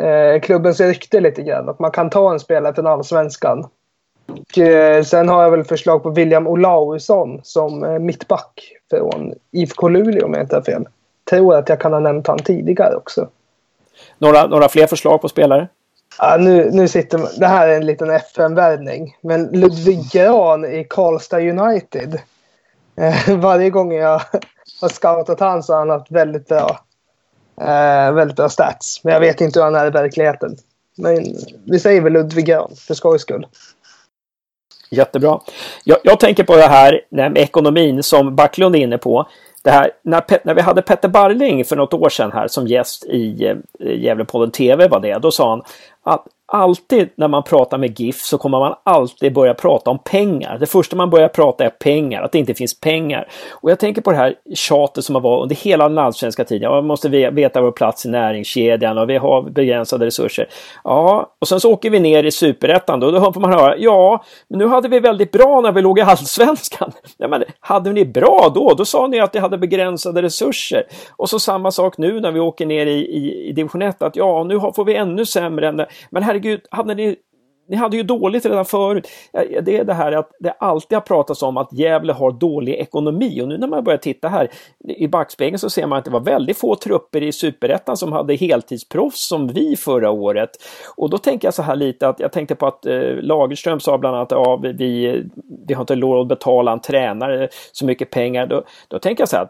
eh, 0.00 0.40
klubbens 0.40 0.80
rykte 0.80 1.20
lite 1.20 1.42
grann. 1.42 1.68
Att 1.68 1.78
man 1.78 1.90
kan 1.90 2.10
ta 2.10 2.32
en 2.32 2.40
spelare 2.40 2.74
från 2.74 2.86
allsvenskan. 2.86 3.66
Och, 4.26 4.58
eh, 4.58 5.02
sen 5.02 5.28
har 5.28 5.42
jag 5.42 5.50
väl 5.50 5.64
förslag 5.64 6.02
på 6.02 6.10
William 6.10 6.46
Olausson 6.46 7.40
som 7.42 7.84
eh, 7.84 7.98
mittback 7.98 8.72
från 8.90 9.34
IFK 9.50 9.88
Luleå 9.88 10.26
om 10.26 10.34
jag 10.34 10.42
inte 10.42 10.56
har 10.56 10.62
fel. 10.62 10.84
Tror 11.30 11.54
att 11.54 11.68
jag 11.68 11.80
kan 11.80 11.92
ha 11.92 12.00
nämnt 12.00 12.26
han 12.26 12.38
tidigare 12.38 12.96
också. 12.96 13.28
Några, 14.18 14.46
några 14.46 14.68
fler 14.68 14.86
förslag 14.86 15.20
på 15.20 15.28
spelare? 15.28 15.68
Ja, 16.18 16.36
nu, 16.40 16.70
nu 16.70 16.88
sitter, 16.88 17.40
det 17.40 17.46
här 17.46 17.68
är 17.68 17.76
en 17.76 17.86
liten 17.86 18.10
FN-värvning. 18.10 19.16
Men 19.20 19.46
Ludvig 19.46 20.10
Gran 20.12 20.64
i 20.64 20.86
Karlstad 20.90 21.40
United. 21.40 22.20
Eh, 22.96 23.36
varje 23.38 23.70
gång 23.70 23.92
jag 23.92 24.22
har 24.80 24.88
scoutat 24.88 25.40
han 25.40 25.62
så 25.62 25.72
har 25.72 25.78
han 25.78 25.90
haft 25.90 26.10
väldigt 26.10 26.48
bra 26.48 26.80
Eh, 27.60 28.12
väldigt 28.12 28.36
bra 28.36 28.48
stats. 28.48 29.04
Men 29.04 29.12
jag 29.12 29.20
vet 29.20 29.40
inte 29.40 29.58
hur 29.58 29.64
han 29.64 29.74
är 29.74 29.86
i 29.86 29.90
verkligheten. 29.90 30.56
Men 30.96 31.24
vi 31.64 31.78
säger 31.78 32.00
väl 32.00 32.12
Ludvig 32.12 32.46
Grahn 32.46 32.76
för 32.76 32.94
skojs 32.94 33.22
skull. 33.22 33.46
Jättebra. 34.90 35.40
Jag, 35.84 35.98
jag 36.02 36.20
tänker 36.20 36.44
på 36.44 36.56
det 36.56 36.66
här 36.66 37.00
med 37.10 37.38
ekonomin 37.38 38.02
som 38.02 38.36
Backlund 38.36 38.76
är 38.76 38.80
inne 38.80 38.98
på. 38.98 39.28
Det 39.64 39.70
här, 39.70 39.90
när, 40.02 40.46
när 40.46 40.54
vi 40.54 40.60
hade 40.60 40.82
Petter 40.82 41.08
Barling 41.08 41.64
för 41.64 41.76
något 41.76 41.94
år 41.94 42.08
sedan 42.08 42.32
här 42.32 42.48
som 42.48 42.66
gäst 42.66 43.04
i 43.04 43.46
eh, 43.46 43.56
Gävlepodden 44.00 44.50
TV 44.50 44.88
var 44.88 45.00
det, 45.00 45.18
då 45.18 45.30
sa 45.30 45.50
han 45.50 45.62
att 46.02 46.26
alltid 46.52 47.08
när 47.14 47.28
man 47.28 47.42
pratar 47.42 47.78
med 47.78 48.00
GIF 48.00 48.20
så 48.20 48.38
kommer 48.38 48.58
man 48.58 48.74
alltid 48.82 49.34
börja 49.34 49.54
prata 49.54 49.90
om 49.90 49.98
pengar. 49.98 50.58
Det 50.58 50.66
första 50.66 50.96
man 50.96 51.10
börjar 51.10 51.28
prata 51.28 51.64
är 51.64 51.70
pengar, 51.70 52.22
att 52.22 52.32
det 52.32 52.38
inte 52.38 52.54
finns 52.54 52.80
pengar. 52.80 53.28
Och 53.50 53.70
jag 53.70 53.78
tänker 53.78 54.02
på 54.02 54.10
det 54.10 54.16
här 54.16 54.34
tjatet 54.54 55.04
som 55.04 55.14
har 55.14 55.22
varit 55.22 55.42
under 55.42 55.56
hela 55.56 55.88
den 55.88 55.98
allsvenska 55.98 56.44
tiden. 56.44 56.62
Ja, 56.62 56.80
vi 56.80 56.86
måste 56.86 57.08
veta 57.08 57.60
vår 57.60 57.72
plats 57.72 58.06
i 58.06 58.08
näringskedjan 58.08 58.98
och 58.98 59.10
vi 59.10 59.16
har 59.16 59.42
begränsade 59.42 60.06
resurser. 60.06 60.48
Ja, 60.84 61.34
och 61.38 61.48
sen 61.48 61.60
så 61.60 61.72
åker 61.72 61.90
vi 61.90 62.00
ner 62.00 62.24
i 62.24 62.30
superettan 62.30 63.00
då, 63.00 63.10
då 63.10 63.32
får 63.32 63.40
man 63.40 63.52
höra 63.52 63.76
ja, 63.76 64.24
men 64.48 64.58
nu 64.58 64.66
hade 64.66 64.88
vi 64.88 65.00
väldigt 65.00 65.32
bra 65.32 65.60
när 65.60 65.72
vi 65.72 65.82
låg 65.82 65.98
i 65.98 66.02
allsvenskan. 66.02 66.92
Ja, 67.18 67.28
men 67.28 67.44
hade 67.60 67.92
ni 67.92 68.04
bra 68.04 68.52
då? 68.54 68.74
Då 68.74 68.84
sa 68.84 69.06
ni 69.06 69.20
att 69.20 69.34
ni 69.34 69.40
hade 69.40 69.58
begränsade 69.58 70.22
resurser. 70.22 70.86
Och 71.16 71.28
så 71.28 71.38
samma 71.38 71.70
sak 71.70 71.98
nu 71.98 72.20
när 72.20 72.32
vi 72.32 72.40
åker 72.40 72.66
ner 72.66 72.86
i, 72.86 72.98
i, 72.98 73.48
i 73.48 73.52
division 73.52 73.82
1, 73.82 74.02
att 74.02 74.16
ja, 74.16 74.44
nu 74.44 74.60
får 74.60 74.84
vi 74.84 74.94
ännu 74.94 75.26
sämre 75.26 75.68
än 75.68 75.76
det. 75.76 75.86
Men 76.10 76.22
herregud, 76.22 76.41
herregud, 76.42 76.60
hade 76.70 76.94
ni 76.94 77.16
ni 77.68 77.76
hade 77.76 77.96
ju 77.96 78.02
dåligt 78.02 78.46
redan 78.46 78.64
förut. 78.64 79.08
Det 79.62 79.76
är 79.76 79.84
det 79.84 79.94
här 79.94 80.12
att 80.12 80.30
det 80.40 80.50
alltid 80.50 80.96
har 80.96 81.00
pratats 81.00 81.42
om 81.42 81.56
att 81.56 81.72
Gävle 81.72 82.12
har 82.12 82.32
dålig 82.32 82.74
ekonomi 82.74 83.42
och 83.42 83.48
nu 83.48 83.58
när 83.58 83.68
man 83.68 83.84
börjar 83.84 83.98
titta 83.98 84.28
här 84.28 84.50
i 84.88 85.08
backspegeln 85.08 85.58
så 85.58 85.70
ser 85.70 85.86
man 85.86 85.98
att 85.98 86.04
det 86.04 86.10
var 86.10 86.20
väldigt 86.20 86.58
få 86.58 86.76
trupper 86.76 87.22
i 87.22 87.32
superettan 87.32 87.96
som 87.96 88.12
hade 88.12 88.34
heltidsproffs 88.34 89.28
som 89.28 89.48
vi 89.48 89.76
förra 89.76 90.10
året. 90.10 90.50
Och 90.96 91.10
då 91.10 91.18
tänker 91.18 91.46
jag 91.46 91.54
så 91.54 91.62
här 91.62 91.76
lite 91.76 92.08
att 92.08 92.20
jag 92.20 92.32
tänkte 92.32 92.54
på 92.54 92.66
att 92.66 92.86
eh, 92.86 93.00
Lagerström 93.02 93.80
sa 93.80 93.98
bland 93.98 94.16
annat 94.16 94.32
att 94.32 94.38
ja, 94.38 94.56
vi, 94.56 95.22
vi 95.66 95.74
har 95.74 95.80
inte 95.80 95.94
råd 95.94 96.20
att 96.20 96.28
betala 96.28 96.72
en 96.72 96.80
tränare 96.80 97.48
så 97.72 97.86
mycket 97.86 98.10
pengar. 98.10 98.46
Då, 98.46 98.62
då 98.88 98.98
tänker 98.98 99.22
jag 99.22 99.28
så 99.28 99.36
här 99.36 99.48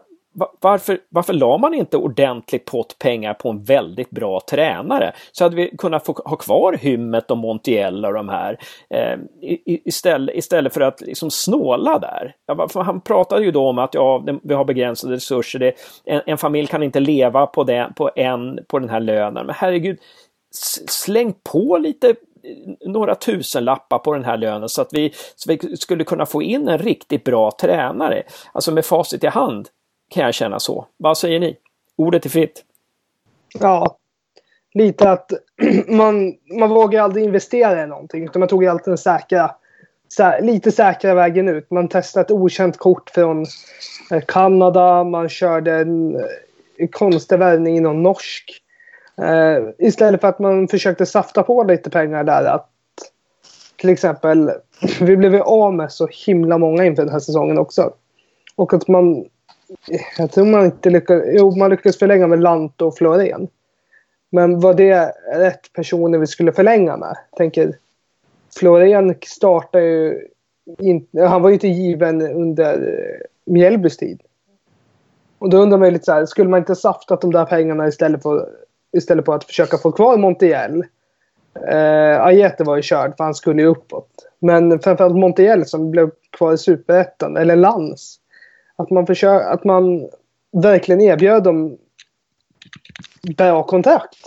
varför, 0.61 0.99
varför 1.09 1.33
la 1.33 1.57
man 1.57 1.73
inte 1.73 1.97
ordentligt 1.97 2.65
pott 2.65 2.99
pengar 2.99 3.33
på 3.33 3.49
en 3.49 3.63
väldigt 3.63 4.09
bra 4.09 4.41
tränare? 4.49 5.13
Så 5.31 5.43
hade 5.43 5.55
vi 5.55 5.77
kunnat 5.77 6.05
få 6.05 6.13
ha 6.25 6.35
kvar 6.35 6.73
Hymmet 6.73 7.31
och 7.31 7.37
Montiel 7.37 8.05
och 8.05 8.13
de 8.13 8.29
här 8.29 8.57
eh, 8.89 9.19
istället, 9.65 10.35
istället 10.35 10.73
för 10.73 10.81
att 10.81 11.01
liksom 11.01 11.31
snåla 11.31 11.99
där. 11.99 12.35
Ja, 12.45 12.67
han 12.75 13.01
pratade 13.01 13.45
ju 13.45 13.51
då 13.51 13.67
om 13.67 13.79
att 13.79 13.93
ja, 13.93 14.25
vi 14.43 14.53
har 14.53 14.65
begränsade 14.65 15.13
resurser. 15.13 15.59
Det, 15.59 15.73
en, 16.05 16.21
en, 16.25 16.37
familj 16.37 16.67
kan 16.67 16.83
inte 16.83 16.99
leva 16.99 17.47
på, 17.47 17.63
den, 17.63 17.93
på, 17.93 18.11
en, 18.15 18.59
på 18.67 18.79
den 18.79 18.89
här 18.89 18.99
lönen. 18.99 19.45
Men 19.45 19.55
herregud, 19.55 19.99
släng 20.87 21.33
på 21.51 21.77
lite 21.77 22.09
eh, 22.09 22.89
några 22.89 23.15
tusenlappar 23.15 23.99
på 23.99 24.13
den 24.13 24.25
här 24.25 24.37
lönen 24.37 24.69
så 24.69 24.81
att 24.81 24.93
vi, 24.93 25.13
så 25.35 25.51
vi 25.51 25.77
skulle 25.77 26.03
kunna 26.03 26.25
få 26.25 26.41
in 26.41 26.67
en 26.67 26.77
riktigt 26.77 27.23
bra 27.23 27.51
tränare. 27.51 28.23
Alltså 28.53 28.71
med 28.71 28.85
facit 28.85 29.23
i 29.23 29.27
hand 29.27 29.69
kan 30.09 30.23
jag 30.23 30.33
känna 30.33 30.59
så. 30.59 30.87
Vad 30.97 31.17
säger 31.17 31.39
ni? 31.39 31.57
Ordet 31.95 32.25
är 32.25 32.29
fritt. 32.29 32.63
Ja, 33.59 33.97
lite 34.73 35.09
att 35.09 35.31
man, 35.87 36.33
man 36.59 36.69
vågar 36.69 37.03
aldrig 37.03 37.25
investera 37.25 37.83
i 37.83 37.87
någonting 37.87 38.23
utan 38.23 38.39
man 38.39 38.49
tog 38.49 38.65
alltid 38.65 38.91
den 38.91 38.97
säkra, 38.97 39.55
sä, 40.17 40.41
lite 40.41 40.71
säkra 40.71 41.13
vägen 41.13 41.49
ut. 41.49 41.71
Man 41.71 41.87
testade 41.87 42.25
ett 42.25 42.31
okänt 42.31 42.77
kort 42.77 43.09
från 43.09 43.45
eh, 44.11 44.21
Kanada, 44.27 45.03
man 45.03 45.29
körde 45.29 45.73
en, 45.73 46.23
en 46.77 46.87
konstig 46.87 47.39
värvning 47.39 47.77
inom 47.77 48.03
norsk. 48.03 48.59
Uh, 49.21 49.69
istället 49.77 50.21
för 50.21 50.27
att 50.27 50.39
man 50.39 50.67
försökte 50.67 51.05
safta 51.05 51.43
på 51.43 51.63
lite 51.63 51.89
pengar 51.89 52.23
där. 52.23 52.45
Att 52.45 52.69
till 53.75 53.89
exempel, 53.89 54.51
vi 55.01 55.17
blev 55.17 55.35
av 55.41 55.73
med 55.73 55.91
så 55.91 56.07
himla 56.25 56.57
många 56.57 56.85
inför 56.85 57.03
den 57.03 57.11
här 57.11 57.19
säsongen 57.19 57.57
också. 57.57 57.93
Och 58.55 58.73
att 58.73 58.87
man 58.87 59.25
jag 60.17 60.31
tror 60.31 60.45
man 60.45 60.65
inte 60.65 60.89
lyckades... 60.89 61.25
Jo, 61.31 61.55
man 61.55 61.69
lyckades 61.69 61.99
förlänga 61.99 62.27
med 62.27 62.41
Lant 62.41 62.81
och 62.81 62.97
Florén. 62.97 63.47
Men 64.29 64.59
var 64.59 64.73
det 64.73 65.13
rätt 65.33 65.73
personer 65.73 66.17
vi 66.17 66.27
skulle 66.27 66.51
förlänga 66.51 66.97
med? 66.97 67.17
Jag 67.31 67.37
tänker, 67.37 67.77
Florén 68.59 69.15
startade 69.25 69.85
ju... 69.85 70.27
In, 70.79 71.07
han 71.17 71.41
var 71.41 71.49
ju 71.49 71.53
inte 71.53 71.67
given 71.67 72.21
under 72.21 72.97
Mjällbys 73.45 73.97
tid. 73.97 74.21
Och 75.39 75.49
då 75.49 75.57
undrar 75.57 75.77
man 75.77 75.87
ju 75.87 75.91
lite 75.91 76.05
så 76.05 76.11
här, 76.11 76.25
skulle 76.25 76.49
man 76.49 76.59
inte 76.59 76.75
saftat 76.75 77.21
de 77.21 77.31
där 77.31 77.45
pengarna 77.45 77.87
istället 77.87 78.23
för, 78.23 78.49
istället 78.97 79.25
för 79.25 79.35
att 79.35 79.43
försöka 79.43 79.77
få 79.77 79.91
kvar 79.91 80.17
Montiel? 80.17 80.83
Eh, 81.67 82.25
Ajete 82.25 82.63
var 82.63 82.75
ju 82.75 82.81
körd 82.81 83.17
för 83.17 83.23
han 83.23 83.35
skulle 83.35 83.61
ju 83.61 83.67
uppåt. 83.67 84.09
Men 84.39 84.79
framförallt 84.79 85.15
Montiel 85.15 85.65
som 85.65 85.91
blev 85.91 86.11
kvar 86.37 86.53
i 86.53 86.57
Superettan, 86.57 87.37
eller 87.37 87.55
Lans. 87.55 88.19
Att 88.77 88.89
man, 88.89 89.05
försöker, 89.05 89.45
att 89.45 89.63
man 89.63 90.09
verkligen 90.51 91.01
erbjöd 91.01 91.43
dem 91.43 91.77
bra 93.37 93.63
kontrakt. 93.63 94.17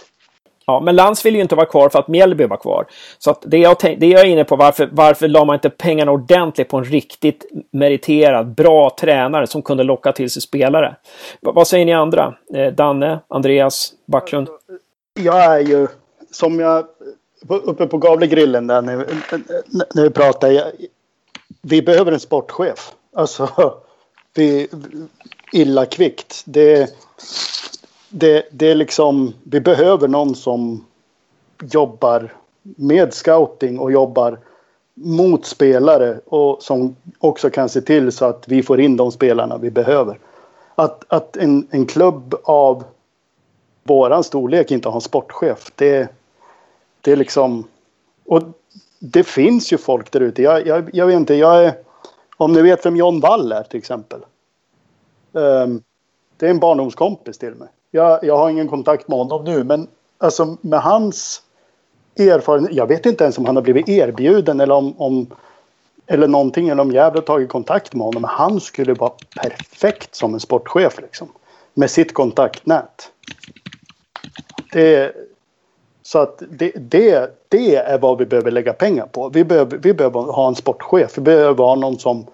Ja, 0.66 0.80
men 0.80 0.96
Lans 0.96 1.26
vill 1.26 1.34
ju 1.34 1.40
inte 1.40 1.54
vara 1.54 1.66
kvar 1.66 1.88
för 1.88 1.98
att 1.98 2.08
Mjällby 2.08 2.46
var 2.46 2.56
kvar. 2.56 2.86
Så 3.18 3.30
att 3.30 3.42
det, 3.46 3.58
jag 3.58 3.76
det 3.80 4.06
jag 4.06 4.20
är 4.20 4.24
inne 4.24 4.44
på, 4.44 4.56
varför, 4.56 4.88
varför 4.92 5.28
la 5.28 5.44
man 5.44 5.54
inte 5.54 5.70
pengarna 5.70 6.12
ordentligt 6.12 6.68
på 6.68 6.76
en 6.76 6.84
riktigt 6.84 7.46
meriterad, 7.70 8.54
bra 8.54 8.96
tränare 9.00 9.46
som 9.46 9.62
kunde 9.62 9.82
locka 9.82 10.12
till 10.12 10.30
sig 10.30 10.42
spelare? 10.42 10.96
V 11.40 11.50
vad 11.54 11.68
säger 11.68 11.86
ni 11.86 11.92
andra? 11.92 12.34
Eh, 12.54 12.72
Danne, 12.72 13.20
Andreas, 13.28 13.92
Backlund? 14.06 14.48
Jag 15.20 15.44
är 15.44 15.60
ju, 15.60 15.88
som 16.30 16.60
jag, 16.60 16.86
uppe 17.48 17.86
på 17.86 17.98
Gavlegrillen 17.98 18.66
där 18.66 18.82
när, 18.82 18.96
när 19.94 20.02
vi 20.02 20.10
pratar, 20.10 20.62
vi 21.62 21.82
behöver 21.82 22.12
en 22.12 22.20
sportchef. 22.20 22.92
Alltså, 23.16 23.74
vi, 24.38 24.68
illa 25.52 25.86
kvickt. 25.86 26.42
Det, 26.44 26.94
det, 28.08 28.48
det 28.52 28.70
är 28.70 28.74
liksom, 28.74 29.34
vi 29.42 29.60
behöver 29.60 30.08
någon 30.08 30.34
som 30.34 30.84
jobbar 31.72 32.32
med 32.62 33.14
scouting 33.14 33.78
och 33.78 33.92
jobbar 33.92 34.38
mot 34.94 35.46
spelare 35.46 36.20
och 36.26 36.62
som 36.62 36.96
också 37.18 37.50
kan 37.50 37.68
se 37.68 37.80
till 37.80 38.12
så 38.12 38.24
att 38.24 38.48
vi 38.48 38.62
får 38.62 38.80
in 38.80 38.96
de 38.96 39.12
spelarna 39.12 39.58
vi 39.58 39.70
behöver. 39.70 40.18
Att, 40.74 41.04
att 41.08 41.36
en, 41.36 41.68
en 41.70 41.86
klubb 41.86 42.34
av 42.44 42.84
våran 43.82 44.24
storlek 44.24 44.70
inte 44.70 44.88
har 44.88 44.94
en 44.94 45.00
sportchef, 45.00 45.72
det, 45.74 46.08
det 47.00 47.12
är 47.12 47.16
liksom... 47.16 47.64
Och 48.26 48.42
det 48.98 49.24
finns 49.24 49.72
ju 49.72 49.78
folk 49.78 50.10
där 50.10 50.20
ute. 50.20 50.42
Jag, 50.42 50.66
jag, 50.66 50.90
jag 50.92 51.06
vet 51.06 51.16
inte, 51.16 51.34
jag 51.34 51.64
är 51.64 51.74
om 52.36 52.52
ni 52.52 52.62
vet 52.62 52.86
vem 52.86 52.96
John 52.96 53.20
Wall 53.20 53.52
är 53.52 53.62
till 53.62 53.78
exempel. 53.78 54.20
Um, 55.32 55.82
det 56.36 56.46
är 56.46 56.50
en 56.50 56.58
barndomskompis 56.58 57.38
till 57.38 57.54
mig. 57.54 57.68
Jag, 57.90 58.24
jag 58.24 58.36
har 58.36 58.50
ingen 58.50 58.68
kontakt 58.68 59.08
med 59.08 59.18
honom 59.18 59.44
nu 59.44 59.64
men 59.64 59.88
alltså 60.18 60.56
med 60.60 60.80
hans 60.80 61.42
erfarenhet. 62.18 62.72
Jag 62.72 62.86
vet 62.86 63.06
inte 63.06 63.24
ens 63.24 63.38
om 63.38 63.46
han 63.46 63.56
har 63.56 63.62
blivit 63.62 63.88
erbjuden 63.88 64.60
eller 64.60 64.74
om, 64.74 65.00
om 65.00 65.26
eller 66.06 66.28
någonting 66.28 66.68
eller 66.68 66.82
om 66.82 66.90
Gävle 66.90 67.20
tagit 67.20 67.48
kontakt 67.48 67.94
med 67.94 68.04
honom. 68.04 68.22
Men 68.22 68.30
han 68.30 68.60
skulle 68.60 68.94
vara 68.94 69.12
perfekt 69.42 70.14
som 70.14 70.34
en 70.34 70.40
sportchef 70.40 71.00
liksom. 71.00 71.28
Med 71.74 71.90
sitt 71.90 72.14
kontaktnät. 72.14 73.10
Det, 74.72 75.14
så 76.06 76.18
att 76.18 76.42
det, 76.50 76.72
det, 76.74 77.30
det 77.48 77.76
är 77.76 77.98
vad 77.98 78.18
vi 78.18 78.26
behöver 78.26 78.50
lägga 78.50 78.72
pengar 78.72 79.06
på. 79.06 79.28
Vi 79.28 79.44
behöver, 79.44 79.78
vi 79.78 79.94
behöver 79.94 80.20
ha 80.20 80.48
en 80.48 80.54
sportchef. 80.54 81.18
Vi 81.18 81.22
behöver 81.22 81.64
ha 81.64 81.74
någon 81.74 81.98
som, 81.98 82.26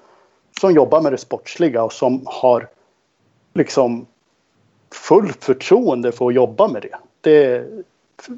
som 0.60 0.72
jobbar 0.72 1.00
med 1.00 1.12
det 1.12 1.18
sportsliga 1.18 1.82
och 1.82 1.92
som 1.92 2.22
har 2.24 2.68
liksom 3.54 4.06
fullt 4.90 5.44
förtroende 5.44 6.12
för 6.12 6.26
att 6.26 6.34
jobba 6.34 6.68
med 6.68 6.82
det. 6.82 6.96
det 7.20 7.66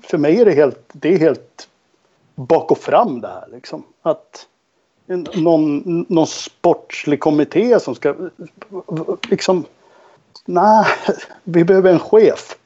för 0.03 0.19
mig 0.19 0.41
är 0.41 0.45
det 0.45 0.53
helt, 0.53 0.81
det 0.93 1.15
är 1.15 1.19
helt 1.19 1.69
bak 2.35 2.71
och 2.71 2.79
fram 2.79 3.21
det 3.21 3.29
här 3.29 3.49
liksom. 3.53 3.83
Att 4.03 4.47
någon, 5.35 6.07
någon 6.09 6.27
sportslig 6.27 7.21
kommitté 7.21 7.81
som 7.81 7.95
ska 7.95 8.15
liksom 9.31 9.65
Nej, 10.45 10.87
vi 11.45 11.65
behöver 11.65 11.93
en 11.93 11.99
chef. 11.99 12.57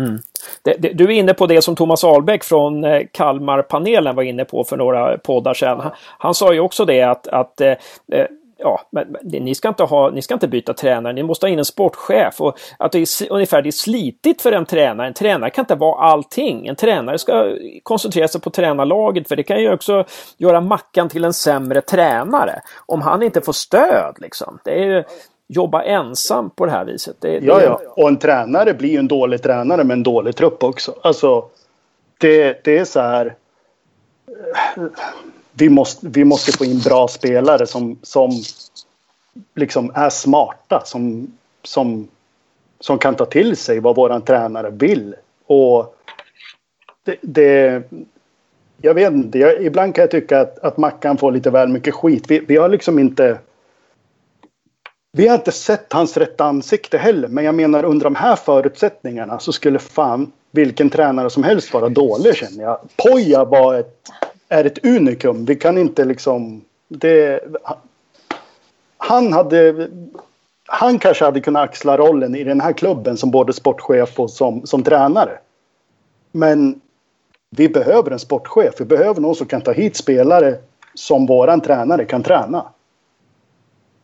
Mm. 0.00 0.18
Det, 0.62 0.74
det, 0.78 0.92
du 0.92 1.04
är 1.04 1.10
inne 1.10 1.34
på 1.34 1.46
det 1.46 1.62
som 1.62 1.76
Thomas 1.76 2.04
Ahlbäck 2.04 2.44
från 2.44 2.84
eh, 2.84 3.02
Kalmarpanelen 3.12 4.16
var 4.16 4.22
inne 4.22 4.44
på 4.44 4.64
för 4.64 4.76
några 4.76 5.18
poddar 5.18 5.54
sedan. 5.54 5.80
Han, 5.80 5.92
han 6.18 6.34
sa 6.34 6.52
ju 6.52 6.60
också 6.60 6.84
det 6.84 7.02
att, 7.02 7.28
att 7.28 7.60
eh, 7.60 7.74
eh 8.12 8.26
ja, 8.60 8.80
men, 8.90 9.16
ni, 9.22 9.54
ska 9.54 9.68
inte 9.68 9.82
ha, 9.82 10.10
ni 10.10 10.22
ska 10.22 10.34
inte 10.34 10.48
byta 10.48 10.74
tränare, 10.74 11.12
ni 11.12 11.22
måste 11.22 11.46
ha 11.46 11.50
in 11.50 11.58
en 11.58 11.64
sportchef. 11.64 12.40
Och 12.40 12.58
att 12.78 12.92
det 12.92 12.98
är 12.98 13.32
ungefär 13.32 13.62
det 13.62 13.68
är 13.68 13.72
slitigt 13.72 14.42
för 14.42 14.52
en 14.52 14.66
tränare. 14.66 15.06
En 15.06 15.14
tränare 15.14 15.50
kan 15.50 15.62
inte 15.62 15.74
vara 15.74 16.02
allting. 16.02 16.66
En 16.66 16.76
tränare 16.76 17.18
ska 17.18 17.56
koncentrera 17.82 18.28
sig 18.28 18.40
på 18.40 18.50
tränarlaget 18.50 19.28
för 19.28 19.36
det 19.36 19.42
kan 19.42 19.60
ju 19.60 19.72
också 19.72 20.04
göra 20.38 20.60
Mackan 20.60 21.08
till 21.08 21.24
en 21.24 21.32
sämre 21.32 21.80
tränare. 21.80 22.60
Om 22.86 23.02
han 23.02 23.22
inte 23.22 23.40
får 23.40 23.52
stöd 23.52 24.16
liksom. 24.18 24.58
Det 24.64 24.84
är, 24.84 25.04
jobba 25.52 25.82
ensam 25.82 26.50
på 26.50 26.66
det 26.66 26.72
här 26.72 26.84
viset. 26.84 27.16
Det, 27.18 27.38
ja, 27.38 27.58
det... 27.58 27.64
ja, 27.64 27.80
och 27.96 28.08
en 28.08 28.18
tränare 28.18 28.74
blir 28.74 28.88
ju 28.88 28.98
en 28.98 29.08
dålig 29.08 29.42
tränare 29.42 29.84
med 29.84 29.94
en 29.94 30.02
dålig 30.02 30.36
trupp 30.36 30.62
också. 30.62 30.94
Alltså, 31.02 31.44
det, 32.18 32.64
det 32.64 32.78
är 32.78 32.84
så 32.84 33.00
här. 33.00 33.34
vi 35.52 35.68
måste, 35.68 36.08
vi 36.08 36.24
måste 36.24 36.52
få 36.52 36.64
in 36.64 36.78
bra 36.78 37.08
spelare 37.08 37.66
som, 37.66 37.98
som 38.02 38.30
liksom 39.54 39.92
är 39.94 40.10
smarta. 40.10 40.82
Som, 40.84 41.32
som, 41.62 42.08
som 42.80 42.98
kan 42.98 43.14
ta 43.14 43.24
till 43.24 43.56
sig 43.56 43.80
vad 43.80 43.96
våran 43.96 44.22
tränare 44.22 44.70
vill. 44.70 45.14
Och 45.46 45.96
det, 47.04 47.16
det 47.20 47.82
jag 48.82 48.94
vet 48.94 49.12
inte, 49.12 49.38
jag, 49.38 49.62
ibland 49.62 49.94
kan 49.94 50.02
jag 50.02 50.10
tycka 50.10 50.40
att, 50.40 50.58
att 50.58 50.76
Mackan 50.76 51.16
får 51.16 51.32
lite 51.32 51.50
väl 51.50 51.68
mycket 51.68 51.94
skit. 51.94 52.24
Vi, 52.28 52.38
vi 52.38 52.56
har 52.56 52.68
liksom 52.68 52.98
inte... 52.98 53.38
Vi 55.12 55.28
har 55.28 55.34
inte 55.34 55.52
sett 55.52 55.92
hans 55.92 56.16
rätta 56.16 56.44
ansikte 56.44 56.98
heller. 56.98 57.28
Men 57.28 57.44
jag 57.44 57.54
menar 57.54 57.84
under 57.84 58.04
de 58.04 58.14
här 58.14 58.36
förutsättningarna 58.36 59.38
så 59.38 59.52
skulle 59.52 59.78
fan 59.78 60.32
vilken 60.50 60.90
tränare 60.90 61.30
som 61.30 61.42
helst 61.42 61.72
vara 61.72 61.88
dålig 61.88 62.34
känner 62.34 62.64
jag. 62.64 62.78
Poja 62.96 63.44
var 63.44 63.74
ett, 63.74 64.00
är 64.48 64.64
ett 64.64 64.84
unikum. 64.84 65.44
Vi 65.44 65.56
kan 65.56 65.78
inte 65.78 66.04
liksom... 66.04 66.64
Det, 66.88 67.40
han 68.96 69.32
hade... 69.32 69.88
Han 70.66 70.98
kanske 70.98 71.24
hade 71.24 71.40
kunnat 71.40 71.62
axla 71.62 71.96
rollen 71.96 72.34
i 72.34 72.44
den 72.44 72.60
här 72.60 72.72
klubben 72.72 73.16
som 73.16 73.30
både 73.30 73.52
sportchef 73.52 74.20
och 74.20 74.30
som, 74.30 74.66
som 74.66 74.82
tränare. 74.82 75.38
Men 76.32 76.80
vi 77.50 77.68
behöver 77.68 78.10
en 78.10 78.18
sportchef. 78.18 78.74
Vi 78.78 78.84
behöver 78.84 79.20
någon 79.20 79.34
som 79.34 79.46
kan 79.46 79.60
ta 79.60 79.72
hit 79.72 79.96
spelare 79.96 80.58
som 80.94 81.26
våran 81.26 81.60
tränare 81.60 82.04
kan 82.04 82.22
träna. 82.22 82.66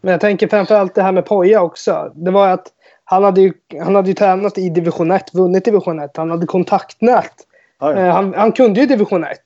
Men 0.01 0.13
jag 0.13 0.21
tänker 0.21 0.49
framförallt 0.49 0.95
det 0.95 1.03
här 1.03 1.13
med 1.13 1.25
Poja 1.25 1.63
också. 1.63 2.13
Det 2.15 2.31
var 2.31 2.49
att 2.49 2.73
han 3.05 3.25
hade 3.25 3.41
ju, 3.41 3.53
han 3.83 3.95
hade 3.95 4.09
ju 4.09 4.15
tränat 4.15 4.59
i 4.59 4.69
division 4.69 5.11
1, 5.11 5.35
vunnit 5.35 5.65
division 5.65 6.01
1. 6.01 6.17
Han 6.17 6.31
hade 6.31 6.47
kontaktnät. 6.47 7.33
Ja, 7.81 7.93
ja. 7.93 7.99
Eh, 7.99 8.13
han, 8.13 8.35
han, 8.35 8.53
kunde 8.53 8.81
ju 8.81 8.87
division 8.87 9.25
1. 9.25 9.39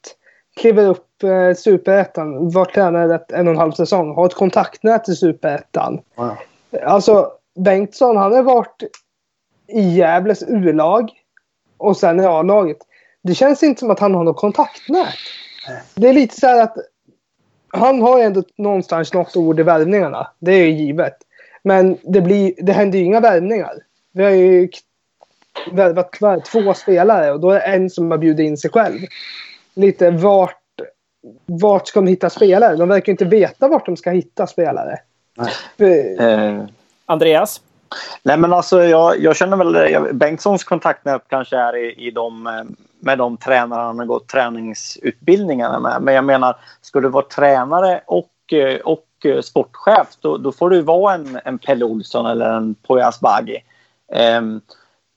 Kliver 0.61 0.87
upp 0.87 1.23
eh, 1.23 1.55
superettan, 1.57 2.51
var 2.51 2.65
tränare 2.65 3.15
ett, 3.15 3.33
en 3.33 3.49
och 3.49 3.55
en 3.55 3.59
halv 3.59 3.73
säsong. 3.73 4.15
Har 4.15 4.27
ett 4.27 4.35
kontaktnät 4.35 5.09
i 5.09 5.15
superettan. 5.15 6.01
Ja, 6.17 6.37
alltså 6.85 7.31
Bengtsson, 7.59 8.17
han 8.17 8.33
har 8.33 8.43
varit 8.43 8.83
i 9.69 9.81
Gävles 9.81 10.43
U-lag 10.43 11.11
och 11.77 11.97
sen 11.97 12.21
i 12.21 12.27
A-laget. 12.27 12.79
Det 13.23 13.35
känns 13.35 13.63
inte 13.63 13.81
som 13.81 13.91
att 13.91 14.01
han 14.01 14.15
har 14.15 14.25
något 14.25 14.37
kontaktnät. 14.37 15.15
Det 15.95 16.09
är 16.09 16.13
lite 16.13 16.41
så 16.41 16.47
här 16.47 16.63
att 16.63 16.77
han 17.73 18.03
har 18.03 18.21
ändå 18.21 18.43
någonstans 18.57 19.13
något 19.13 19.37
ord 19.37 19.61
i 19.61 19.63
värvningarna. 19.63 20.31
Det 20.39 20.53
är 20.53 20.67
ju 20.67 20.71
givet. 20.71 21.17
Men 21.63 21.99
det, 22.03 22.21
blir, 22.21 22.53
det 22.59 22.73
händer 22.73 22.99
ju 22.99 23.05
inga 23.05 23.21
värvningar. 23.21 23.73
Vi 24.13 24.25
har 24.25 24.31
ju 24.31 24.69
värvat 25.73 26.45
två 26.45 26.75
spelare 26.75 27.33
och 27.33 27.41
då 27.41 27.51
är 27.51 27.55
det 27.55 27.61
en 27.61 27.91
som 27.91 28.11
har 28.11 28.19
bjudit 28.19 28.45
in 28.45 28.57
sig 28.57 28.71
själv. 28.71 28.99
Lite 29.75 30.11
vart, 30.11 30.57
vart 31.47 31.89
ska 31.89 32.01
de 32.01 32.07
hitta 32.07 32.31
spelare? 32.31 32.77
De 32.77 32.89
verkar 32.89 33.13
inte 33.13 33.25
veta 33.25 33.69
vart 33.69 33.87
de 33.87 33.97
ska 33.97 34.11
hitta 34.11 34.47
spelare. 34.47 34.99
Eh, 35.79 36.65
Andreas? 37.07 37.61
Nej 38.23 38.37
men 38.37 38.53
alltså 38.53 38.85
jag, 38.85 39.19
jag 39.19 39.37
känner 39.37 39.57
väl 39.57 40.15
Bengtssons 40.15 40.65
kontaktnät 40.65 41.23
kanske 41.29 41.57
är 41.57 41.77
i, 41.77 42.07
i 42.07 42.11
de 42.11 42.47
eh, 42.47 42.53
med 43.01 43.19
de 43.19 43.37
tränare 43.37 43.81
han 43.81 43.99
har 43.99 44.07
gått 44.07 44.29
träningsutbildningarna 44.29 45.81
med. 45.81 46.03
Men 46.03 46.15
jag 46.15 46.25
menar, 46.25 46.57
ska 46.81 47.01
du 47.01 47.09
vara 47.09 47.25
tränare 47.25 48.01
och, 48.07 48.53
eh, 48.53 48.81
och 48.81 49.07
eh, 49.25 49.41
sportchef 49.41 50.09
då, 50.21 50.37
då 50.37 50.53
får 50.53 50.71
du 50.71 50.83
vara 50.83 51.15
en, 51.15 51.39
en 51.45 51.59
Pelle 51.59 51.85
Olsson 51.85 52.27
eller 52.27 52.53
en 52.53 52.75
Poyas 52.75 53.21
Bagi. 53.21 53.57
Um, 54.13 54.19
ehm, 54.19 54.61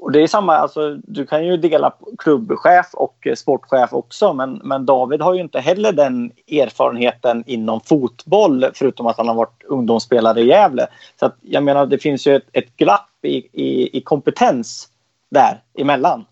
och 0.03 0.11
det 0.11 0.21
är 0.21 0.27
samma, 0.27 0.57
alltså, 0.57 0.95
du 0.95 1.25
kan 1.25 1.45
ju 1.45 1.57
dela 1.57 1.93
klubbchef 2.17 2.93
och 2.93 3.27
eh, 3.27 3.35
sportchef 3.35 3.93
också 3.93 4.33
men, 4.33 4.61
men 4.63 4.85
David 4.85 5.21
har 5.21 5.33
ju 5.33 5.41
inte 5.41 5.59
heller 5.59 5.91
den 5.91 6.31
erfarenheten 6.47 7.43
inom 7.47 7.81
fotboll 7.81 8.65
förutom 8.73 9.07
att 9.07 9.17
han 9.17 9.27
har 9.27 9.35
varit 9.35 9.63
ungdomsspelare 9.63 10.41
i 10.41 10.47
Gävle. 10.47 10.87
Så 11.19 11.25
att, 11.25 11.35
jag 11.41 11.63
menar 11.63 11.85
det 11.85 11.97
finns 11.97 12.27
ju 12.27 12.35
ett, 12.35 12.47
ett 12.53 12.77
glapp 12.77 13.09
i, 13.21 13.35
i, 13.63 13.97
i 13.97 14.01
kompetens 14.01 14.89
där 15.29 15.61
emellan. 15.77 16.25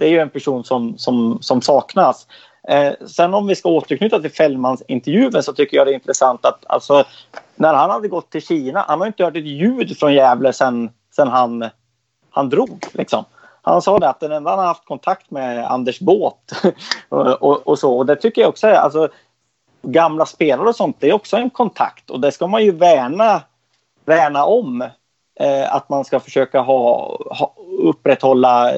Det 0.00 0.06
är 0.06 0.10
ju 0.10 0.18
en 0.18 0.30
person 0.30 0.64
som, 0.64 0.98
som, 0.98 1.38
som 1.42 1.62
saknas. 1.62 2.26
Eh, 2.68 2.92
sen 3.06 3.34
om 3.34 3.46
vi 3.46 3.54
ska 3.54 3.68
återknyta 3.68 4.20
till 4.20 4.30
Fällmans 4.30 4.82
intervjun 4.88 5.42
så 5.42 5.52
tycker 5.52 5.76
jag 5.76 5.86
det 5.86 5.92
är 5.92 5.94
intressant 5.94 6.44
att 6.44 6.64
alltså, 6.66 7.04
när 7.56 7.74
han 7.74 7.90
hade 7.90 8.08
gått 8.08 8.30
till 8.30 8.42
Kina, 8.46 8.84
han 8.88 9.00
har 9.00 9.06
inte 9.06 9.24
hört 9.24 9.36
ett 9.36 9.46
ljud 9.46 9.98
från 9.98 10.14
Gävle 10.14 10.52
sen, 10.52 10.90
sen 11.16 11.28
han, 11.28 11.68
han 12.30 12.48
drog. 12.48 12.86
Liksom. 12.92 13.24
Han 13.62 13.82
sa 13.82 13.98
det 13.98 14.08
att 14.08 14.20
den 14.20 14.32
enda 14.32 14.50
han 14.50 14.58
har 14.58 14.66
haft 14.66 14.84
kontakt 14.84 15.30
med 15.30 15.70
Anders 15.70 16.00
Båt 16.00 16.52
och, 17.08 17.42
och, 17.42 17.68
och, 17.68 17.78
så. 17.78 17.98
Och 17.98 18.06
det 18.06 18.16
tycker 18.16 18.42
jag 18.42 18.48
också 18.48 18.66
är, 18.66 18.74
alltså, 18.74 19.08
gamla 19.82 20.26
spelare 20.26 20.68
och 20.68 20.76
sånt, 20.76 20.96
det 21.00 21.08
är 21.08 21.12
också 21.12 21.36
en 21.36 21.50
kontakt 21.50 22.10
och 22.10 22.20
det 22.20 22.32
ska 22.32 22.46
man 22.46 22.64
ju 22.64 22.70
värna, 22.70 23.42
värna 24.04 24.44
om. 24.44 24.84
Eh, 25.40 25.74
att 25.74 25.88
man 25.88 26.04
ska 26.04 26.20
försöka 26.20 26.60
ha, 26.60 27.16
ha 27.30 27.54
upprätthålla 27.82 28.72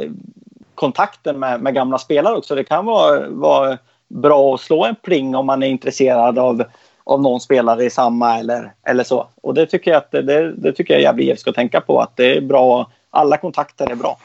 kontakten 0.82 1.38
med, 1.38 1.60
med 1.60 1.74
gamla 1.74 1.98
spelare 1.98 2.36
också. 2.36 2.54
Det 2.54 2.64
kan 2.64 2.86
vara, 2.86 3.28
vara 3.28 3.78
bra 4.08 4.54
att 4.54 4.60
slå 4.60 4.84
en 4.84 4.94
pling 4.94 5.34
om 5.36 5.46
man 5.46 5.62
är 5.62 5.66
intresserad 5.66 6.38
av, 6.38 6.64
av 7.04 7.22
någon 7.22 7.40
spelare 7.40 7.84
i 7.84 7.90
samma 7.90 8.38
eller, 8.38 8.72
eller 8.86 9.04
så. 9.04 9.26
Och 9.42 9.54
det 9.54 9.66
tycker 9.66 9.90
jag 9.90 9.98
att 9.98 10.10
det, 10.10 10.52
det 10.52 10.72
tycker 10.72 10.94
jag 10.94 11.02
Gävle 11.02 11.36
ska 11.36 11.52
tänka 11.52 11.80
på 11.80 12.00
att 12.00 12.16
det 12.16 12.36
är 12.36 12.40
bra. 12.40 12.90
Alla 13.10 13.36
kontakter 13.36 13.90
är 13.90 13.94
bra 13.94 14.18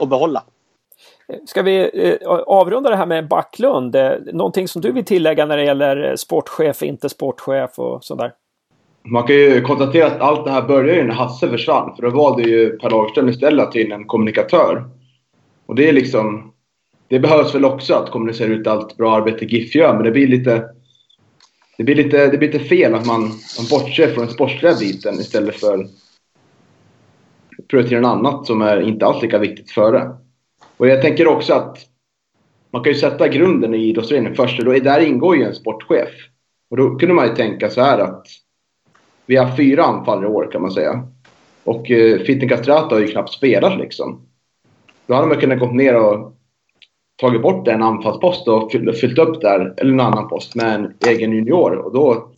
att 0.00 0.08
behålla. 0.08 0.42
Ska 1.46 1.62
vi 1.62 1.90
eh, 1.94 2.28
avrunda 2.46 2.90
det 2.90 2.96
här 2.96 3.06
med 3.06 3.28
Backlund? 3.28 3.96
Eh, 3.96 4.12
någonting 4.32 4.68
som 4.68 4.82
du 4.82 4.92
vill 4.92 5.04
tillägga 5.04 5.46
när 5.46 5.56
det 5.56 5.64
gäller 5.64 6.16
sportchef, 6.16 6.82
inte 6.82 7.08
sportchef 7.08 7.78
och 7.78 8.04
sådär? 8.04 8.32
Man 9.04 9.26
kan 9.26 9.36
ju 9.36 9.60
konstatera 9.60 10.06
att 10.06 10.20
allt 10.20 10.44
det 10.44 10.50
här 10.50 10.62
började 10.62 11.04
när 11.04 11.14
Hasse 11.14 11.48
försvann. 11.48 11.96
För 11.96 12.02
då 12.02 12.10
valde 12.10 12.42
ju 12.42 12.78
Per 12.78 12.90
Lagerström 12.90 13.28
istället 13.28 13.66
att 13.66 13.72
ta 13.72 13.78
in 13.78 13.92
en 13.92 14.04
kommunikatör. 14.04 14.84
Och 15.66 15.74
det 15.74 15.88
är 15.88 15.92
liksom... 15.92 16.52
Det 17.08 17.18
behövs 17.18 17.54
väl 17.54 17.64
också 17.64 17.94
att 17.94 18.10
kommunicera 18.10 18.48
ut 18.48 18.66
allt 18.66 18.96
bra 18.96 19.16
arbete 19.16 19.44
GIF 19.44 19.74
gör, 19.74 19.94
men 19.94 20.04
det 20.04 20.10
blir 20.10 20.26
lite... 20.26 20.64
Det 21.78 21.84
blir 21.84 21.94
lite, 21.94 22.26
det 22.26 22.38
blir 22.38 22.52
lite 22.52 22.64
fel 22.64 22.94
att 22.94 23.06
man, 23.06 23.20
man 23.22 23.66
bortser 23.70 24.08
från 24.08 24.24
den 24.24 24.34
sportsliga 24.34 24.74
biten 24.74 25.14
istället 25.14 25.56
för 25.56 25.86
prioritera 27.68 28.00
något 28.00 28.08
annat 28.08 28.46
som 28.46 28.62
är 28.62 28.80
inte 28.80 29.06
alls 29.06 29.22
lika 29.22 29.38
viktigt 29.38 29.70
före. 29.70 30.10
Och 30.76 30.88
jag 30.88 31.02
tänker 31.02 31.26
också 31.26 31.54
att 31.54 31.78
man 32.70 32.82
kan 32.82 32.92
ju 32.92 32.98
sätta 32.98 33.28
grunden 33.28 33.74
i 33.74 33.88
idrottsföreningen 33.88 34.36
först 34.36 34.58
och 34.58 34.64
då, 34.64 34.72
där 34.72 35.00
ingår 35.00 35.36
ju 35.36 35.42
en 35.42 35.54
sportchef. 35.54 36.08
Och 36.70 36.76
då 36.76 36.98
kunde 36.98 37.14
man 37.14 37.28
ju 37.28 37.34
tänka 37.34 37.70
så 37.70 37.80
här 37.80 37.98
att 37.98 38.26
vi 39.26 39.36
har 39.36 39.56
fyra 39.56 39.84
anfallare 39.84 40.26
i 40.26 40.28
år 40.28 40.48
kan 40.52 40.62
man 40.62 40.70
säga. 40.70 41.08
Och 41.64 41.90
eh, 41.90 42.20
Fitten 42.20 42.48
Castrata 42.48 42.94
har 42.94 43.00
ju 43.00 43.08
knappt 43.08 43.32
spelat 43.32 43.78
liksom. 43.78 44.25
Då 45.06 45.14
hade 45.14 45.26
man 45.26 45.40
kunnat 45.40 45.58
gå 45.58 45.66
ner 45.66 45.96
och 45.96 46.32
tagit 47.20 47.42
bort 47.42 47.68
en 47.68 47.82
anfallspost 47.82 48.48
och 48.48 48.72
fyllt 48.72 49.18
upp 49.18 49.40
där, 49.40 49.74
eller 49.76 49.92
en 49.92 50.00
annan 50.00 50.28
post, 50.28 50.54
med 50.54 50.74
en 50.74 50.94
egen 51.08 51.32
junior. 51.32 51.76
Och 51.76 51.92
då 51.92 52.28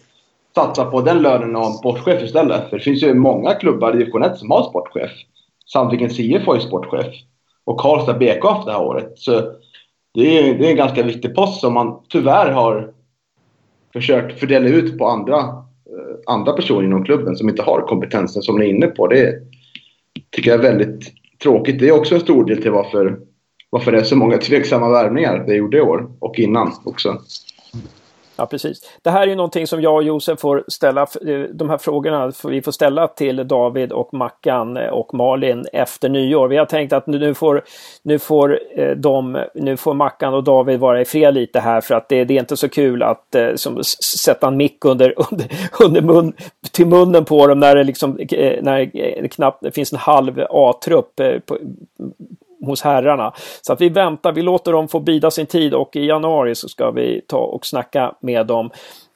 satsa 0.55 0.85
på 0.85 1.01
den 1.01 1.23
lönen 1.23 1.57
och 1.57 1.67
en 1.67 1.73
sportchef 1.73 2.23
istället. 2.23 2.71
För 2.71 2.77
det 2.77 2.83
finns 2.83 3.03
ju 3.03 3.15
många 3.15 3.55
klubbar 3.55 3.95
i 3.95 3.99
division 3.99 4.23
1 4.23 4.39
som 4.39 4.51
har 4.51 4.63
sportchef. 4.63 5.11
Sandvikens 5.73 6.17
CF 6.17 6.47
har 6.47 6.55
ju 6.55 6.61
sportchef. 6.61 7.15
Och 7.65 7.81
Karlstad 7.81 8.15
BK 8.15 8.43
har 8.43 8.53
haft 8.53 8.67
det 8.67 8.73
här 8.73 8.83
året. 8.83 9.13
Så 9.17 9.53
det 10.15 10.39
är, 10.39 10.59
det 10.59 10.67
är 10.67 10.71
en 10.71 10.77
ganska 10.77 11.03
viktig 11.03 11.35
post 11.35 11.61
som 11.61 11.75
man 11.75 12.01
tyvärr 12.09 12.51
har 12.51 12.93
försökt 13.93 14.41
fördela 14.41 14.69
ut 14.69 14.99
på 14.99 15.07
andra, 15.07 15.39
eh, 15.39 16.17
andra 16.27 16.53
personer 16.53 16.83
inom 16.83 17.05
klubben 17.05 17.37
som 17.37 17.49
inte 17.49 17.63
har 17.63 17.81
kompetensen 17.81 18.43
som 18.43 18.59
ni 18.59 18.65
är 18.65 18.71
inne 18.71 18.87
på. 18.87 19.07
Det 19.07 19.35
tycker 20.31 20.51
jag 20.51 20.59
är 20.65 20.73
väldigt 20.73 21.13
tråkigt. 21.43 21.79
Det 21.79 21.89
är 21.89 21.93
också 21.93 22.15
en 22.15 22.21
stor 22.21 22.45
del 22.45 22.63
till 22.63 22.71
varför, 22.71 23.19
varför 23.71 23.93
det 23.93 23.99
är 23.99 24.05
så 24.05 24.17
många 24.17 24.39
tveksamma 24.39 24.91
värvningar 24.91 25.45
det 25.47 25.55
gjorde 25.55 25.79
i 25.79 25.81
år 25.81 26.11
och 26.19 26.39
innan 26.39 26.73
också. 26.85 27.19
Ja, 28.41 28.47
precis. 28.47 28.81
Det 29.03 29.11
här 29.11 29.23
är 29.23 29.27
ju 29.27 29.35
någonting 29.35 29.67
som 29.67 29.83
jag 29.83 29.95
och 29.95 30.03
Josef 30.03 30.41
får 30.41 30.65
ställa, 30.69 31.03
eh, 31.03 31.41
de 31.53 31.71
här 31.71 31.79
frågorna 31.79 32.33
får 32.33 32.51
vi 32.51 32.63
får 32.63 32.73
ställa 32.73 33.09
till 33.09 33.49
David 33.49 33.93
och 33.93 34.15
Mackan 34.15 34.77
eh, 34.77 34.89
och 34.89 35.15
Malin 35.15 35.67
efter 35.73 36.09
nyår. 36.09 36.49
Vi 36.49 36.57
har 36.57 36.67
tänkt 36.67 36.93
att 36.93 37.07
nu 37.07 37.35
får, 37.35 37.65
nu 38.03 38.19
får, 38.19 38.61
eh, 38.77 38.91
de, 38.91 39.45
nu 39.55 39.77
får 39.77 39.95
Mackan 39.95 40.35
och 40.35 40.45
David 40.45 40.81
vara 40.81 41.01
i 41.01 41.05
fred 41.05 41.35
lite 41.35 41.61
här 41.61 41.81
för 41.81 41.95
att 41.95 42.09
det, 42.09 42.25
det 42.25 42.35
är 42.35 42.41
inte 42.41 42.57
så 42.57 42.69
kul 42.69 43.03
att 43.03 43.37
som, 43.55 43.85
sätta 43.85 44.49
en 44.49 44.57
mick 44.57 44.85
under, 44.85 45.15
under, 45.31 45.47
under 45.81 46.01
mun, 46.01 46.33
till 46.71 46.87
munnen 46.87 47.25
på 47.25 47.47
dem 47.47 47.61
när 47.61 47.77
det 47.77 47.85
liksom 47.85 48.11
när 48.63 48.91
det 49.23 49.29
knappt 49.29 49.63
det 49.63 49.73
finns 49.73 49.93
en 49.93 49.99
halv 49.99 50.47
A-trupp 50.51 51.21
hos 52.67 52.83
herrarna. 52.83 53.33
Så 53.63 53.73
att 53.73 53.81
vi 53.81 53.89
väntar, 53.89 54.33
vi 54.33 54.43
låter 54.43 54.73
dem 54.73 54.89
få 54.89 55.01
bida 55.01 55.31
sin 55.31 55.47
tid 55.47 55.75
och 55.75 55.97
i 55.97 56.07
januari 56.07 56.55
så 56.55 56.69
ska 56.69 56.91
vi 56.91 57.21
ta 57.29 57.39
och 57.39 57.67
snacka 57.67 58.15
med 58.21 58.47
dem. 58.47 58.71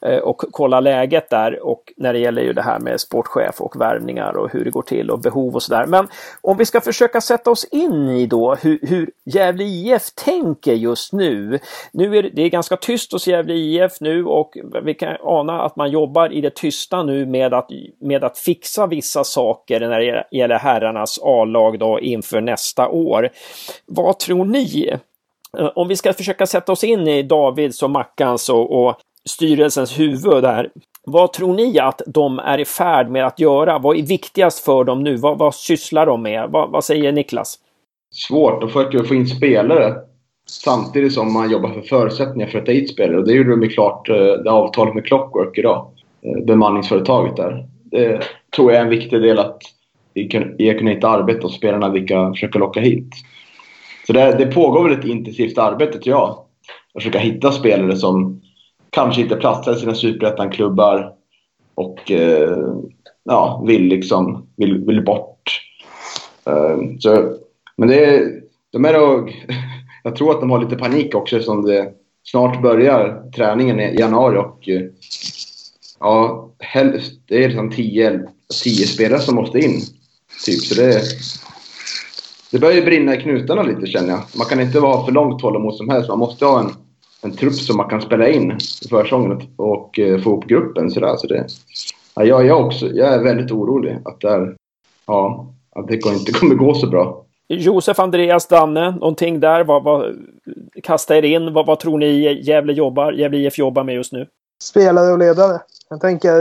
Eh, 0.07 0.19
och 0.19 0.45
kolla 0.51 0.81
läget 0.81 1.31
där 1.31 1.67
och 1.67 1.93
när 1.97 2.13
det 2.13 2.19
gäller 2.19 2.43
ju 2.43 2.53
det 2.53 2.63
här 2.63 2.79
med 2.79 3.01
sportchef 3.01 3.61
och 3.61 3.81
värvningar 3.81 4.37
och 4.37 4.53
hur 4.53 4.65
det 4.65 4.71
går 4.71 4.83
till 4.83 5.11
och 5.11 5.21
behov 5.21 5.55
och 5.55 5.63
sådär. 5.63 5.87
Men 5.87 6.09
om 6.41 6.57
vi 6.57 6.67
ska 6.67 6.81
försöka 6.81 7.21
sätta 7.21 7.51
oss 7.51 7.65
in 7.65 8.09
i 8.09 8.27
då 8.27 8.55
hur, 8.55 8.79
hur 8.83 9.11
Gävle 9.25 9.65
IF 9.65 10.03
tänker 10.15 10.73
just 10.73 11.13
nu. 11.13 11.59
Nu 11.93 12.17
är 12.17 12.23
det, 12.23 12.31
det 12.31 12.43
är 12.43 12.49
ganska 12.49 12.77
tyst 12.77 13.13
hos 13.13 13.27
Gävle 13.27 13.55
IF 13.55 14.01
nu 14.01 14.25
och 14.25 14.57
vi 14.85 14.95
kan 14.95 15.17
ana 15.23 15.63
att 15.63 15.77
man 15.77 15.91
jobbar 15.91 16.33
i 16.33 16.41
det 16.41 16.55
tysta 16.55 17.03
nu 17.03 17.27
med 17.27 17.55
att, 17.55 17.69
med 18.01 18.25
att 18.25 18.39
fixa 18.39 18.87
vissa 18.87 19.25
saker 19.25 19.81
när 19.81 20.01
det 20.01 20.25
gäller 20.31 20.59
herrarnas 20.59 21.19
A-lag 21.23 21.79
då 21.79 22.01
inför 22.01 22.41
nästa 22.41 22.89
år. 22.89 23.29
Vad 23.87 24.19
tror 24.19 24.45
ni? 24.45 24.97
Eh, 25.59 25.71
om 25.75 25.89
vi 25.89 25.97
ska 25.97 26.13
försöka 26.13 26.47
sätta 26.47 26.73
oss 26.73 26.85
in 26.85 27.09
i 27.09 27.23
Davids 27.23 27.83
och 27.83 27.91
Mackans 27.91 28.49
och, 28.49 28.87
och 28.87 28.97
styrelsens 29.29 29.99
huvud 29.99 30.45
här. 30.45 30.71
Vad 31.05 31.33
tror 31.33 31.55
ni 31.55 31.79
att 31.79 32.03
de 32.07 32.39
är 32.39 32.59
i 32.59 32.65
färd 32.65 33.11
med 33.11 33.27
att 33.27 33.41
göra? 33.41 33.79
Vad 33.79 33.97
är 33.97 34.03
viktigast 34.03 34.65
för 34.65 34.85
dem 34.85 35.03
nu? 35.03 35.17
Vad, 35.17 35.39
vad 35.39 35.55
sysslar 35.55 36.07
de 36.07 36.23
med? 36.23 36.49
Vad, 36.51 36.71
vad 36.71 36.85
säger 36.85 37.13
Niklas? 37.13 37.59
Svårt 38.11 38.63
att 38.63 38.73
försöka 38.73 39.05
få 39.05 39.15
in 39.15 39.27
spelare 39.27 39.95
samtidigt 40.47 41.13
som 41.13 41.33
man 41.33 41.51
jobbar 41.51 41.71
för 41.71 41.81
förutsättningar 41.81 42.49
för 42.49 42.59
att 42.59 42.67
ta 42.67 42.73
hit 42.73 42.91
spelare. 42.91 43.19
Och 43.19 43.27
det 43.27 43.33
gjorde 43.33 43.51
de 43.51 43.63
ju 43.63 43.69
klart 43.69 44.09
eh, 44.09 44.17
det 44.17 44.51
avtalet 44.51 44.95
med 44.95 45.07
Clockwork 45.07 45.59
idag. 45.59 45.91
Eh, 46.23 46.45
bemanningsföretaget 46.45 47.37
där. 47.37 47.67
Det 47.85 48.23
tror 48.57 48.73
jag 48.73 48.81
är 48.81 48.85
en 48.85 48.91
viktig 48.91 49.23
del 49.23 49.39
att 49.39 49.63
kunna 50.79 50.91
hitta 50.91 51.09
arbete 51.09 51.47
och 51.47 51.53
spelarna 51.53 51.89
vilka 51.89 52.15
försöker 52.15 52.35
försöka 52.35 52.59
locka 52.59 52.81
hit. 52.81 53.15
Så 54.07 54.13
det, 54.13 54.37
det 54.39 54.47
pågår 54.47 54.85
väl 54.85 54.99
ett 54.99 55.05
intensivt 55.05 55.59
arbete 55.59 55.99
tror 55.99 56.17
jag. 56.17 56.29
Att 56.95 57.03
försöka 57.03 57.19
hitta 57.19 57.53
spelare 57.53 57.97
som 57.97 58.42
kanske 58.93 59.21
inte 59.21 59.37
platsar 59.37 59.77
i 59.77 59.81
sina 59.81 59.95
superettan-klubbar 59.95 61.13
och 61.75 62.11
eh, 62.11 62.59
ja, 63.25 63.65
vill 63.67 63.83
liksom 63.83 64.47
vill, 64.57 64.85
vill 64.85 65.05
bort. 65.05 65.61
Uh, 66.49 66.99
så, 66.99 67.37
men 67.77 67.89
det, 67.89 68.31
de 68.73 68.85
är 68.85 68.93
nog... 68.93 69.47
Jag 70.05 70.17
tror 70.17 70.31
att 70.31 70.41
de 70.41 70.51
har 70.51 70.61
lite 70.61 70.77
panik 70.77 71.15
också 71.15 71.37
eftersom 71.37 71.65
det 71.65 71.93
snart 72.25 72.63
börjar 72.63 73.31
träningen 73.37 73.81
i 73.81 73.97
januari 73.99 74.39
och 74.39 74.69
eh, 74.69 74.83
ja, 76.01 76.51
helst, 76.59 77.21
det 77.27 77.45
är 77.45 77.49
liksom 77.49 77.71
tio, 77.71 78.29
tio 78.65 78.87
spelare 78.87 79.21
som 79.21 79.35
måste 79.35 79.59
in. 79.59 79.81
Typ, 80.47 80.61
så 80.61 80.75
det, 80.75 81.03
det 82.51 82.59
börjar 82.59 82.77
ju 82.77 82.85
brinna 82.85 83.15
i 83.15 83.21
knutarna 83.21 83.63
lite 83.63 83.87
känner 83.87 84.09
jag. 84.09 84.23
Man 84.37 84.47
kan 84.47 84.61
inte 84.61 84.81
vara 84.81 85.05
för 85.05 85.13
långt 85.13 85.41
tålamod 85.41 85.75
som 85.75 85.89
helst. 85.89 86.09
Man 86.09 86.19
måste 86.19 86.45
ha 86.45 86.61
en, 86.61 86.71
en 87.23 87.37
trupp 87.37 87.55
som 87.55 87.77
man 87.77 87.89
kan 87.89 88.03
spela 88.03 88.29
in 88.29 88.53
i 88.85 88.89
försäsongen 88.89 89.33
och, 89.33 89.71
och 89.73 89.99
uh, 89.99 90.23
få 90.23 90.37
upp 90.37 90.45
gruppen. 90.45 90.91
Sådär. 90.91 91.17
Så 91.17 91.27
det, 91.27 91.47
ja, 92.15 92.25
jag, 92.25 92.47
jag, 92.47 92.67
också, 92.67 92.87
jag 92.87 93.15
är 93.15 93.23
väldigt 93.23 93.51
orolig 93.51 93.99
att 94.05 94.21
det, 94.21 94.29
är, 94.29 94.57
ja, 95.07 95.47
att 95.77 95.89
det 95.89 95.95
inte 95.95 96.33
kommer 96.41 96.55
gå 96.55 96.75
så 96.75 96.87
bra. 96.87 97.25
Josef, 97.49 97.99
Andreas, 97.99 98.47
Danne, 98.47 98.91
någonting 98.91 99.41
där? 99.41 99.65
Vad, 99.65 99.85
vad, 99.85 100.17
kasta 100.83 101.17
er 101.17 101.23
in. 101.23 101.53
Vad, 101.53 101.67
vad 101.67 101.81
tror 101.81 101.99
ni 101.99 102.43
Gävle 102.43 102.73
jobbar, 102.73 103.13
Gävle 103.13 103.39
IF 103.39 103.59
jobbar 103.59 103.85
med 103.85 103.95
just 103.95 104.13
nu? 104.13 104.27
Spelare 104.63 105.13
och 105.13 105.19
ledare. 105.19 105.61
Jag 105.91 106.01
tänker 106.01 106.39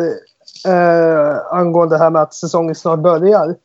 eh, 0.68 1.38
angående 1.52 1.96
det 1.96 2.00
här 2.00 2.10
med 2.10 2.22
att 2.22 2.34
säsongen 2.34 2.76
snart 2.76 3.00
börjar. 3.00 3.56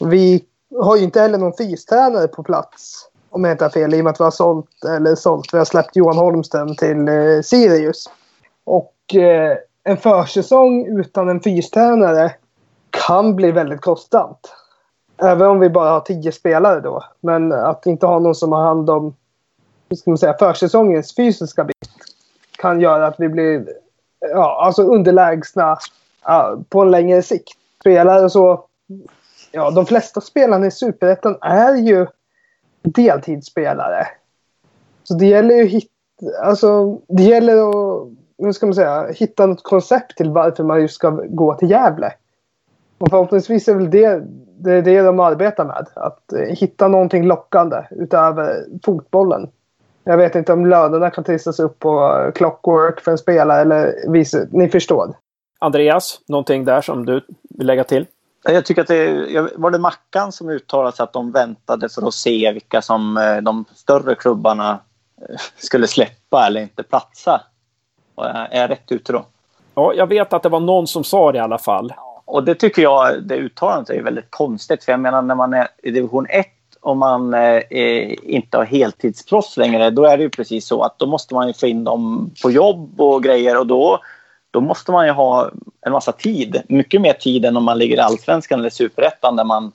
Vi 0.00 0.44
har 0.80 0.96
ju 0.96 1.02
inte 1.02 1.20
heller 1.20 1.38
någon 1.38 1.56
fystränare 1.56 2.28
på 2.28 2.42
plats. 2.42 3.08
Om 3.32 3.44
jag 3.44 3.54
inte 3.54 3.64
har 3.64 3.70
fel. 3.70 3.94
I 3.94 4.00
och 4.00 4.04
med 4.04 4.10
att 4.10 4.20
vi 4.20 4.24
har 4.24 4.30
sålt, 4.30 4.84
eller 4.84 5.14
sålt, 5.14 5.54
vi 5.54 5.58
har 5.58 5.64
släppt 5.64 5.96
Johan 5.96 6.18
Holmström 6.18 6.76
till 6.76 7.08
eh, 7.08 7.40
Sirius. 7.44 8.10
Och 8.64 9.14
eh, 9.14 9.56
en 9.84 9.96
försäsong 9.96 10.98
utan 11.00 11.28
en 11.28 11.40
fystränare 11.40 12.32
kan 12.90 13.36
bli 13.36 13.50
väldigt 13.50 13.80
kostsamt. 13.80 14.54
Även 15.22 15.48
om 15.48 15.60
vi 15.60 15.70
bara 15.70 15.90
har 15.90 16.00
tio 16.00 16.32
spelare 16.32 16.80
då. 16.80 17.04
Men 17.20 17.52
att 17.52 17.86
inte 17.86 18.06
ha 18.06 18.18
någon 18.18 18.34
som 18.34 18.52
har 18.52 18.62
hand 18.62 18.90
om 18.90 19.14
hur 19.88 19.96
ska 19.96 20.10
man 20.10 20.18
säga, 20.18 20.36
försäsongens 20.38 21.16
fysiska 21.16 21.64
bit 21.64 21.76
kan 22.58 22.80
göra 22.80 23.06
att 23.06 23.20
vi 23.20 23.28
blir 23.28 23.68
ja, 24.20 24.64
alltså 24.64 24.82
underlägsna 24.82 25.78
ja, 26.24 26.56
på 26.68 26.82
en 26.82 26.90
längre 26.90 27.22
sikt. 27.22 27.48
Spelare 27.80 28.24
och 28.24 28.32
så 28.32 28.64
ja, 29.52 29.70
de 29.70 29.86
flesta 29.86 30.20
spelarna 30.20 30.66
i 30.66 30.70
Superettan 30.70 31.38
är 31.40 31.74
ju 31.74 32.06
deltidsspelare. 32.82 34.06
Så 35.02 35.14
det 35.14 35.26
gäller 35.26 35.54
ju 35.54 35.64
hitta, 35.64 35.88
alltså, 36.42 36.98
det 37.08 37.22
gäller 37.22 37.56
att 37.68 38.08
hur 38.38 38.52
ska 38.52 38.66
man 38.66 38.74
säga, 38.74 39.06
hitta 39.12 39.46
något 39.46 39.62
koncept 39.62 40.16
till 40.16 40.30
varför 40.30 40.64
man 40.64 40.80
just 40.80 40.94
ska 40.94 41.10
gå 41.10 41.54
till 41.54 41.70
Gävle. 41.70 42.12
Och 42.98 43.10
förhoppningsvis 43.10 43.68
är 43.68 43.74
väl 43.74 43.90
det 43.90 44.22
det, 44.62 44.72
är 44.72 44.82
det 44.82 45.02
de 45.02 45.20
arbetar 45.20 45.64
med. 45.64 45.86
Att 45.94 46.32
eh, 46.32 46.38
hitta 46.40 46.88
någonting 46.88 47.26
lockande 47.26 47.76
utöver 47.90 48.64
fotbollen. 48.84 49.48
Jag 50.04 50.16
vet 50.16 50.34
inte 50.34 50.52
om 50.52 50.66
lönerna 50.66 51.10
kan 51.10 51.24
trissas 51.24 51.60
upp 51.60 51.78
på 51.78 52.30
clockwork 52.34 53.00
för 53.00 53.10
en 53.10 53.18
spelare 53.18 53.60
eller 53.60 53.94
vice. 54.08 54.48
Ni 54.50 54.68
förstår. 54.68 55.14
Andreas, 55.58 56.20
någonting 56.28 56.64
där 56.64 56.80
som 56.80 57.06
du 57.06 57.20
vill 57.58 57.66
lägga 57.66 57.84
till? 57.84 58.06
Jag 58.44 58.64
tycker 58.64 58.82
att 58.82 58.88
det 58.88 59.50
var 59.56 59.70
det 59.70 59.78
Mackan 59.78 60.32
som 60.32 60.48
uttalade 60.48 60.96
sig 60.96 61.04
att 61.04 61.12
de 61.12 61.32
väntade 61.32 61.88
för 61.88 62.08
att 62.08 62.14
se 62.14 62.52
vilka 62.52 62.82
som 62.82 63.16
eh, 63.16 63.36
de 63.36 63.64
större 63.74 64.14
klubbarna 64.14 64.80
eh, 65.20 65.36
skulle 65.56 65.86
släppa 65.86 66.46
eller 66.46 66.60
inte 66.60 66.82
platsa. 66.82 67.40
Är 68.50 68.60
jag 68.60 68.70
rätt 68.70 68.92
ute 68.92 69.12
då? 69.12 69.24
Ja, 69.74 69.94
jag 69.94 70.06
vet 70.06 70.32
att 70.32 70.42
det 70.42 70.48
var 70.48 70.60
någon 70.60 70.86
som 70.86 71.04
sa 71.04 71.32
det 71.32 71.38
i 71.38 71.40
alla 71.40 71.58
fall. 71.58 71.92
Och 72.24 72.44
det 72.44 72.54
tycker 72.54 72.82
jag, 72.82 73.22
det 73.22 73.36
uttalandet 73.36 73.90
är 73.90 74.02
väldigt 74.02 74.30
konstigt. 74.30 74.84
För 74.84 74.92
jag 74.92 75.00
menar 75.00 75.22
när 75.22 75.34
man 75.34 75.54
är 75.54 75.68
i 75.82 75.90
division 75.90 76.26
1 76.28 76.46
och 76.80 76.96
man 76.96 77.34
eh, 77.34 77.62
inte 78.22 78.56
har 78.56 78.64
heltidsproffs 78.64 79.56
längre, 79.56 79.90
då 79.90 80.04
är 80.04 80.16
det 80.16 80.22
ju 80.22 80.30
precis 80.30 80.66
så 80.66 80.82
att 80.82 80.98
då 80.98 81.06
måste 81.06 81.34
man 81.34 81.46
ju 81.46 81.52
få 81.52 81.66
in 81.66 81.84
dem 81.84 82.30
på 82.42 82.50
jobb 82.50 83.00
och 83.00 83.22
grejer 83.22 83.58
och 83.58 83.66
då 83.66 84.00
då 84.52 84.60
måste 84.60 84.92
man 84.92 85.06
ju 85.06 85.12
ha 85.12 85.50
en 85.80 85.92
massa 85.92 86.12
tid. 86.12 86.62
Mycket 86.68 87.00
mer 87.00 87.12
tid 87.12 87.44
än 87.44 87.56
om 87.56 87.64
man 87.64 87.78
ligger 87.78 87.96
i 87.96 88.00
allsvenskan 88.00 88.60
eller 88.60 88.70
superettan 88.70 89.36
där 89.36 89.44
man, 89.44 89.72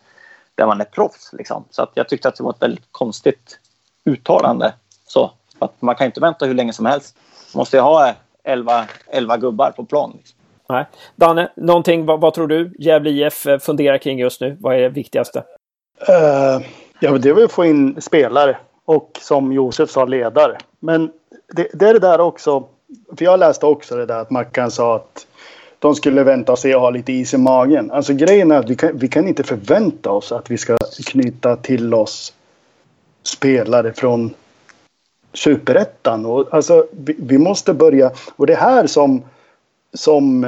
där 0.56 0.68
man 0.68 0.82
är 0.82 0.86
proffs. 0.86 1.34
Liksom. 1.34 1.64
Så 1.70 1.82
att 1.82 1.92
jag 1.94 2.10
tyckte 2.10 2.28
att 2.28 2.36
det 2.36 2.44
var 2.44 2.52
ett 2.52 2.62
väldigt 2.62 2.88
konstigt 2.92 3.60
uttalande. 4.06 4.74
Så, 5.08 5.32
att 5.60 5.82
man 5.82 5.96
kan 5.96 6.06
inte 6.06 6.20
vänta 6.20 6.46
hur 6.46 6.54
länge 6.54 6.74
som 6.74 6.86
helst. 6.86 7.18
Man 7.54 7.60
måste 7.60 7.78
ju 7.78 7.82
ha 7.82 8.14
11, 8.44 8.86
11 9.08 9.38
gubbar 9.38 9.72
på 9.72 9.86
plan. 9.86 10.14
Liksom. 10.18 10.38
Nej. 10.70 10.86
Danne, 11.16 11.52
någonting, 11.56 12.06
vad, 12.06 12.22
vad, 12.22 12.34
tror 12.34 12.48
du 12.48 12.76
Gävle 12.80 13.10
IF 13.10 13.46
eh, 13.46 13.60
funderar 13.60 13.98
kring 13.98 14.20
just 14.20 14.42
nu? 14.42 14.58
Vad 14.60 14.76
är 14.76 14.80
det 14.80 14.90
viktigaste? 14.90 15.44
Uh, 16.10 16.66
ja, 17.00 17.18
det 17.18 17.30
är 17.30 17.34
väl 17.34 17.44
att 17.44 17.52
få 17.52 17.66
in 17.66 18.02
spelare 18.02 18.58
och 18.86 19.12
som 19.22 19.54
Josef 19.54 19.90
sa 19.90 20.06
ledare. 20.06 20.58
Men 20.80 21.12
det, 21.56 21.68
det 21.74 21.90
är 21.90 21.94
det 21.94 22.00
där 22.00 22.20
också 22.20 22.68
för 23.18 23.26
jag 23.26 23.40
läste 23.40 23.66
också 23.66 23.96
det 23.96 24.06
där 24.06 24.20
att 24.20 24.30
Mackan 24.30 24.72
sa 24.72 24.96
att 24.96 25.28
de 25.80 25.96
skulle 25.96 26.24
vänta 26.24 26.52
och 26.52 26.60
se 26.60 26.76
och 26.76 26.82
ha 26.82 26.90
lite 26.90 27.14
is 27.14 27.34
i 27.34 27.38
magen. 27.38 27.92
Alltså 27.92 28.14
grejen 28.14 28.52
är 28.52 28.60
att 28.60 28.70
vi 28.70 28.76
kan, 28.76 28.98
vi 28.98 29.08
kan 29.08 29.28
inte 29.28 29.44
förvänta 29.44 30.12
oss 30.12 30.32
att 30.32 30.52
vi 30.52 30.58
ska 30.58 30.78
knyta 31.06 31.56
till 31.56 31.94
oss 31.94 32.34
spelare 33.24 33.94
från 33.94 34.34
superettan. 35.34 36.26
Och, 36.26 36.54
alltså, 36.54 36.86
vi, 36.92 37.16
vi, 37.20 37.38
måste 37.38 37.74
börja, 37.74 38.12
och 38.36 38.48
det 38.48 38.54
är 38.54 38.58
här 38.58 38.88
som, 38.88 39.24
som 39.94 40.44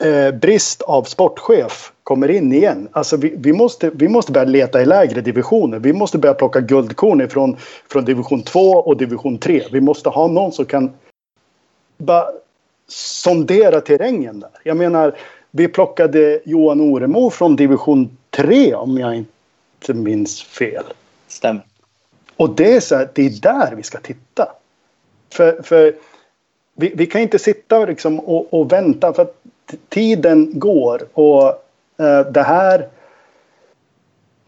eh, 0.00 0.30
brist 0.40 0.82
av 0.82 1.02
sportchef 1.02 1.92
kommer 2.02 2.30
in 2.30 2.52
igen. 2.52 2.88
Alltså 2.92 3.16
vi, 3.16 3.34
vi, 3.36 3.52
måste, 3.52 3.90
vi 3.94 4.08
måste 4.08 4.32
börja 4.32 4.44
leta 4.44 4.82
i 4.82 4.86
lägre 4.86 5.20
divisioner. 5.20 5.78
Vi 5.78 5.92
måste 5.92 6.18
börja 6.18 6.34
plocka 6.34 6.60
guldkorn 6.60 7.20
ifrån, 7.20 7.56
från 7.90 8.04
division 8.04 8.42
2 8.42 8.60
och 8.60 8.96
division 8.96 9.38
3. 9.38 9.62
Vi 9.72 9.80
måste 9.80 10.08
ha 10.08 10.26
någon 10.26 10.52
som 10.52 10.64
kan 10.64 10.92
bara 12.04 12.26
sondera 12.88 13.80
terrängen 13.80 14.40
där. 14.40 14.50
Jag 14.62 14.76
menar, 14.76 15.16
vi 15.50 15.68
plockade 15.68 16.40
Johan 16.44 16.80
Oremo 16.80 17.30
från 17.30 17.56
division 17.56 18.16
3 18.30 18.74
om 18.74 18.98
jag 18.98 19.16
inte 19.16 19.94
minns 19.94 20.42
fel. 20.42 20.84
Stämmer. 21.28 21.62
Och 22.36 22.50
det 22.50 22.76
är, 22.76 22.80
så 22.80 22.96
här, 22.96 23.08
det 23.14 23.26
är 23.26 23.30
där 23.30 23.74
vi 23.76 23.82
ska 23.82 23.98
titta. 23.98 24.48
För, 25.32 25.62
för 25.62 25.94
vi, 26.74 26.92
vi 26.94 27.06
kan 27.06 27.20
inte 27.20 27.38
sitta 27.38 27.84
liksom 27.84 28.20
och, 28.20 28.54
och 28.54 28.72
vänta 28.72 29.12
för 29.12 29.22
att 29.22 29.36
tiden 29.88 30.58
går 30.58 31.02
och 31.12 31.44
uh, 32.00 32.20
det 32.32 32.42
här 32.42 32.78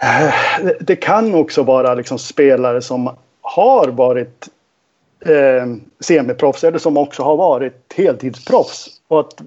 uh, 0.03 0.71
det 0.81 0.97
kan 0.97 1.35
också 1.35 1.63
vara 1.63 1.95
liksom 1.95 2.19
spelare 2.19 2.83
som 2.83 3.11
har 3.41 3.89
varit 3.89 4.49
eh, 5.21 5.67
semiproffs 6.01 6.65
eller 6.65 6.79
som 6.79 6.97
också 6.97 7.23
har 7.23 7.37
varit 7.37 7.93
heltidsproffs. 7.95 8.89
Och 9.09 9.21
att 9.21 9.41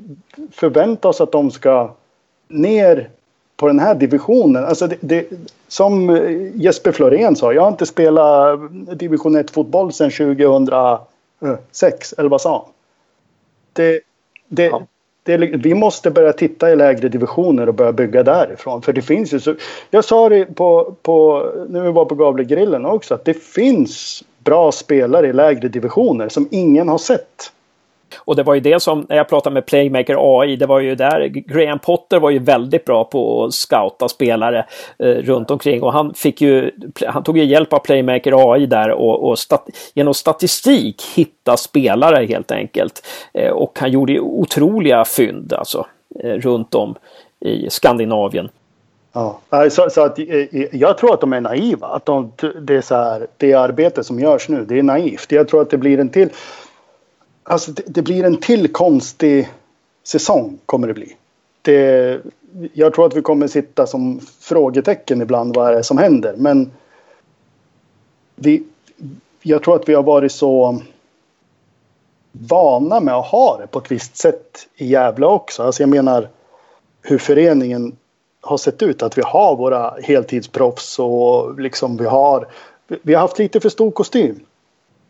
förvänta 0.51 1.07
oss 1.07 1.21
att 1.21 1.31
de 1.31 1.51
ska 1.51 1.91
ner 2.47 3.09
på 3.57 3.67
den 3.67 3.79
här 3.79 3.95
divisionen. 3.95 4.65
Alltså 4.65 4.87
det, 4.87 4.97
det, 4.99 5.27
som 5.67 6.19
Jesper 6.53 6.91
Florén 6.91 7.35
sa, 7.35 7.53
jag 7.53 7.61
har 7.61 7.69
inte 7.69 7.85
spelat 7.85 8.59
division 8.99 9.35
1 9.35 9.51
fotboll 9.51 9.93
sedan 9.93 10.11
2006. 10.11 12.13
Eller 12.17 12.29
vad 12.29 12.41
sa 12.41 12.51
han? 12.51 12.61
Det, 13.73 14.01
Det, 14.47 14.65
Ja. 14.65 14.81
det, 15.23 15.37
vi 15.37 15.73
måste 15.73 16.11
börja 16.11 16.33
titta 16.33 16.71
i 16.71 16.75
lägre 16.75 17.09
divisioner 17.09 17.67
och 17.67 17.73
börja 17.75 17.91
bygga 17.91 18.23
därifrån. 18.23 18.81
För 18.81 18.93
det 18.93 19.01
finns 19.01 19.33
ju 19.33 19.39
så... 19.39 19.55
Jag 19.89 20.05
sa 20.05 20.29
det 20.29 20.45
på, 20.45 20.95
på, 21.01 21.45
när 21.69 21.81
vi 21.81 21.91
var 21.91 22.05
på 22.05 22.15
Gavlegrillen 22.15 22.85
också 22.85 23.13
att 23.13 23.25
det 23.25 23.33
finns 23.33 24.23
bra 24.43 24.71
spelare 24.71 25.27
i 25.27 25.33
lägre 25.33 25.67
divisioner 25.67 26.29
som 26.29 26.47
ingen 26.51 26.89
har 26.89 26.97
sett. 26.97 27.51
Och 28.17 28.35
det 28.35 28.43
var 28.43 28.53
ju 28.53 28.59
det 28.59 28.79
som, 28.79 29.05
när 29.09 29.15
jag 29.15 29.29
pratade 29.29 29.53
med 29.53 29.65
Playmaker 29.65 30.41
AI, 30.41 30.55
det 30.55 30.65
var 30.65 30.79
ju 30.79 30.95
där 30.95 31.27
Graham 31.27 31.79
Potter 31.79 32.19
var 32.19 32.29
ju 32.29 32.39
väldigt 32.39 32.85
bra 32.85 33.03
på 33.03 33.43
att 33.43 33.53
scouta 33.53 34.09
spelare 34.09 34.65
eh, 34.99 35.07
runt 35.07 35.51
omkring 35.51 35.83
och 35.83 35.93
han 35.93 36.13
fick 36.13 36.41
ju, 36.41 36.71
han 37.07 37.23
tog 37.23 37.37
ju 37.37 37.45
hjälp 37.45 37.73
av 37.73 37.79
Playmaker 37.79 38.53
AI 38.53 38.65
där 38.65 38.91
och, 38.91 39.29
och 39.29 39.39
stat, 39.39 39.69
genom 39.93 40.13
statistik 40.13 41.03
hitta 41.15 41.57
spelare 41.57 42.25
helt 42.25 42.51
enkelt. 42.51 43.07
Eh, 43.33 43.51
och 43.51 43.79
han 43.79 43.91
gjorde 43.91 44.13
ju 44.13 44.19
otroliga 44.19 45.05
fynd 45.05 45.53
alltså 45.53 45.85
eh, 46.23 46.33
runt 46.33 46.75
om 46.75 46.95
i 47.45 47.69
Skandinavien. 47.69 48.49
Ja. 49.11 49.39
Så, 49.69 49.89
så 49.89 50.01
att, 50.01 50.19
eh, 50.19 50.25
eh, 50.25 50.75
jag 50.75 50.97
tror 50.97 51.13
att 51.13 51.21
de 51.21 51.33
är 51.33 51.41
naiva. 51.41 51.87
Att 51.87 52.05
de, 52.05 52.31
det, 52.61 52.75
är 52.75 52.81
så 52.81 52.95
här, 52.95 53.27
det 53.37 53.53
arbete 53.53 54.03
som 54.03 54.19
görs 54.19 54.49
nu, 54.49 54.65
det 54.65 54.79
är 54.79 54.83
naivt. 54.83 55.31
Jag 55.31 55.47
tror 55.47 55.61
att 55.61 55.69
det 55.69 55.77
blir 55.77 55.99
en 55.99 56.09
till... 56.09 56.29
Alltså 57.43 57.71
det, 57.71 57.83
det 57.87 58.01
blir 58.01 58.23
en 58.23 58.37
till 58.37 58.73
konstig 58.73 59.49
säsong 60.03 60.59
kommer 60.65 60.87
det 60.87 60.93
bli. 60.93 61.15
Det, 61.61 62.19
jag 62.73 62.93
tror 62.93 63.05
att 63.05 63.15
vi 63.15 63.21
kommer 63.21 63.47
sitta 63.47 63.87
som 63.87 64.19
frågetecken 64.39 65.21
ibland 65.21 65.55
vad 65.55 65.67
är 65.67 65.75
det 65.75 65.83
som 65.83 65.97
händer. 65.97 66.35
Men 66.37 66.71
vi, 68.35 68.63
jag 69.41 69.63
tror 69.63 69.75
att 69.75 69.89
vi 69.89 69.93
har 69.93 70.03
varit 70.03 70.31
så 70.31 70.81
vana 72.31 72.99
med 72.99 73.13
att 73.13 73.25
ha 73.25 73.57
det 73.57 73.67
på 73.67 73.79
ett 73.79 73.91
visst 73.91 74.17
sätt 74.17 74.67
i 74.75 74.87
Gävle 74.87 75.25
också. 75.25 75.63
Alltså 75.63 75.83
jag 75.83 75.89
menar 75.89 76.29
hur 77.01 77.17
föreningen 77.17 77.95
har 78.41 78.57
sett 78.57 78.81
ut. 78.81 79.03
Att 79.03 79.17
vi 79.17 79.21
har 79.25 79.55
våra 79.55 79.93
heltidsproffs 80.03 80.99
och 80.99 81.59
liksom 81.59 81.97
vi 81.97 82.05
har, 82.05 82.47
vi 82.87 83.13
har 83.13 83.21
haft 83.21 83.39
lite 83.39 83.59
för 83.59 83.69
stor 83.69 83.91
kostym. 83.91 84.39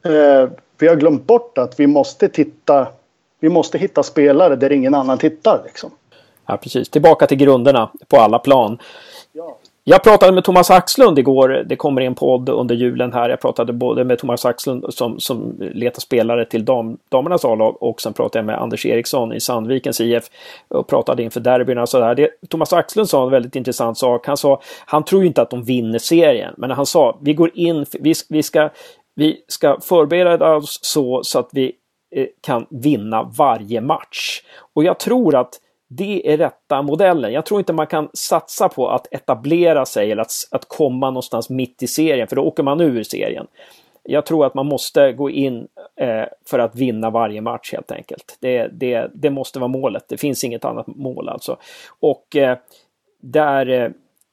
Eh, 0.06 0.50
vi 0.78 0.88
har 0.88 0.96
glömt 0.96 1.28
bort 1.28 1.58
att 1.58 1.80
vi 1.80 1.88
måste 1.88 2.30
titta, 2.30 2.88
vi 3.40 3.50
måste 3.50 3.78
hitta 3.78 4.04
spelare 4.04 4.56
där 4.56 4.72
ingen 4.72 4.96
annan 4.96 5.18
tittar 5.18 5.62
liksom. 5.66 5.92
Ja, 6.46 6.58
precis. 6.58 6.90
Tillbaka 6.90 7.28
till 7.28 7.38
grunderna 7.38 7.90
på 8.08 8.18
alla 8.18 8.40
plan. 8.40 8.78
Jag 9.90 10.04
pratade 10.04 10.32
med 10.32 10.44
Thomas 10.44 10.72
Axlund 10.72 11.20
igår. 11.20 11.64
Det 11.66 11.76
kommer 11.76 12.02
en 12.02 12.16
podd 12.16 12.50
under 12.50 12.76
julen 12.76 13.14
här. 13.14 13.30
Jag 13.30 13.42
pratade 13.42 13.74
både 13.74 14.04
med 14.04 14.20
Thomas 14.20 14.46
Axlund 14.46 14.86
som, 14.90 15.20
som 15.20 15.56
letar 15.60 16.02
spelare 16.02 16.46
till 16.46 16.66
dam, 16.66 16.98
damernas 17.10 17.46
A-lag 17.46 17.84
och 17.84 18.02
sen 18.02 18.14
pratade 18.14 18.40
jag 18.40 18.46
med 18.46 18.62
Anders 18.62 18.86
Eriksson 18.86 19.34
i 19.34 19.40
Sandvikens 19.40 20.02
IF 20.02 20.24
och 20.68 20.88
pratade 20.88 21.24
inför 21.24 21.40
derbyna 21.40 21.82
och 21.82 21.90
sådär. 21.90 22.16
Det, 22.16 22.30
Thomas 22.50 22.74
Axlund 22.74 23.10
sa 23.10 23.24
en 23.24 23.32
väldigt 23.32 23.56
intressant 23.56 23.98
sak. 23.98 24.28
Han 24.28 24.38
sa, 24.38 24.62
han 24.86 25.04
tror 25.06 25.22
ju 25.22 25.28
inte 25.28 25.42
att 25.42 25.50
de 25.50 25.64
vinner 25.64 26.00
serien, 26.00 26.54
men 26.58 26.72
han 26.72 26.86
sa, 26.86 27.20
vi 27.22 27.34
går 27.34 27.52
in, 27.54 27.86
vi, 28.00 28.14
vi 28.30 28.44
ska 28.44 28.70
vi 29.16 29.44
ska 29.48 29.80
förbereda 29.82 30.56
oss 30.56 30.80
så, 30.82 31.24
så 31.24 31.40
att 31.40 31.50
vi 31.52 31.72
eh, 32.16 32.28
kan 32.42 32.66
vinna 32.70 33.32
varje 33.38 33.82
match. 33.82 34.42
Och 34.74 34.84
jag 34.84 35.00
tror 35.00 35.36
att 35.36 35.54
det 35.90 36.34
är 36.34 36.38
rätta 36.38 36.82
modellen. 36.82 37.34
Jag 37.34 37.46
tror 37.46 37.60
inte 37.60 37.74
man 37.74 37.88
kan 37.88 38.10
satsa 38.14 38.70
på 38.70 38.90
att 38.90 39.08
etablera 39.12 39.86
sig 39.86 40.12
eller 40.12 40.22
att, 40.22 40.32
att 40.52 40.68
komma 40.68 41.10
någonstans 41.10 41.50
mitt 41.50 41.84
i 41.84 41.88
serien, 41.88 42.28
för 42.28 42.36
då 42.36 42.42
åker 42.44 42.64
man 42.64 42.82
ur 42.82 43.04
serien. 43.04 43.48
Jag 44.04 44.26
tror 44.26 44.46
att 44.46 44.54
man 44.54 44.66
måste 44.66 45.12
gå 45.12 45.30
in 45.30 45.68
eh, 45.96 46.24
för 46.46 46.60
att 46.60 46.76
vinna 46.76 47.10
varje 47.10 47.42
match 47.42 47.74
helt 47.74 47.92
enkelt. 47.92 48.38
Det, 48.40 48.68
det, 48.68 49.12
det 49.14 49.30
måste 49.30 49.60
vara 49.60 49.68
målet. 49.68 50.06
Det 50.08 50.18
finns 50.18 50.44
inget 50.44 50.66
annat 50.66 50.88
mål 50.88 51.30
alltså. 51.30 51.58
Och 52.00 52.36
eh, 52.36 52.58
där, 53.22 53.70
eh, 53.70 53.90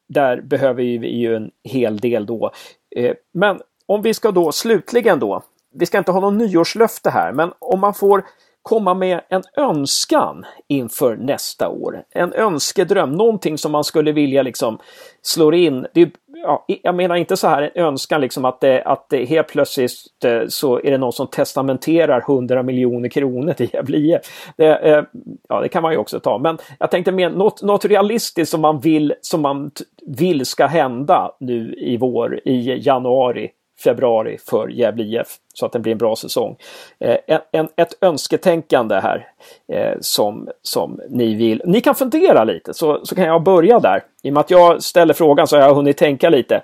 där 0.09 0.40
behöver 0.40 0.82
vi 0.82 1.16
ju 1.16 1.36
en 1.36 1.50
hel 1.64 1.98
del 1.98 2.26
då. 2.26 2.50
Eh, 2.96 3.14
men 3.32 3.61
om 3.86 4.02
vi 4.02 4.14
ska 4.14 4.30
då 4.30 4.52
slutligen 4.52 5.18
då, 5.18 5.42
vi 5.74 5.86
ska 5.86 5.98
inte 5.98 6.12
ha 6.12 6.20
någon 6.20 6.38
nyårslöfte 6.38 7.11
här, 7.11 7.32
men 7.32 7.52
om 7.59 7.80
man 7.80 7.94
får 7.94 8.24
komma 8.68 8.94
med 8.94 9.20
en 9.28 9.42
önskan 9.56 10.44
inför 10.68 11.16
nästa 11.16 11.68
år. 11.68 12.02
En 12.10 12.32
önskedröm, 12.32 13.12
någonting 13.12 13.58
som 13.58 13.72
man 13.72 13.84
skulle 13.84 14.12
vilja 14.12 14.42
liksom 14.42 14.78
slå 15.22 15.52
in. 15.52 15.86
Det 15.94 16.02
är, 16.02 16.10
ja, 16.26 16.64
jag 16.82 16.94
menar 16.94 17.16
inte 17.16 17.36
så 17.36 17.48
här 17.48 17.62
en 17.62 17.84
önskan 17.84 18.20
liksom 18.20 18.44
att 18.44 18.60
det, 18.60 18.82
att 18.82 19.08
det 19.08 19.24
helt 19.24 19.48
plötsligt 19.48 19.92
eh, 20.24 20.40
så 20.48 20.80
är 20.80 20.90
det 20.90 20.98
någon 20.98 21.12
som 21.12 21.26
testamenterar 21.26 22.20
100 22.20 22.62
miljoner 22.62 23.08
kronor 23.08 23.52
till 23.52 23.68
Gävle 23.72 24.20
det, 24.56 24.76
eh, 24.76 25.04
Ja, 25.48 25.60
det 25.60 25.68
kan 25.68 25.82
man 25.82 25.92
ju 25.92 25.98
också 25.98 26.20
ta, 26.20 26.38
men 26.38 26.58
jag 26.78 26.90
tänkte 26.90 27.12
mer 27.12 27.30
något, 27.30 27.62
något 27.62 27.84
realistiskt 27.84 28.50
som 28.50 28.60
man 28.60 28.80
vill 28.80 29.14
som 29.20 29.42
man 29.42 29.70
vill 30.06 30.46
ska 30.46 30.66
hända 30.66 31.32
nu 31.40 31.74
i 31.78 31.96
vår, 31.96 32.40
i 32.44 32.82
januari 32.86 33.50
februari 33.84 34.38
för 34.38 34.68
Gävle 34.68 35.04
IF 35.04 35.36
så 35.54 35.66
att 35.66 35.72
det 35.72 35.78
blir 35.78 35.92
en 35.92 35.98
bra 35.98 36.16
säsong. 36.16 36.56
Eh, 36.98 37.16
en, 37.26 37.40
en, 37.52 37.68
ett 37.76 37.94
önsketänkande 38.00 38.94
här 38.94 39.28
eh, 39.72 39.94
som, 40.00 40.48
som 40.62 41.00
ni 41.08 41.34
vill. 41.34 41.62
Ni 41.64 41.80
kan 41.80 41.94
fundera 41.94 42.44
lite 42.44 42.74
så, 42.74 43.06
så 43.06 43.14
kan 43.14 43.24
jag 43.24 43.42
börja 43.42 43.80
där. 43.80 44.04
I 44.22 44.28
och 44.28 44.32
med 44.32 44.40
att 44.40 44.50
jag 44.50 44.82
ställer 44.82 45.14
frågan 45.14 45.46
så 45.46 45.56
har 45.56 45.62
jag 45.62 45.74
hunnit 45.74 45.96
tänka 45.96 46.30
lite. 46.30 46.62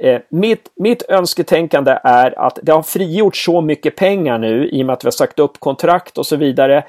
Eh, 0.00 0.20
mitt, 0.28 0.70
mitt 0.74 1.02
önsketänkande 1.08 1.98
är 2.02 2.38
att 2.38 2.58
det 2.62 2.72
har 2.72 2.82
frigjort 2.82 3.36
så 3.36 3.60
mycket 3.60 3.96
pengar 3.96 4.38
nu 4.38 4.68
i 4.68 4.82
och 4.82 4.86
med 4.86 4.92
att 4.92 5.04
vi 5.04 5.06
har 5.06 5.12
sagt 5.12 5.38
upp 5.38 5.60
kontrakt 5.60 6.18
och 6.18 6.26
så 6.26 6.36
vidare 6.36 6.84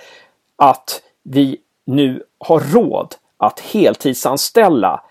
att 0.56 1.02
vi 1.24 1.58
nu 1.86 2.24
har 2.40 2.60
råd 2.60 3.16
att 3.38 3.60
heltidsanställa 3.60 5.02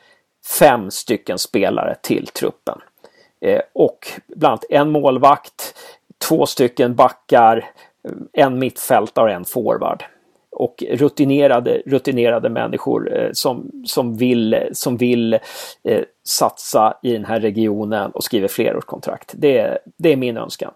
fem 0.59 0.91
stycken 0.91 1.39
spelare 1.39 1.97
till 2.03 2.27
truppen. 2.27 2.79
Eh, 3.45 3.61
och 3.73 3.99
bland 4.29 4.53
annat 4.53 4.65
en 4.71 4.91
målvakt, 4.91 5.75
två 6.29 6.47
stycken 6.47 6.95
backar, 6.95 7.65
en 8.33 8.59
mittfältare 8.59 9.25
och 9.25 9.31
en 9.31 9.45
forward. 9.45 10.05
Och 10.51 10.85
rutinerade, 10.91 11.83
rutinerade 11.87 12.49
människor 12.49 13.17
eh, 13.17 13.29
som, 13.33 13.71
som 13.87 14.17
vill, 14.17 14.59
som 14.73 14.97
vill 14.97 15.35
eh, 15.83 16.03
satsa 16.27 16.99
i 17.03 17.13
den 17.13 17.25
här 17.25 17.41
regionen 17.41 18.11
och 18.11 18.25
skriver 18.25 18.49
flerårskontrakt. 18.49 19.33
Det, 19.37 19.79
det 19.99 20.13
är 20.13 20.17
min 20.17 20.37
önskan. 20.37 20.73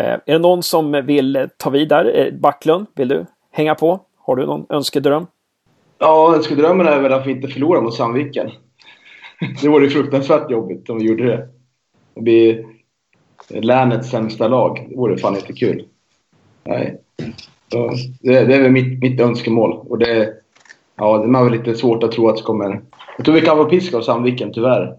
Eh, 0.00 0.06
är 0.06 0.20
det 0.24 0.38
någon 0.38 0.62
som 0.62 0.92
vill 0.92 1.48
ta 1.56 1.70
vid 1.70 1.88
där? 1.88 2.18
Eh, 2.18 2.32
Backlund, 2.32 2.86
vill 2.94 3.08
du 3.08 3.26
hänga 3.52 3.74
på? 3.74 4.00
Har 4.18 4.36
du 4.36 4.46
någon 4.46 4.66
önskedröm? 4.68 5.26
Ja, 5.98 6.34
önskedrömmen 6.34 6.86
är 6.86 7.00
väl 7.00 7.12
att 7.12 7.26
vi 7.26 7.30
inte 7.30 7.48
förlorar 7.48 7.80
mot 7.80 7.94
Sandviken. 7.94 8.50
Det 9.62 9.68
vore 9.68 9.90
fruktansvärt 9.90 10.50
jobbigt 10.50 10.90
om 10.90 10.98
vi 10.98 11.04
gjorde 11.04 11.24
det. 11.24 11.48
Det 12.16 12.22
blir 12.22 12.64
länets 13.48 14.10
sämsta 14.10 14.48
lag. 14.48 14.86
Det 14.90 14.96
vore 14.96 15.18
fan 15.18 15.36
inte 15.36 15.52
kul. 15.52 15.84
Nej. 16.64 17.00
Så 17.72 17.90
det, 18.20 18.44
det 18.44 18.54
är 18.54 18.62
väl 18.62 18.72
mitt, 18.72 19.00
mitt 19.00 19.20
önskemål. 19.20 19.72
Och 19.72 19.98
det, 19.98 20.34
ja, 20.96 21.18
det 21.18 21.38
är 21.38 21.44
väl 21.44 21.52
lite 21.52 21.74
svårt 21.74 22.02
att 22.02 22.12
tro 22.12 22.28
att 22.28 22.36
det 22.36 22.42
kommer... 22.42 22.80
Jag 23.16 23.24
tror 23.24 23.34
vi 23.34 23.40
kan 23.40 23.56
få 23.56 23.64
piska 23.64 23.96
av 23.96 24.02
Sandviken, 24.02 24.52
tyvärr. 24.52 24.96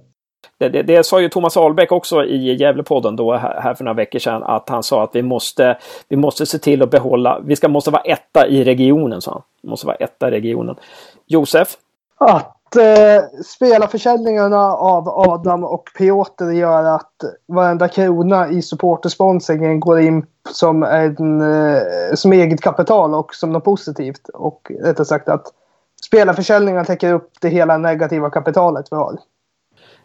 Det, 0.59 0.70
det, 0.70 0.84
det 0.84 1.05
sa 1.05 1.22
ju 1.22 1.30
Thomas 1.30 1.57
Ahlbäck 1.57 1.91
också 1.91 2.26
i 2.26 2.53
Gävlepodden 2.53 3.15
då 3.15 3.34
här, 3.34 3.61
här 3.61 3.74
för 3.74 3.84
några 3.84 3.93
veckor 3.93 4.20
sedan 4.20 4.43
att 4.43 4.70
han 4.70 4.84
sa 4.84 5.03
att 5.03 5.15
vi 5.15 5.22
måste, 5.22 5.78
vi 6.09 6.15
måste 6.15 6.45
se 6.45 6.57
till 6.57 6.82
att 6.82 6.91
behålla, 6.91 7.39
vi 7.45 7.55
ska 7.55 7.68
måste 7.68 7.91
vara 7.91 8.01
etta 8.01 8.47
i 8.47 8.63
regionen 8.63 9.22
sa 9.22 9.32
han. 9.32 9.41
Vi 9.61 9.70
måste 9.70 9.88
vara 9.88 9.95
etta 9.95 10.28
i 10.28 10.32
regionen. 10.32 10.76
Josef? 11.26 11.68
Att 12.18 12.56
eh, 12.76 13.24
spelarförsäljningarna 13.45 14.74
av 14.74 15.09
Adam 15.09 15.63
och 15.63 15.89
Piotr 15.97 16.51
gör 16.51 16.84
att 16.84 17.13
varenda 17.47 17.88
krona 17.88 18.49
i 18.49 18.61
supportersponsringen 18.61 19.80
går 19.80 19.99
in 19.99 20.26
som, 20.49 20.84
en, 20.84 21.41
eh, 21.41 21.82
som 22.15 22.34
eget 22.34 22.61
kapital 22.61 23.13
och 23.13 23.36
som 23.36 23.51
något 23.51 23.63
positivt. 23.63 24.30
Och 24.30 24.72
rättare 24.82 25.05
sagt 25.05 25.30
att 25.30 25.47
spelarförsäljningarna 26.05 26.86
täcker 26.86 27.13
upp 27.13 27.32
det 27.41 27.49
hela 27.49 27.78
negativa 27.78 28.30
kapitalet 28.30 28.86
vi 28.91 28.95
har. 28.95 29.18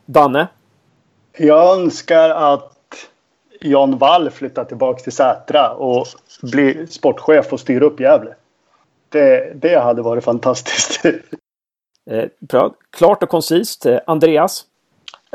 Danne? 0.07 0.49
Jag 1.39 1.79
önskar 1.79 2.31
att 2.31 2.73
Jan 3.61 3.99
Wall 3.99 4.31
flyttar 4.31 4.65
tillbaka 4.65 5.03
till 5.03 5.13
Sätra 5.13 5.75
och 5.75 6.07
blir 6.43 6.87
sportchef 6.87 7.53
och 7.53 7.61
styr 7.61 7.83
upp 7.83 8.01
Gävle. 8.01 8.35
Det, 9.09 9.53
det 9.55 9.81
hade 9.81 10.03
varit 10.03 10.25
fantastiskt. 10.25 11.03
Eh, 12.11 12.25
bra. 12.41 12.75
Klart 12.91 13.23
och 13.23 13.29
koncist. 13.29 13.87
Eh, 13.87 13.99
Andreas? 14.07 14.65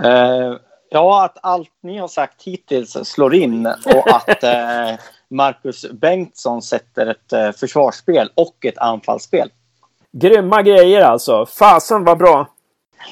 Eh, 0.03 0.53
ja, 0.89 1.26
att 1.26 1.38
allt 1.41 1.74
ni 1.82 1.97
har 1.97 2.07
sagt 2.07 2.43
hittills 2.43 2.91
slår 2.91 3.36
in 3.36 3.65
och 3.65 4.09
att 4.09 4.43
eh, 4.43 4.99
Marcus 5.28 5.91
Bengtsson 5.91 6.61
sätter 6.61 7.05
ett 7.05 7.34
eh, 7.34 7.51
försvarsspel 7.51 8.32
och 8.36 8.65
ett 8.65 8.78
anfallsspel. 8.78 9.51
Grymma 10.11 10.61
grejer 10.61 11.01
alltså. 11.01 11.45
Fasen 11.45 12.03
vad 12.03 12.18
bra! 12.18 12.47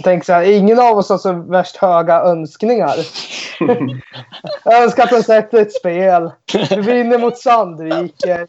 Tänk 0.04 0.26
så 0.26 0.34
här, 0.34 0.44
ingen 0.44 0.80
av 0.80 0.98
oss 0.98 1.10
har 1.10 1.18
så 1.18 1.34
värst 1.34 1.76
höga 1.76 2.22
önskningar. 2.22 2.96
Jag 4.64 4.84
önskar 4.84 5.04
att 5.04 5.10
de 5.10 5.24
sätter 5.24 5.62
ett 5.62 5.74
spel. 5.74 6.32
Vi 6.70 6.76
vinner 6.76 7.18
mot 7.18 7.38
Sandviken. 7.38 8.48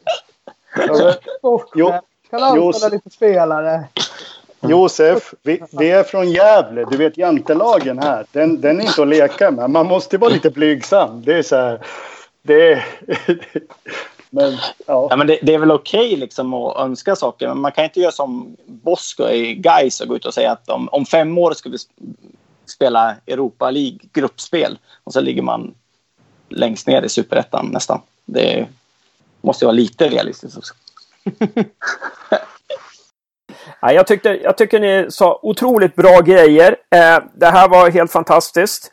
Jo. 1.75 1.93
kan 2.31 2.43
anställa 2.43 2.89
lite 2.89 3.11
spelare. 3.11 3.85
Josef, 4.61 5.35
vi, 5.43 5.63
vi 5.79 5.91
är 5.91 6.03
från 6.03 6.31
Gävle. 6.31 6.85
Du 6.91 6.97
vet 6.97 7.19
jantelagen 7.19 7.99
här. 7.99 8.27
Den, 8.33 8.61
den 8.61 8.81
är 8.81 8.85
inte 8.85 9.03
att 9.03 9.09
leka 9.09 9.51
med. 9.51 9.71
Man 9.71 9.87
måste 9.87 10.19
vara 10.19 10.31
lite 10.31 10.51
blygsam. 10.51 11.23
Det 11.23 11.39
är 11.39 11.43
så 11.43 11.57
här. 11.57 11.81
Det 12.43 12.73
är... 12.73 12.87
Men 14.31 14.53
ja. 14.87 15.07
Ja, 15.11 15.17
men 15.17 15.27
det, 15.27 15.39
det 15.43 15.55
är 15.55 15.59
väl 15.59 15.71
okej 15.71 16.17
liksom 16.17 16.55
att 16.55 16.77
önska 16.77 17.17
saker, 17.17 17.49
men 17.49 17.61
man 17.61 17.73
kan 17.73 17.85
inte 17.85 18.01
göra 18.01 18.13
som 18.13 18.57
Bosko 18.67 19.29
i 19.29 19.55
Gais 19.55 20.01
och 20.01 20.09
gå 20.09 20.17
ut 20.17 20.25
och 20.25 20.35
säga 20.35 20.53
att 20.53 20.69
om, 20.69 20.89
om 20.93 21.07
fem 21.07 21.39
år 21.39 21.53
ska 21.53 21.69
vi 21.69 21.77
sp- 21.77 22.15
spela 22.67 23.17
Europa 23.27 23.71
League 23.71 23.99
gruppspel 24.13 24.79
och 25.05 25.13
så 25.13 25.21
ligger 25.21 25.43
man 25.43 25.75
längst 26.49 26.87
ner 26.87 27.03
i 27.03 27.09
superettan 27.09 27.67
nästan. 27.67 28.01
Det 28.25 28.67
måste 29.41 29.65
ju 29.65 29.67
vara 29.67 29.77
lite 29.77 30.09
realistiskt 30.09 30.59
också. 30.59 30.75
Ja, 33.81 33.93
jag, 33.93 34.07
tyckte, 34.07 34.39
jag 34.43 34.57
tycker 34.57 34.81
ni 34.81 35.07
sa 35.09 35.39
otroligt 35.43 35.97
bra 35.97 36.21
grejer. 36.21 36.77
Eh, 36.95 37.25
det 37.35 37.47
här 37.47 37.69
var 37.69 37.91
helt 37.91 38.13
fantastiskt. 38.13 38.93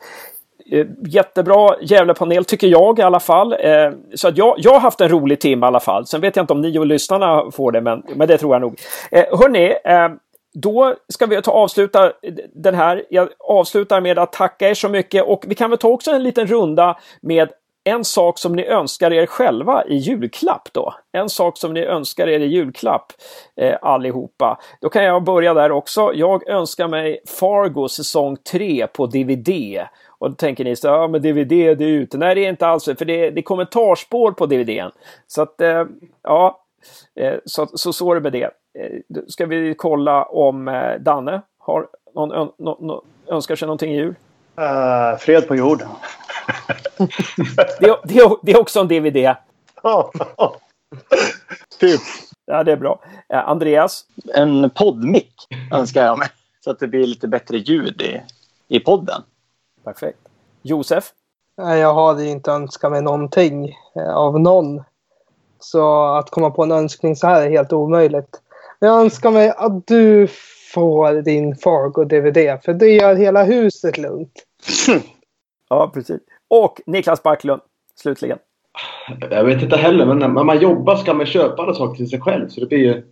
Eh, 0.70 0.86
jättebra 1.06 1.76
Gävlepanel 1.80 2.44
tycker 2.44 2.66
jag 2.66 2.98
i 2.98 3.02
alla 3.02 3.20
fall. 3.20 3.52
Eh, 3.52 3.90
så 4.14 4.28
att 4.28 4.38
jag, 4.38 4.54
jag 4.58 4.72
har 4.72 4.80
haft 4.80 5.00
en 5.00 5.08
rolig 5.08 5.40
timme 5.40 5.66
i 5.66 5.68
alla 5.68 5.80
fall. 5.80 6.06
Sen 6.06 6.20
vet 6.20 6.36
jag 6.36 6.42
inte 6.42 6.52
om 6.52 6.60
ni 6.60 6.78
och 6.78 6.86
lyssnarna 6.86 7.50
får 7.50 7.72
det, 7.72 7.80
men, 7.80 8.02
men 8.16 8.28
det 8.28 8.38
tror 8.38 8.54
jag 8.54 8.60
nog. 8.60 8.80
Eh, 9.10 9.24
hörni, 9.38 9.74
eh, 9.84 10.08
då 10.54 10.94
ska 11.08 11.26
vi 11.26 11.42
ta 11.42 11.50
avsluta 11.50 12.12
den 12.54 12.74
här. 12.74 13.04
Jag 13.10 13.28
avslutar 13.38 14.00
med 14.00 14.18
att 14.18 14.32
tacka 14.32 14.70
er 14.70 14.74
så 14.74 14.88
mycket 14.88 15.24
och 15.24 15.44
vi 15.46 15.54
kan 15.54 15.70
väl 15.70 15.78
ta 15.78 15.88
också 15.88 16.10
en 16.10 16.22
liten 16.22 16.46
runda 16.46 16.98
med 17.20 17.48
en 17.84 18.04
sak 18.04 18.38
som 18.38 18.52
ni 18.52 18.66
önskar 18.66 19.12
er 19.12 19.26
själva 19.26 19.84
i 19.84 19.96
julklapp 19.96 20.68
då. 20.72 20.94
En 21.12 21.28
sak 21.28 21.58
som 21.58 21.74
ni 21.74 21.80
önskar 21.80 22.28
er 22.28 22.40
i 22.40 22.46
julklapp 22.46 23.12
eh, 23.56 23.76
allihopa. 23.82 24.58
Då 24.80 24.88
kan 24.88 25.04
jag 25.04 25.24
börja 25.24 25.54
där 25.54 25.72
också. 25.72 26.12
Jag 26.14 26.48
önskar 26.48 26.88
mig 26.88 27.20
Fargo 27.26 27.88
säsong 27.88 28.36
3 28.36 28.86
på 28.86 29.06
DVD. 29.06 29.80
Och 30.08 30.30
då 30.30 30.36
tänker 30.36 30.64
ni 30.64 30.76
så 30.76 30.86
ja 30.86 31.08
men 31.08 31.22
DVD 31.22 31.48
det 31.48 31.84
är 31.84 31.88
ute. 31.88 32.18
Nej 32.18 32.34
det 32.34 32.44
är 32.44 32.48
inte 32.48 32.66
alls 32.66 32.84
för 32.84 33.04
det 33.04 33.26
är, 33.26 33.30
det 33.30 33.40
är 33.40 33.42
kommentarspår 33.42 34.32
på 34.32 34.46
DVDn. 34.46 34.90
Så 35.26 35.42
att 35.42 35.60
eh, 35.60 35.84
ja, 36.22 36.60
eh, 37.20 37.34
så, 37.44 37.66
så 37.74 37.92
så 37.92 38.10
är 38.10 38.14
det 38.14 38.20
med 38.20 38.32
det. 38.32 38.50
Eh, 38.78 39.22
ska 39.28 39.46
vi 39.46 39.74
kolla 39.78 40.24
om 40.24 40.68
eh, 40.68 40.94
Danne 41.00 41.42
har 41.58 41.86
någon 42.14 42.50
någon, 42.58 43.00
önskar 43.26 43.56
sig 43.56 43.66
någonting 43.66 43.92
i 43.92 43.96
jul. 43.96 44.14
Uh, 44.58 45.18
fred 45.18 45.48
på 45.48 45.56
jorden. 45.56 45.88
Det, 47.80 47.86
är- 47.86 48.06
det, 48.06 48.36
det 48.42 48.52
är 48.52 48.60
också 48.60 48.80
en 48.80 48.88
DVD. 48.88 49.34
typ. 51.80 52.00
Ja, 52.46 52.64
det 52.64 52.72
är 52.72 52.76
bra. 52.76 53.00
Eh, 53.28 53.48
Andreas? 53.48 54.04
En 54.34 54.70
poddmick 54.70 55.34
önskar 55.72 56.04
jag 56.06 56.18
mig, 56.18 56.28
så 56.64 56.70
att 56.70 56.78
det 56.78 56.86
blir 56.88 57.06
lite 57.06 57.28
bättre 57.28 57.56
ljud 57.58 58.02
i, 58.02 58.20
i 58.68 58.80
podden. 58.80 59.22
Perfekt. 59.84 60.18
Josef? 60.62 61.04
Jag 61.56 61.94
hade 61.94 62.24
ju 62.24 62.30
inte 62.30 62.50
önskat 62.50 62.90
mig 62.92 63.02
någonting 63.02 63.76
eh, 63.96 64.14
av 64.14 64.40
någon. 64.40 64.82
Så 65.58 66.04
att 66.14 66.30
komma 66.30 66.50
på 66.50 66.62
en 66.62 66.72
önskning 66.72 67.16
så 67.16 67.26
här 67.26 67.42
är 67.46 67.50
helt 67.50 67.72
omöjligt. 67.72 68.40
Men 68.80 68.90
jag 68.90 69.00
önskar 69.00 69.30
mig 69.30 69.50
att 69.56 69.86
du 69.86 70.28
får 70.74 71.12
din 71.22 71.54
Fargo-DVD. 71.56 72.58
För 72.64 72.72
det 72.74 72.88
gör 72.88 73.14
hela 73.14 73.44
huset 73.44 73.98
lugnt. 73.98 74.32
Ja, 75.68 75.90
precis. 75.94 76.20
Och 76.62 76.80
Niklas 76.86 77.22
Backlund, 77.22 77.62
slutligen. 77.94 78.38
Jag 79.30 79.44
vet 79.44 79.62
inte 79.62 79.76
heller, 79.76 80.06
men 80.06 80.18
när 80.18 80.44
man 80.44 80.60
jobbar 80.60 80.96
ska 80.96 81.14
man 81.14 81.26
köpa 81.26 81.62
alla 81.62 81.74
saker 81.74 81.96
till 81.96 82.08
sig 82.08 82.20
själv. 82.20 82.48
Så 82.48 82.60
det 82.60 82.66
blir 82.66 82.78
ju... 82.78 83.02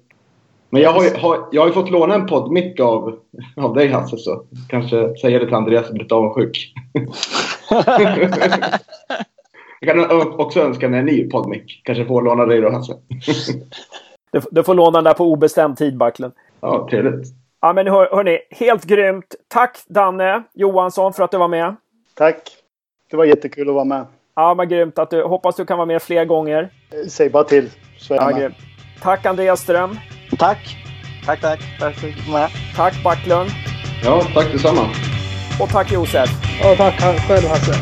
Men 0.70 0.82
jag 0.82 0.92
har 0.92 1.04
ju, 1.04 1.10
har, 1.16 1.48
jag 1.52 1.62
har 1.62 1.66
ju 1.66 1.74
fått 1.74 1.90
låna 1.90 2.14
en 2.14 2.26
poddmick 2.26 2.80
av, 2.80 3.18
av 3.56 3.74
dig 3.74 3.88
Hasse, 3.88 4.16
så 4.16 4.44
kanske 4.68 5.16
säga 5.16 5.38
det 5.38 5.44
till 5.44 5.54
Andreas 5.54 5.86
som 5.86 5.94
blir 5.94 6.02
lite 6.02 6.14
avundsjuk. 6.14 6.74
jag 9.80 9.88
kan 9.88 10.40
också 10.40 10.60
önska 10.60 10.88
mig 10.88 11.00
en 11.00 11.06
ny 11.06 11.30
poddmick. 11.30 11.80
Kanske 11.84 12.04
får 12.04 12.22
låna 12.22 12.46
dig 12.46 12.60
då 12.60 12.70
Hasse. 12.70 12.94
Du, 14.32 14.40
du 14.50 14.62
får 14.62 14.74
låna 14.74 14.98
den 14.98 15.04
där 15.04 15.14
på 15.14 15.24
obestämd 15.24 15.76
tid, 15.76 15.96
Backlund. 15.96 16.32
Ja, 16.60 16.88
trevligt. 16.90 17.28
Ja, 17.60 17.72
men 17.72 17.86
hör, 17.86 18.08
hörni, 18.12 18.38
helt 18.50 18.84
grymt. 18.84 19.34
Tack 19.48 19.78
Danne 19.88 20.42
Johansson 20.54 21.12
för 21.12 21.24
att 21.24 21.30
du 21.30 21.38
var 21.38 21.48
med. 21.48 21.76
Tack. 22.14 22.61
Det 23.12 23.16
var 23.18 23.24
jättekul 23.24 23.68
att 23.68 23.74
vara 23.74 23.84
med. 23.84 24.06
Ja, 24.36 24.54
men 24.54 24.68
grymt 24.68 24.98
att 24.98 25.10
du, 25.10 25.22
hoppas 25.22 25.56
du 25.56 25.64
kan 25.64 25.78
vara 25.78 25.86
med 25.86 26.02
fler 26.02 26.24
gånger. 26.24 26.68
Säg 27.08 27.30
bara 27.30 27.44
till 27.44 27.70
så 27.98 28.14
är 28.14 28.18
jag 28.18 28.24
Ja, 28.24 28.30
med. 28.32 28.40
grymt. 28.40 28.54
Tack 29.02 29.26
Andreas 29.26 29.60
Ström. 29.60 29.98
Tack! 30.38 30.76
Tack, 31.26 31.40
tack. 31.40 31.60
Tack 31.80 31.94
för 31.94 32.08
att 32.08 32.14
du 32.26 32.32
med. 32.32 32.48
Tack 32.76 33.04
Backlund. 33.04 33.50
Ja, 34.04 34.22
tack 34.34 34.52
detsamma. 34.52 34.88
Och 35.62 35.68
tack 35.68 35.92
Josef. 35.92 36.30
Och 36.70 36.76
tack 36.76 36.94
själv 37.00 37.48
Hasse. 37.48 37.72